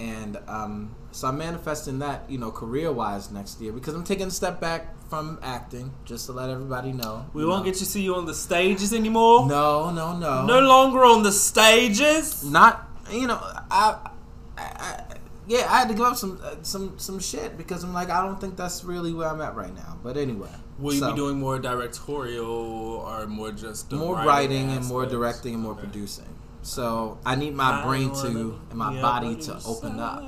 And 0.02 0.40
um, 0.48 0.96
so 1.12 1.28
I'm 1.28 1.38
manifesting 1.38 2.00
that 2.00 2.28
you 2.28 2.40
know 2.40 2.50
career 2.50 2.92
wise 2.92 3.30
next 3.30 3.62
year 3.62 3.72
because 3.72 3.94
I'm 3.94 4.04
taking 4.04 4.28
a 4.28 4.32
step 4.32 4.60
back 4.60 4.96
from 5.10 5.38
acting, 5.44 5.94
just 6.06 6.26
to 6.26 6.32
let 6.32 6.50
everybody 6.50 6.92
know. 6.92 7.26
We 7.34 7.46
won't 7.46 7.60
know. 7.60 7.66
get 7.66 7.76
to 7.80 7.86
see 7.86 8.02
you 8.02 8.16
on 8.16 8.26
the 8.26 8.34
stages 8.34 8.94
anymore. 8.94 9.48
No, 9.48 9.92
no, 9.92 10.18
no. 10.18 10.46
No 10.46 10.60
longer 10.62 11.06
on 11.06 11.22
the 11.22 11.32
stages. 11.32 12.44
Not, 12.44 12.90
you 13.12 13.28
know, 13.28 13.38
I, 13.70 14.10
I, 14.58 14.64
I 14.64 15.04
yeah, 15.48 15.68
I 15.70 15.80
had 15.80 15.90
to 15.90 15.94
give 15.94 16.06
up 16.06 16.16
some 16.16 16.40
uh, 16.44 16.56
some 16.64 16.98
some 16.98 17.20
shit 17.20 17.58
because 17.58 17.84
I'm 17.84 17.94
like, 17.94 18.10
I 18.10 18.26
don't 18.26 18.40
think 18.40 18.56
that's 18.56 18.84
really 18.84 19.14
where 19.14 19.28
I'm 19.28 19.42
at 19.42 19.56
right 19.56 19.76
now. 19.76 20.00
But 20.02 20.18
anyway, 20.18 20.50
will 20.80 20.94
you 20.94 21.06
be 21.06 21.16
doing 21.16 21.40
more 21.40 21.60
directorial 21.60 22.46
or 22.48 23.28
more 23.28 23.52
just 23.52 23.92
more 23.92 24.16
writing, 24.16 24.28
writing 24.28 24.72
and 24.72 24.86
more 24.88 25.06
directing 25.06 25.54
and 25.54 25.64
more 25.64 25.74
okay. 25.74 25.82
producing? 25.82 26.38
So 26.64 27.20
I 27.26 27.36
need 27.36 27.56
my 27.56 27.82
I 27.82 27.86
brain 27.86 28.14
to 28.14 28.60
and 28.70 28.78
my 28.78 29.02
body 29.02 29.36
to 29.44 29.60
open 29.66 30.00
up. 30.00 30.24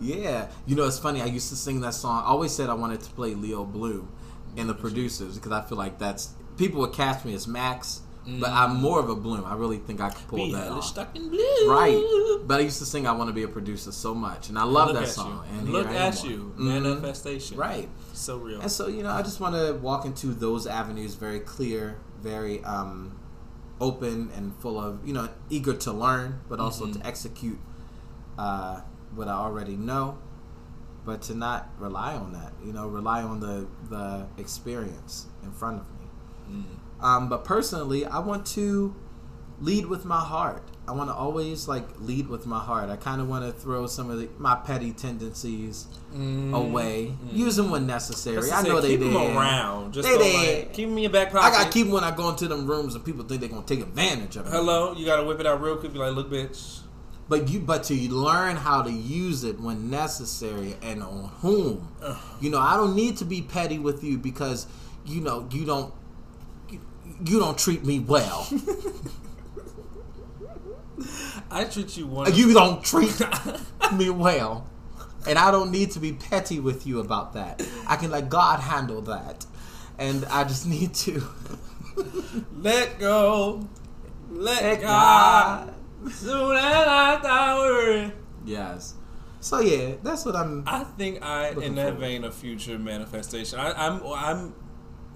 Yeah, 0.00 0.48
you 0.66 0.76
know 0.76 0.86
it's 0.86 0.98
funny. 0.98 1.20
I 1.20 1.26
used 1.26 1.50
to 1.50 1.56
sing 1.56 1.80
that 1.82 1.94
song. 1.94 2.22
I 2.24 2.28
always 2.28 2.52
said 2.52 2.70
I 2.70 2.74
wanted 2.74 3.00
to 3.00 3.10
play 3.12 3.34
Leo 3.34 3.64
Bloom, 3.64 4.10
and 4.56 4.68
the 4.68 4.74
producers 4.74 5.36
because 5.36 5.52
I 5.52 5.62
feel 5.62 5.78
like 5.78 5.98
that's 5.98 6.34
people 6.56 6.80
would 6.80 6.92
cast 6.92 7.24
me 7.24 7.34
as 7.34 7.46
Max. 7.46 8.02
Mm. 8.26 8.38
But 8.38 8.50
I'm 8.50 8.76
more 8.76 9.00
of 9.00 9.08
a 9.08 9.16
Bloom. 9.16 9.44
I 9.46 9.54
really 9.54 9.78
think 9.78 10.00
I 10.00 10.10
could 10.10 10.28
pull 10.28 10.38
be 10.38 10.52
that 10.52 10.70
off. 10.70 10.84
Stuck 10.84 11.16
in 11.16 11.30
blue. 11.30 11.70
Right. 11.70 11.98
But 12.46 12.60
I 12.60 12.64
used 12.64 12.78
to 12.78 12.84
sing 12.84 13.06
"I 13.06 13.12
Want 13.12 13.28
to 13.28 13.34
Be 13.34 13.44
a 13.44 13.48
Producer" 13.48 13.92
so 13.92 14.14
much, 14.14 14.50
and 14.50 14.58
I 14.58 14.64
love 14.64 14.94
that 14.94 15.08
song. 15.08 15.44
You. 15.52 15.58
And 15.58 15.68
look 15.70 15.88
at 15.88 16.22
you, 16.24 16.52
mm-hmm. 16.54 16.68
manifestation. 16.68 17.56
Right. 17.56 17.88
So 18.12 18.36
real. 18.36 18.60
And 18.60 18.70
so 18.70 18.88
you 18.88 19.02
know, 19.02 19.10
I 19.10 19.22
just 19.22 19.40
want 19.40 19.54
to 19.54 19.74
walk 19.74 20.04
into 20.04 20.28
those 20.28 20.66
avenues 20.66 21.14
very 21.14 21.40
clear, 21.40 21.98
very 22.20 22.62
um, 22.64 23.18
open, 23.80 24.30
and 24.36 24.54
full 24.56 24.78
of 24.78 25.06
you 25.06 25.12
know, 25.12 25.28
eager 25.48 25.74
to 25.74 25.92
learn, 25.92 26.40
but 26.48 26.60
also 26.60 26.86
mm-hmm. 26.86 27.00
to 27.00 27.06
execute 27.06 27.58
uh, 28.38 28.80
what 29.14 29.28
I 29.28 29.32
already 29.32 29.76
know 29.76 30.18
but 31.04 31.22
to 31.22 31.34
not 31.34 31.70
rely 31.78 32.14
on 32.14 32.32
that, 32.32 32.52
you 32.64 32.72
know, 32.72 32.86
rely 32.86 33.22
on 33.22 33.40
the 33.40 33.66
the 33.88 34.26
experience 34.38 35.26
in 35.42 35.50
front 35.52 35.80
of 35.80 35.86
me. 35.98 36.06
Mm. 36.50 37.04
Um, 37.04 37.28
but 37.28 37.44
personally, 37.44 38.04
I 38.04 38.18
want 38.18 38.46
to 38.48 38.94
lead 39.60 39.86
with 39.86 40.04
my 40.04 40.20
heart. 40.20 40.62
I 40.90 40.92
want 40.92 41.08
to 41.08 41.14
always 41.14 41.68
like 41.68 41.84
lead 42.00 42.26
with 42.28 42.46
my 42.46 42.58
heart. 42.58 42.90
I 42.90 42.96
kind 42.96 43.20
of 43.20 43.28
want 43.28 43.44
to 43.44 43.52
throw 43.52 43.86
some 43.86 44.10
of 44.10 44.18
the, 44.18 44.28
my 44.38 44.56
petty 44.56 44.92
tendencies 44.92 45.86
mm. 46.12 46.52
away, 46.52 47.14
mm. 47.24 47.32
use 47.32 47.54
them 47.54 47.70
when 47.70 47.86
necessary. 47.86 48.50
I 48.50 48.62
know 48.62 48.80
they 48.80 48.96
keep 48.96 49.00
them 49.00 49.16
around. 49.16 49.94
Just 49.94 50.08
they 50.08 50.58
like, 50.58 50.72
keep 50.72 50.88
them 50.88 50.96
in 50.96 51.04
your 51.04 51.12
back 51.12 51.30
pocket. 51.30 51.46
I 51.46 51.50
got 51.50 51.64
to 51.66 51.70
keep 51.72 51.86
them 51.86 51.94
when 51.94 52.02
I 52.02 52.10
go 52.10 52.28
into 52.28 52.48
them 52.48 52.66
rooms 52.66 52.96
and 52.96 53.04
people 53.04 53.24
think 53.24 53.40
they're 53.40 53.48
gonna 53.48 53.64
take 53.64 53.80
advantage 53.80 54.34
of 54.34 54.48
it. 54.48 54.50
Hello, 54.50 54.92
you 54.94 55.06
got 55.06 55.18
to 55.18 55.22
whip 55.22 55.38
it 55.38 55.46
out 55.46 55.62
real 55.62 55.76
quick. 55.76 55.92
Be 55.92 56.00
like, 56.00 56.14
look, 56.16 56.28
bitch 56.28 56.80
but 57.28 57.48
you 57.48 57.60
but 57.60 57.84
to 57.84 57.94
learn 58.12 58.56
how 58.56 58.82
to 58.82 58.90
use 58.90 59.44
it 59.44 59.60
when 59.60 59.88
necessary 59.88 60.74
and 60.82 61.00
on 61.00 61.30
whom 61.40 61.88
you 62.40 62.50
know 62.50 62.58
i 62.58 62.76
don't 62.76 62.96
need 62.96 63.16
to 63.16 63.24
be 63.24 63.40
petty 63.40 63.78
with 63.78 64.02
you 64.02 64.18
because 64.18 64.66
you 65.06 65.20
know 65.20 65.48
you 65.52 65.64
don't 65.64 65.94
you, 66.68 66.80
you 67.24 67.38
don't 67.38 67.56
treat 67.56 67.84
me 67.84 68.00
well 68.00 68.48
i 71.50 71.64
treat 71.64 71.96
you 71.96 72.06
one 72.06 72.26
uh, 72.26 72.30
you 72.30 72.52
don't 72.52 72.82
treat 72.92 73.20
me 73.94 74.10
well 74.10 74.66
and 75.26 75.38
i 75.38 75.50
don't 75.50 75.70
need 75.70 75.90
to 75.90 75.98
be 75.98 76.12
petty 76.12 76.60
with 76.60 76.86
you 76.86 77.00
about 77.00 77.32
that 77.32 77.62
i 77.86 77.96
can 77.96 78.10
let 78.10 78.28
god 78.28 78.60
handle 78.60 79.02
that 79.02 79.46
and 79.98 80.24
i 80.26 80.44
just 80.44 80.66
need 80.66 80.94
to 80.94 81.22
let 82.56 82.98
go 82.98 83.66
let, 84.30 84.62
let 84.62 84.80
god. 84.80 85.66
god 85.66 85.74
Soon 86.08 86.56
as 86.56 86.64
I 86.64 87.58
worrying. 87.58 88.12
Yes. 88.44 88.94
So 89.40 89.60
yeah, 89.60 89.96
that's 90.02 90.24
what 90.24 90.34
I'm. 90.36 90.64
I 90.66 90.84
think 90.84 91.22
I, 91.22 91.50
in 91.50 91.74
that 91.74 91.94
for. 91.94 92.00
vein 92.00 92.24
of 92.24 92.34
future 92.34 92.78
manifestation, 92.78 93.58
I, 93.58 93.86
am 93.86 94.02
I'm, 94.02 94.06
I'm 94.06 94.54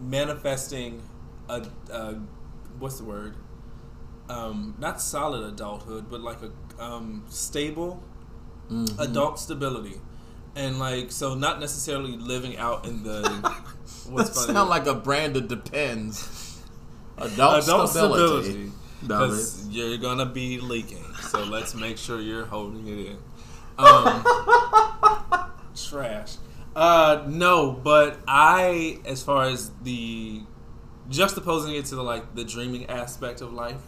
manifesting 0.01 1.03
a, 1.49 1.67
a 1.91 2.21
what's 2.79 2.99
the 2.99 3.05
word? 3.05 3.37
Um, 4.29 4.75
not 4.79 5.01
solid 5.01 5.45
adulthood, 5.45 6.11
but 6.11 6.21
like 6.21 6.39
a 6.43 6.83
um, 6.83 7.25
stable 7.29 8.03
mm-hmm. 8.71 9.01
adult 9.01 9.39
stability, 9.39 10.01
and 10.57 10.79
like 10.79 11.13
so 11.13 11.35
not 11.35 11.61
necessarily 11.61 12.17
living 12.17 12.57
out 12.57 12.87
in 12.87 13.03
the. 13.03 13.23
what's 14.09 14.31
that 14.31 14.35
funny? 14.35 14.55
Sound 14.55 14.71
like 14.71 14.87
a 14.87 14.95
brand 14.95 15.37
of 15.37 15.49
depends. 15.49 16.61
Adult, 17.19 17.65
adult 17.65 17.91
stability. 17.91 18.43
stability 18.43 18.73
because 19.07 19.69
you're 19.69 19.99
gonna 19.99 20.27
be 20.27 20.59
leaking. 20.59 21.05
So 21.31 21.45
let's 21.45 21.75
make 21.75 21.99
sure 21.99 22.21
you're 22.21 22.47
holding 22.47 22.87
it 22.87 23.07
in. 23.07 23.19
Um, 23.79 24.25
trash. 25.77 26.37
Uh, 26.75 27.25
no, 27.29 27.73
but 27.73 28.19
I, 28.27 29.01
as 29.05 29.23
far 29.23 29.45
as 29.45 29.71
the 29.83 30.43
juxtaposing 31.09 31.79
it 31.79 31.87
to 31.87 31.95
the 31.95 32.03
like 32.03 32.35
the 32.35 32.45
dreaming 32.45 32.87
aspect 32.87 33.41
of 33.41 33.53
life, 33.53 33.83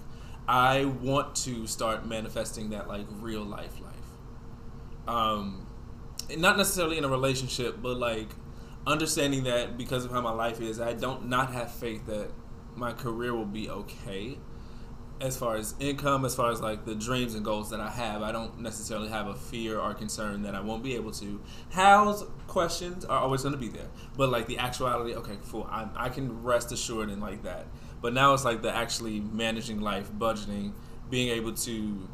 I 0.48 0.84
want 0.84 1.34
to 1.36 1.66
start 1.66 2.06
manifesting 2.06 2.70
that 2.70 2.88
like 2.88 3.06
real 3.10 3.44
life 3.44 3.80
life. 3.80 5.08
Um, 5.08 5.66
not 6.36 6.56
necessarily 6.56 6.98
in 6.98 7.04
a 7.04 7.08
relationship, 7.08 7.80
but 7.80 7.96
like 7.98 8.28
understanding 8.86 9.44
that 9.44 9.76
because 9.76 10.04
of 10.04 10.10
how 10.10 10.20
my 10.20 10.32
life 10.32 10.60
is, 10.60 10.80
I 10.80 10.92
don't 10.92 11.28
not 11.28 11.52
have 11.52 11.72
faith 11.72 12.06
that 12.06 12.30
my 12.74 12.92
career 12.92 13.34
will 13.34 13.44
be 13.46 13.70
okay 13.70 14.38
as 15.20 15.36
far 15.36 15.56
as 15.56 15.74
income, 15.80 16.24
as 16.24 16.34
far 16.34 16.50
as 16.50 16.60
like 16.60 16.84
the 16.84 16.94
dreams 16.94 17.34
and 17.34 17.44
goals 17.44 17.70
that 17.70 17.80
I 17.80 17.90
have, 17.90 18.22
I 18.22 18.32
don't 18.32 18.60
necessarily 18.60 19.08
have 19.08 19.26
a 19.28 19.34
fear 19.34 19.78
or 19.78 19.94
concern 19.94 20.42
that 20.42 20.54
I 20.54 20.60
won't 20.60 20.82
be 20.82 20.94
able 20.94 21.12
to. 21.12 21.40
How's 21.70 22.24
questions 22.46 23.04
are 23.04 23.18
always 23.18 23.42
going 23.42 23.54
to 23.54 23.58
be 23.58 23.68
there, 23.68 23.88
but 24.16 24.28
like 24.28 24.46
the 24.46 24.58
actuality, 24.58 25.14
okay, 25.14 25.38
cool. 25.48 25.66
I, 25.70 25.88
I 25.96 26.08
can 26.10 26.42
rest 26.42 26.70
assured 26.72 27.10
in 27.10 27.20
like 27.20 27.42
that. 27.44 27.66
But 28.00 28.12
now 28.12 28.34
it's 28.34 28.44
like 28.44 28.62
the 28.62 28.74
actually 28.74 29.20
managing 29.20 29.80
life, 29.80 30.10
budgeting, 30.12 30.72
being 31.10 31.28
able 31.30 31.52
to 31.52 32.08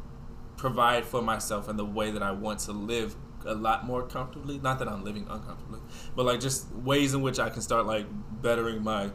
provide 0.57 1.05
for 1.05 1.21
myself 1.21 1.67
in 1.67 1.77
the 1.77 1.85
way 1.85 2.11
that 2.11 2.23
I 2.23 2.31
want 2.31 2.59
to 2.61 2.71
live 2.71 3.15
a 3.45 3.53
lot 3.53 3.85
more 3.85 4.03
comfortably. 4.03 4.59
Not 4.59 4.79
that 4.79 4.87
I'm 4.87 5.03
living 5.03 5.27
uncomfortably, 5.29 5.79
but 6.15 6.25
like 6.25 6.39
just 6.39 6.71
ways 6.73 7.13
in 7.13 7.21
which 7.21 7.39
I 7.39 7.49
can 7.49 7.61
start 7.61 7.85
like 7.85 8.05
bettering 8.41 8.83
my, 8.83 9.09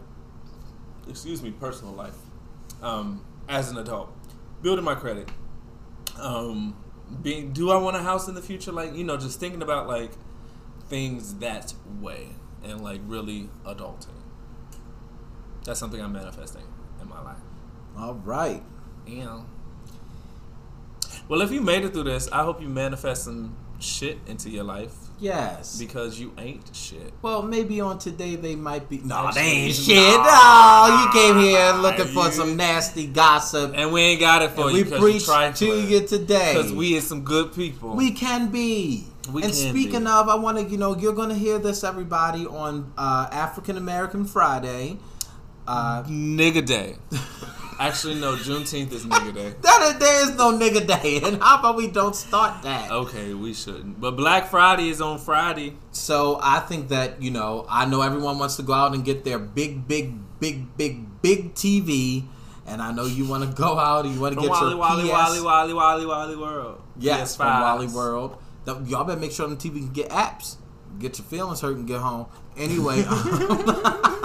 excuse 1.09 1.43
me, 1.43 1.51
personal 1.51 1.95
life 1.95 2.17
um, 2.83 3.25
as 3.49 3.71
an 3.71 3.79
adult, 3.79 4.11
building 4.63 4.85
my 4.85 4.95
credit. 4.95 5.29
Um, 6.21 6.77
being, 7.23 7.53
do 7.53 7.71
I 7.71 7.77
want 7.77 7.97
a 7.97 8.03
house 8.03 8.29
in 8.29 8.35
the 8.35 8.43
future? 8.43 8.73
Like 8.73 8.95
you 8.95 9.05
know, 9.05 9.17
just 9.17 9.41
thinking 9.41 9.63
about 9.63 9.89
like 9.89 10.13
things 10.89 11.35
that 11.37 11.75
way 12.01 12.29
and 12.63 12.83
like 12.83 13.01
really 13.07 13.49
adulting. 13.65 14.18
That's 15.69 15.79
something 15.81 16.01
I'm 16.01 16.15
manifesting 16.15 16.63
in 17.03 17.09
my 17.11 17.21
life. 17.21 17.37
All 17.99 18.15
right. 18.15 18.63
Yeah. 19.07 19.43
Well, 21.29 21.43
if 21.43 21.51
you 21.53 21.61
made 21.61 21.85
it 21.85 21.93
through 21.93 22.05
this, 22.05 22.27
I 22.33 22.43
hope 22.43 22.63
you 22.63 22.69
manifest 22.71 23.25
some 23.25 23.55
shit 23.79 24.17
into 24.27 24.49
your 24.49 24.65
life 24.65 24.95
Yes. 25.19 25.79
because 25.79 26.19
you 26.19 26.33
ain't 26.39 26.75
shit. 26.75 27.13
Well, 27.21 27.43
maybe 27.43 27.83
on 27.83 27.99
today 27.99 28.37
they 28.37 28.55
might 28.57 28.89
be. 28.89 29.03
No, 29.05 29.31
they 29.35 29.43
ain't 29.43 29.75
shit. 29.75 29.99
Oh, 29.99 31.03
you 31.05 31.21
came 31.21 31.39
here 31.39 31.73
looking 31.75 32.15
for 32.15 32.25
You- 32.29 32.33
some 32.33 32.57
nasty 32.57 33.07
gossip. 33.07 33.73
And 33.75 33.93
we 33.93 34.01
ain't 34.01 34.21
got 34.21 34.41
it 34.41 34.53
for 34.53 34.69
And 34.71 34.79
you 34.79 34.85
we 34.87 34.99
preach 34.99 35.27
to 35.27 35.67
you 35.67 36.01
today. 36.07 36.55
Because 36.57 36.73
we 36.73 36.95
is 36.95 37.07
some 37.07 37.25
good 37.25 37.53
people. 37.53 37.95
We 37.95 38.13
can 38.13 38.49
be. 38.49 39.05
We 39.31 39.43
and 39.43 39.53
can 39.53 39.71
speaking 39.71 40.05
be. 40.05 40.11
of, 40.11 40.31
I 40.31 40.37
want 40.37 40.57
to, 40.57 40.65
you 40.65 40.79
know, 40.79 40.97
you're 40.97 41.13
going 41.13 41.29
to 41.29 41.35
hear 41.35 41.59
this, 41.59 41.85
everybody, 41.85 42.47
on 42.47 42.91
uh, 42.97 43.29
African 43.31 43.77
American 43.77 44.25
Friday. 44.25 44.97
Uh, 45.69 46.03
nigga 46.05 46.65
day. 46.65 46.97
Actually, 47.79 48.15
no. 48.15 48.35
Juneteenth 48.35 48.91
is 48.91 49.05
nigga 49.05 49.35
day. 49.35 49.55
that 49.61 49.97
there 50.01 50.23
is 50.23 50.35
no 50.35 50.59
nigga 50.59 50.85
day, 50.87 51.21
and 51.23 51.41
how 51.43 51.59
about 51.59 51.77
we 51.77 51.89
don't 51.89 52.17
start 52.17 52.63
that? 52.63 52.91
Okay, 52.91 53.35
we 53.35 53.53
shouldn't. 53.53 54.01
But 54.01 54.13
Black 54.13 54.49
Friday 54.49 54.89
is 54.89 55.03
on 55.03 55.19
Friday. 55.19 55.77
So 55.93 56.41
I 56.43 56.61
think 56.61 56.89
that 56.89 57.21
you 57.21 57.31
know, 57.31 57.67
I 57.69 57.85
know 57.85 58.01
everyone 58.01 58.39
wants 58.39 58.57
to 58.57 58.63
go 58.63 58.73
out 58.73 58.95
and 58.95 59.05
get 59.05 59.25
their 59.25 59.39
big, 59.39 59.87
big, 59.87 60.15
big, 60.41 60.75
big, 60.79 61.21
big 61.21 61.55
TV, 61.55 62.25
and 62.67 62.81
I 62.81 62.91
know 62.91 63.05
you 63.05 63.29
want 63.29 63.45
to 63.49 63.55
go 63.55 63.79
out 63.79 64.07
and 64.07 64.15
you 64.15 64.21
want 64.23 64.37
to 64.37 64.41
get 64.41 64.49
Wally, 64.49 64.71
your 64.71 64.79
Wally, 64.79 65.03
PS. 65.03 65.11
Wally, 65.11 65.43
Wally, 65.43 65.75
Wally, 65.75 66.07
Wally 66.07 66.37
World. 66.37 66.83
Yes, 66.99 67.37
PS5s. 67.37 67.37
from 67.37 67.61
Wally 67.61 67.87
World. 67.89 68.39
Y'all 68.87 69.05
better 69.05 69.21
make 69.21 69.33
sure 69.33 69.47
the 69.49 69.55
TV 69.55 69.81
can 69.81 69.93
get 69.93 70.09
apps. 70.09 70.57
Get 70.99 71.19
your 71.19 71.27
feelings 71.27 71.61
hurt 71.61 71.77
and 71.77 71.87
get 71.87 72.01
home. 72.01 72.27
Anyway, 72.57 73.05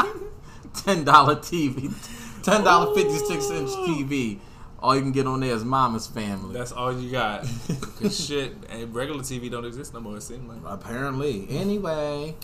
ten 0.73 1.03
dollar 1.03 1.35
TV, 1.35 1.93
ten 2.43 2.63
dollar 2.63 2.93
fifty 2.93 3.17
six 3.17 3.49
inch 3.49 3.69
TV. 3.69 4.39
All 4.79 4.95
you 4.95 5.01
can 5.01 5.13
get 5.13 5.27
on 5.27 5.39
there 5.39 5.53
is 5.53 5.63
Mama's 5.63 6.07
Family. 6.07 6.53
That's 6.53 6.73
all 6.73 6.99
you 6.99 7.09
got. 7.09 7.45
Cause 8.01 8.25
shit, 8.25 8.53
and 8.69 8.93
regular 8.93 9.21
TV 9.21 9.49
don't 9.49 9.63
exist 9.63 9.93
no 9.93 10.01
more. 10.01 10.17
It 10.17 10.23
seems 10.23 10.47
like. 10.47 10.59
Apparently. 10.65 11.47
Anyway. 11.49 12.35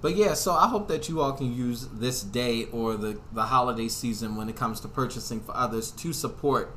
But 0.00 0.14
yeah, 0.14 0.34
so 0.34 0.52
I 0.52 0.68
hope 0.68 0.86
that 0.88 1.08
you 1.08 1.20
all 1.20 1.32
can 1.32 1.52
use 1.52 1.88
this 1.88 2.22
day 2.22 2.66
or 2.66 2.96
the, 2.96 3.18
the 3.32 3.42
holiday 3.42 3.88
season 3.88 4.36
when 4.36 4.48
it 4.48 4.54
comes 4.54 4.78
to 4.80 4.88
purchasing 4.88 5.40
for 5.40 5.56
others 5.56 5.90
to 5.90 6.12
support 6.12 6.72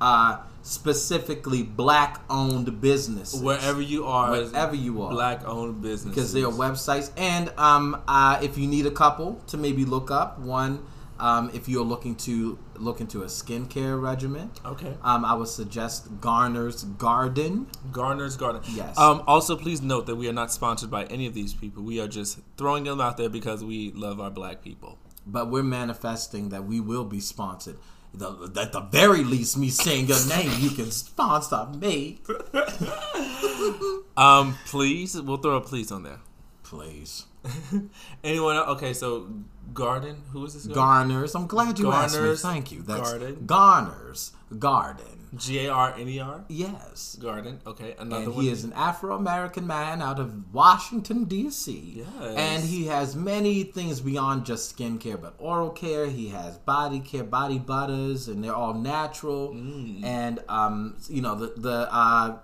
uh, 0.00 0.38
specifically 0.62 1.62
black 1.62 2.20
owned 2.30 2.80
businesses. 2.80 3.40
Wherever 3.40 3.80
you 3.80 4.04
are, 4.06 4.30
Wherever 4.30 4.74
you 4.74 5.02
are. 5.02 5.10
black 5.10 5.46
owned 5.46 5.82
business. 5.82 6.14
because 6.14 6.32
there 6.32 6.46
are 6.46 6.52
websites 6.52 7.10
and 7.16 7.52
um, 7.58 8.02
uh, 8.06 8.38
if 8.42 8.56
you 8.58 8.66
need 8.66 8.86
a 8.86 8.90
couple 8.90 9.40
to 9.48 9.56
maybe 9.56 9.84
look 9.84 10.10
up 10.10 10.38
one 10.38 10.84
um, 11.18 11.50
if 11.54 11.66
you're 11.68 11.84
looking 11.84 12.14
to 12.14 12.58
look 12.76 13.00
into 13.00 13.22
a 13.22 13.26
skincare 13.26 13.98
regimen 14.00 14.50
Okay. 14.66 14.92
um, 15.02 15.24
i 15.24 15.32
would 15.32 15.48
suggest 15.48 16.20
garner's 16.20 16.84
garden 16.84 17.66
Garner's 17.90 18.36
Garden. 18.36 18.60
Yes. 18.74 18.98
Um, 18.98 19.22
also, 19.26 19.56
please 19.56 19.80
note 19.80 20.04
that 20.06 20.16
we 20.16 20.28
are 20.28 20.32
not 20.34 20.52
sponsored 20.52 20.90
by 20.90 21.04
any 21.06 21.26
of 21.26 21.32
these 21.32 21.54
people. 21.54 21.82
We 21.82 22.00
are 22.00 22.08
just 22.08 22.38
throwing 22.58 22.84
them 22.84 23.00
out 23.00 23.16
there 23.16 23.30
because 23.30 23.64
we 23.64 23.92
love 23.92 24.20
our 24.20 24.30
black 24.30 24.62
people. 24.62 24.98
but 25.26 25.50
we're 25.50 25.62
manifesting 25.62 26.50
that 26.50 26.64
we 26.64 26.78
will 26.80 27.04
be 27.04 27.18
sponsored 27.20 27.78
the, 28.18 28.60
at 28.60 28.72
the 28.72 28.80
very 28.80 29.24
least 29.24 29.56
me 29.56 29.68
saying 29.70 30.06
your 30.06 30.24
name 30.26 30.50
you 30.58 30.70
can 30.70 30.90
sponsor 30.90 31.66
me 31.78 32.18
Um, 34.16 34.56
please, 34.64 35.20
we'll 35.20 35.36
throw 35.36 35.56
a 35.56 35.60
please 35.60 35.92
on 35.92 36.02
there. 36.02 36.20
Please 36.66 37.26
Anyone? 38.24 38.56
Else? 38.56 38.68
Okay, 38.70 38.92
so 38.92 39.28
Garden. 39.72 40.16
Who 40.32 40.44
is 40.44 40.54
this? 40.54 40.66
guy? 40.66 40.74
garner's 40.74 41.34
i'm 41.34 41.46
glad 41.46 41.78
you 41.78 41.92
asked 41.92 42.14
me 42.14 42.20
Garner's 42.20 42.42
thank 42.42 42.72
you 42.72 42.82
that's 42.82 43.10
Garden. 43.12 43.46
garner's 43.46 44.32
garden 44.58 45.16
G 45.36 45.66
A 45.66 45.70
R 45.72 45.94
N 45.98 46.08
E 46.08 46.18
R. 46.20 46.44
yes 46.48 47.16
Garden. 47.20 47.60
Okay, 47.66 47.94
another 47.98 48.24
and 48.24 48.34
one. 48.34 48.44
he 48.44 48.50
is 48.50 48.64
an 48.64 48.72
Afro-American 48.72 49.66
man 49.66 50.00
out 50.00 50.18
of 50.18 50.54
Washington 50.54 51.24
D.C. 51.24 51.72
Yes. 51.96 52.36
And 52.36 52.64
he 52.64 52.86
has 52.86 53.16
many 53.16 53.64
things 53.64 54.00
beyond 54.00 54.46
just 54.46 54.76
skincare, 54.76 55.20
but 55.20 55.34
oral 55.38 55.70
care. 55.70 56.06
He 56.06 56.28
has 56.28 56.56
body 56.58 57.00
care, 57.00 57.24
body 57.24 57.58
butters, 57.58 58.28
and 58.28 58.42
they're 58.42 58.54
all 58.54 58.74
natural. 58.74 59.50
Mm. 59.52 60.04
And 60.04 60.42
um, 60.48 60.96
you 61.08 61.20
know 61.22 61.34
the 61.34 61.52
the 61.56 61.88
uh, 61.92 62.38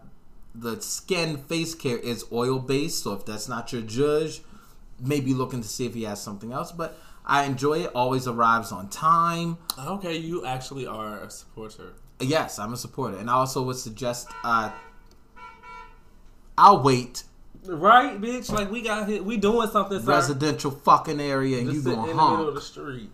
the 0.54 0.80
skin 0.80 1.38
face 1.38 1.74
care 1.74 1.98
is 1.98 2.24
oil 2.32 2.58
based. 2.58 3.04
So 3.04 3.12
if 3.14 3.26
that's 3.26 3.48
not 3.48 3.72
your 3.72 3.82
judge, 3.82 4.42
maybe 5.00 5.34
looking 5.34 5.62
to 5.62 5.68
see 5.68 5.86
if 5.86 5.94
he 5.94 6.04
has 6.04 6.22
something 6.22 6.52
else. 6.52 6.72
But 6.72 6.98
I 7.26 7.44
enjoy 7.44 7.84
it. 7.84 7.90
Always 7.94 8.26
arrives 8.26 8.72
on 8.72 8.88
time. 8.88 9.58
Okay, 9.78 10.16
you 10.16 10.44
actually 10.44 10.86
are 10.86 11.20
a 11.20 11.30
supporter. 11.30 11.94
Yes, 12.20 12.58
I'm 12.58 12.72
a 12.72 12.76
supporter, 12.76 13.16
and 13.16 13.28
I 13.28 13.34
also 13.34 13.62
would 13.62 13.76
suggest. 13.76 14.28
Uh, 14.44 14.70
I'll 16.56 16.82
wait 16.82 17.24
Right, 17.64 18.20
bitch. 18.20 18.50
Like 18.50 18.70
we 18.70 18.82
got 18.82 19.08
hit. 19.08 19.24
We 19.24 19.36
doing 19.36 19.68
something. 19.68 20.00
Sir. 20.00 20.06
residential 20.06 20.70
fucking 20.70 21.20
area 21.20 21.58
and 21.58 21.70
Just 21.70 21.86
you 21.86 21.94
going 21.94 22.10
in 22.10 22.16
the 22.16 22.30
middle 22.30 22.48
of 22.48 22.54
the 22.54 22.60
street. 22.60 23.10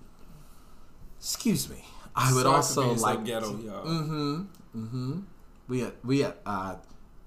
Excuse 1.18 1.68
me. 1.68 1.84
I 2.16 2.32
would 2.32 2.43
Sorry 2.43 2.57
also 2.57 2.95
like 2.95 3.24
ghetto, 3.24 3.57
to- 3.57 3.62
y'all. 3.62 3.84
Mm-hmm. 3.84 4.43
Mm-hmm. 4.74 5.20
We 5.68 5.82
at 5.82 5.95
we 6.05 6.24
at 6.24 6.39
uh 6.47 6.76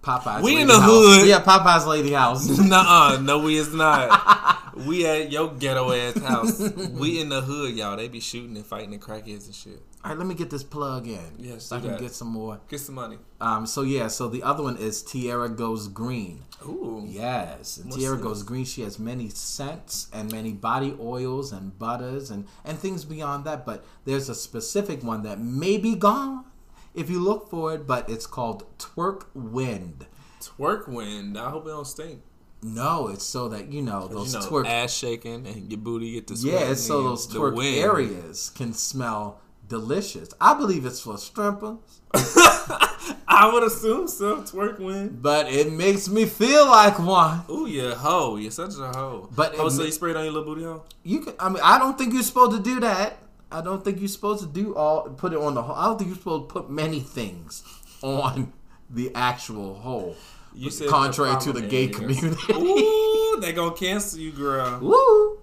Popeye's 0.02 0.43
We 0.43 0.60
in 0.62 0.68
the 0.68 0.80
House. 0.80 0.89
hood. 0.89 1.24
We 1.24 1.34
at 1.34 1.45
Popeye's 1.45 1.86
Lady 1.86 2.12
House. 2.14 2.47
Nuh-uh. 2.60 3.20
No, 3.22 3.39
we 3.39 3.58
is 3.58 3.74
not. 3.74 4.76
we 4.86 5.06
at 5.06 5.32
your 5.32 5.54
ghetto 5.54 5.91
ass 5.91 6.18
house. 6.22 6.60
We 6.91 7.22
in 7.22 7.30
the 7.30 7.41
hood, 7.41 7.76
y'all. 7.76 7.97
They 7.97 8.08
be 8.08 8.20
shooting 8.20 8.56
and 8.56 8.66
fighting 8.66 8.93
and 8.93 9.02
crackheads 9.02 9.45
and 9.45 9.54
shit. 9.56 9.82
All 10.04 10.10
right, 10.10 10.18
let 10.18 10.26
me 10.26 10.34
get 10.34 10.49
this 10.49 10.64
plug 10.64 11.08
in. 11.08 11.20
Yes, 11.38 11.66
so 11.66 11.78
I 11.78 11.80
can 11.82 11.97
get 11.97 12.12
some 12.14 12.30
more. 12.30 12.60
Get 12.68 12.80
some 12.80 12.95
money. 12.95 13.20
Um, 13.39 13.68
so 13.68 13.84
yeah, 13.84 14.08
so 14.08 14.28
the 14.28 14.41
other 14.41 14.64
one 14.64 14.78
is 14.78 15.04
Tierra 15.04 15.47
Goes 15.49 15.88
Green. 15.88 16.41
Ooh. 16.66 17.04
Yes, 17.08 17.78
and 17.78 17.86
What's 17.86 17.97
Tierra 17.97 18.16
this? 18.16 18.24
Goes 18.24 18.43
Green. 18.43 18.66
She 18.66 18.82
has 18.82 18.97
many 18.97 19.30
scents 19.30 20.08
and 20.12 20.32
many 20.32 20.54
body 20.54 20.95
oils 20.99 21.52
and 21.52 21.78
butters 21.78 22.32
and 22.32 22.47
and 22.66 22.80
things 22.80 23.06
beyond 23.06 23.45
that. 23.45 23.64
But 23.64 23.86
there's 24.06 24.30
a 24.30 24.36
specific 24.36 25.04
one 25.04 25.22
that 25.24 25.39
may 25.39 25.78
be 25.78 25.95
gone 25.95 26.45
if 26.94 27.10
you 27.10 27.20
look 27.20 27.50
for 27.50 27.74
it. 27.74 27.88
But 27.88 28.10
it's 28.10 28.26
called 28.28 28.66
Twerk 28.78 29.26
Wind. 29.34 30.06
Twerk 30.42 30.88
wind. 30.88 31.38
I 31.38 31.50
hope 31.50 31.66
it 31.66 31.70
don't 31.70 31.86
stink. 31.86 32.22
No, 32.64 33.08
it's 33.08 33.26
so 33.26 33.50
that 33.50 33.72
you 33.72 33.82
know 33.82 34.08
those 34.08 34.34
you 34.34 34.39
know, 34.39 34.46
twerk. 34.46 34.68
ass 34.68 34.94
shaking 34.94 35.48
and 35.48 35.72
your 35.72 35.80
booty 35.80 36.12
get 36.14 36.28
to 36.28 36.36
yeah, 36.36 36.72
it's 36.72 36.82
so 36.82 37.02
those 37.04 37.28
twerk 37.28 37.56
wind. 37.56 37.78
areas 37.78 38.52
can 38.52 38.74
smell 38.74 39.42
delicious. 39.68 40.30
I 40.39 40.54
believe 40.54 40.86
it's 40.86 41.00
for 41.00 41.18
strippers, 41.18 41.78
I 42.14 43.50
would 43.52 43.64
assume 43.64 44.08
so. 44.08 44.42
Twerk 44.42 44.80
wind. 44.80 45.24
but 45.24 45.52
it 45.52 45.72
makes 45.72 46.08
me 46.08 46.26
feel 46.26 46.68
like 46.68 47.00
one. 47.00 47.42
Ooh, 47.50 47.66
you 47.66 47.89
hoe. 47.96 48.36
You're 48.36 48.52
such 48.52 48.76
a 48.78 48.89
hoe. 48.96 49.30
But 49.36 49.56
oh, 49.58 49.70
so 49.70 49.80
ma- 49.80 49.86
you 49.86 49.92
sprayed 49.92 50.16
on 50.16 50.24
your 50.24 50.34
little 50.34 50.54
booty 50.54 50.64
hole? 50.66 50.86
You 51.04 51.22
can. 51.22 51.34
I 51.39 51.50
mean, 51.50 51.62
I 51.64 51.80
don't 51.80 51.98
think 51.98 52.14
you're 52.14 52.22
supposed 52.22 52.52
to 52.52 52.62
do 52.62 52.80
that. 52.82 53.18
I 53.52 53.62
don't 53.62 53.84
think 53.84 53.99
you're 53.99 54.08
supposed 54.08 54.41
to 54.41 54.47
do 54.47 54.76
all 54.76 55.10
put 55.10 55.34
it 55.34 55.39
on 55.39 55.54
the 55.54 55.62
whole. 55.62 55.76
I 55.76 55.86
don't 55.86 55.97
think 55.97 56.10
you're 56.10 56.18
supposed 56.18 56.49
to 56.49 56.54
put 56.54 56.70
many 56.70 56.99
things 56.99 57.64
on 58.02 58.54
the 58.89 59.12
actual 59.16 59.76
whole. 59.76 60.16
You 60.54 60.70
said 60.70 60.89
contrary 60.89 61.39
to 61.41 61.54
the 61.54 61.62
gay 61.62 61.88
community. 61.88 62.54
Ooh, 62.54 63.39
they 63.41 63.54
gonna 63.54 63.76
cancel 63.76 64.20
you, 64.20 64.32
girl. 64.32 64.80
Woo! 64.82 65.39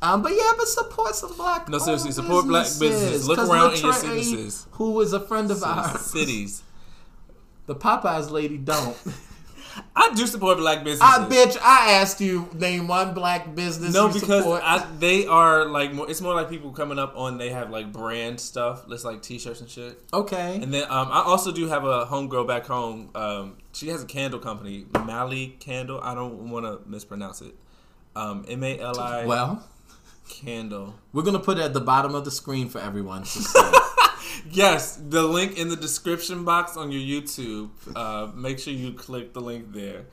Um, 0.00 0.22
but 0.22 0.32
yeah, 0.32 0.52
but 0.56 0.68
support 0.68 1.14
some 1.14 1.36
black. 1.36 1.68
No, 1.68 1.78
seriously, 1.78 2.12
support 2.12 2.46
black 2.46 2.66
businesses. 2.66 3.26
Look 3.26 3.38
around 3.38 3.74
in 3.74 3.80
your 3.80 3.92
businesses. 3.92 4.66
Who 4.72 5.00
is 5.00 5.12
a 5.12 5.20
friend 5.20 5.50
of 5.50 5.62
ours? 5.62 6.00
Cities. 6.00 6.62
The 7.66 7.74
Popeyes 7.74 8.30
lady 8.30 8.58
don't. 8.58 8.96
I 9.96 10.12
do 10.14 10.26
support 10.26 10.58
black 10.58 10.84
businesses. 10.84 11.02
I 11.02 11.28
bitch, 11.28 11.58
I 11.62 11.92
asked 11.92 12.20
you 12.20 12.48
name 12.54 12.88
one 12.88 13.14
black 13.14 13.54
business. 13.54 13.92
no, 13.92 14.08
because. 14.08 14.46
I, 14.46 14.86
they 14.98 15.26
are 15.26 15.66
like 15.66 15.92
more. 15.92 16.08
It's 16.10 16.20
more 16.20 16.34
like 16.34 16.48
people 16.48 16.70
coming 16.72 16.98
up 16.98 17.16
on. 17.16 17.38
They 17.38 17.50
have 17.50 17.70
like 17.70 17.92
brand 17.92 18.40
stuff. 18.40 18.84
It's 18.90 19.04
like 19.04 19.22
t-shirts 19.22 19.60
and 19.60 19.68
shit. 19.68 19.98
okay. 20.12 20.60
And 20.62 20.72
then 20.72 20.84
um, 20.84 21.08
I 21.10 21.22
also 21.22 21.52
do 21.52 21.66
have 21.68 21.84
a 21.84 22.06
homegirl 22.06 22.46
back 22.46 22.66
home. 22.66 23.10
Um, 23.14 23.58
she 23.72 23.88
has 23.88 24.02
a 24.02 24.06
candle 24.06 24.40
company, 24.40 24.86
Mali 25.04 25.56
Candle. 25.60 26.00
I 26.00 26.14
don't 26.14 26.50
want 26.50 26.66
to 26.66 26.80
mispronounce 26.88 27.40
it. 27.40 27.54
Um, 28.16 28.44
M 28.48 28.62
A 28.64 28.78
L 28.78 28.98
I 28.98 29.26
well, 29.26 29.68
Candle. 30.28 30.94
we're 31.12 31.22
gonna 31.22 31.38
put 31.38 31.58
it 31.58 31.62
at 31.62 31.72
the 31.74 31.80
bottom 31.80 32.14
of 32.14 32.24
the 32.24 32.30
screen 32.30 32.68
for 32.68 32.80
everyone 32.80 33.22
to 33.22 33.28
see. 33.28 33.58
Yes, 34.50 34.96
the 34.96 35.22
link 35.22 35.58
in 35.58 35.68
the 35.68 35.76
description 35.76 36.44
box 36.44 36.76
on 36.76 36.90
your 36.92 37.00
YouTube. 37.22 37.70
Uh, 37.94 38.30
make 38.34 38.58
sure 38.58 38.72
you 38.72 38.92
click 38.92 39.32
the 39.34 39.40
link 39.40 39.72
there. 39.72 40.06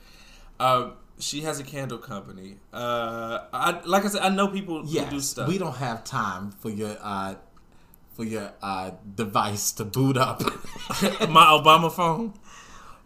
Uh, 0.58 0.90
she 1.18 1.42
has 1.42 1.58
a 1.60 1.64
candle 1.64 1.98
company. 1.98 2.56
Uh, 2.72 3.40
I 3.52 3.80
like 3.84 4.04
I 4.04 4.08
said, 4.08 4.22
I 4.22 4.28
know 4.28 4.48
people 4.48 4.84
who 4.84 5.06
do 5.10 5.20
stuff. 5.20 5.48
we 5.48 5.58
don't 5.58 5.76
have 5.76 6.04
time 6.04 6.50
for 6.50 6.70
your 6.70 6.96
uh, 7.00 7.34
for 8.14 8.24
your 8.24 8.52
uh, 8.62 8.92
device 9.14 9.72
to 9.72 9.84
boot 9.84 10.16
up. 10.16 10.42
my 11.28 11.44
Obama 11.46 11.92
phone. 11.92 12.34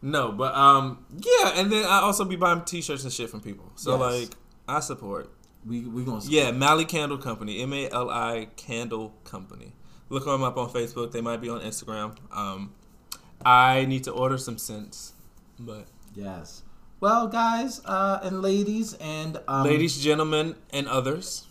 No, 0.03 0.33
but 0.33 0.55
um, 0.55 1.05
yeah, 1.19 1.53
and 1.57 1.71
then 1.71 1.85
I 1.85 2.01
also 2.01 2.25
be 2.25 2.37
buying 2.37 2.63
T-shirts 2.63 3.05
and 3.05 3.13
shit 3.13 3.29
from 3.29 3.41
people. 3.43 3.71
So 3.77 3.93
Yes. 3.99 4.21
like, 4.21 4.31
I 4.67 4.81
support. 4.81 5.31
we 5.67 5.81
we 5.83 6.05
gonna 6.05 6.23
Yeah, 6.25 6.53
Mali 6.53 6.85
Candle 6.87 7.19
Company, 7.19 7.61
M 7.61 7.73
A 7.75 7.91
L 7.91 8.09
I 8.11 8.49
Candle 8.57 9.13
Company. 9.25 9.73
Look 10.11 10.25
them 10.25 10.43
up 10.43 10.57
on 10.59 10.69
Facebook. 10.71 11.13
They 11.13 11.21
might 11.21 11.41
be 11.41 11.49
on 11.49 11.61
Instagram. 11.61 12.17
Um, 12.33 12.73
I 13.45 13.85
need 13.87 14.05
to 14.05 14.11
order 14.11 14.37
some 14.37 14.59
scents, 14.59 15.13
but 15.59 15.87
yes. 16.15 16.63
Well, 17.01 17.29
guys 17.29 17.81
uh, 17.87 18.19
and 18.23 18.43
ladies 18.43 18.95
and 18.95 19.39
um, 19.49 19.65
ladies, 19.65 20.03
gentlemen, 20.03 20.57
and 20.73 20.87
others, 20.89 21.47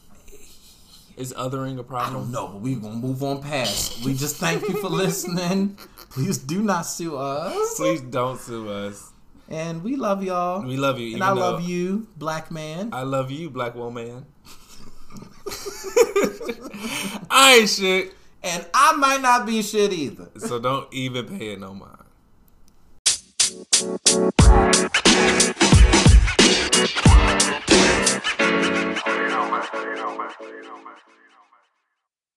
is 1.18 1.34
othering 1.34 1.72
a 1.72 1.74
I 1.74 1.76
don't 1.76 1.88
problem? 1.88 2.32
know, 2.32 2.48
but 2.50 2.62
we 2.62 2.76
gonna 2.76 2.96
move 2.96 3.24
on 3.24 3.42
past. 3.42 4.04
We 4.06 4.14
just 4.14 4.36
thank 4.36 4.68
you 4.68 4.76
for 4.76 4.90
listening. 4.90 5.78
Please 6.12 6.38
do 6.38 6.62
not 6.62 6.82
sue 6.84 7.18
us. 7.18 7.78
Please 7.78 8.02
don't 8.02 8.40
sue 8.40 8.70
us. 8.70 9.12
And 9.48 9.84
we 9.84 9.96
love 9.96 10.22
y'all. 10.24 10.62
We 10.64 10.78
love 10.78 11.00
you, 11.00 11.16
and 11.16 11.24
I 11.24 11.32
love 11.32 11.62
you, 11.64 12.08
black 12.18 12.52
man. 12.52 12.90
I 12.94 13.04
love 13.04 13.32
you, 13.32 13.50
black 13.50 13.74
woman. 13.74 14.26
I 17.32 17.58
ain't 17.62 17.70
shit, 17.70 18.14
And 18.42 18.66
I 18.74 18.96
might 18.96 19.22
not 19.22 19.46
be 19.46 19.62
shit 19.62 19.92
either. 19.92 20.30
so 20.38 20.60
don't 20.60 20.92
even 20.94 21.38
pay 21.38 21.50
it 21.54 21.60
no 21.60 21.74
mind. 21.74 21.98
You 29.08 29.28
know, 29.28 29.50
man. 29.52 29.64
You 29.74 29.96
know, 29.96 30.18
man. 30.18 30.32
You 30.42 30.64
know, 30.64 30.78
man. 30.78 31.09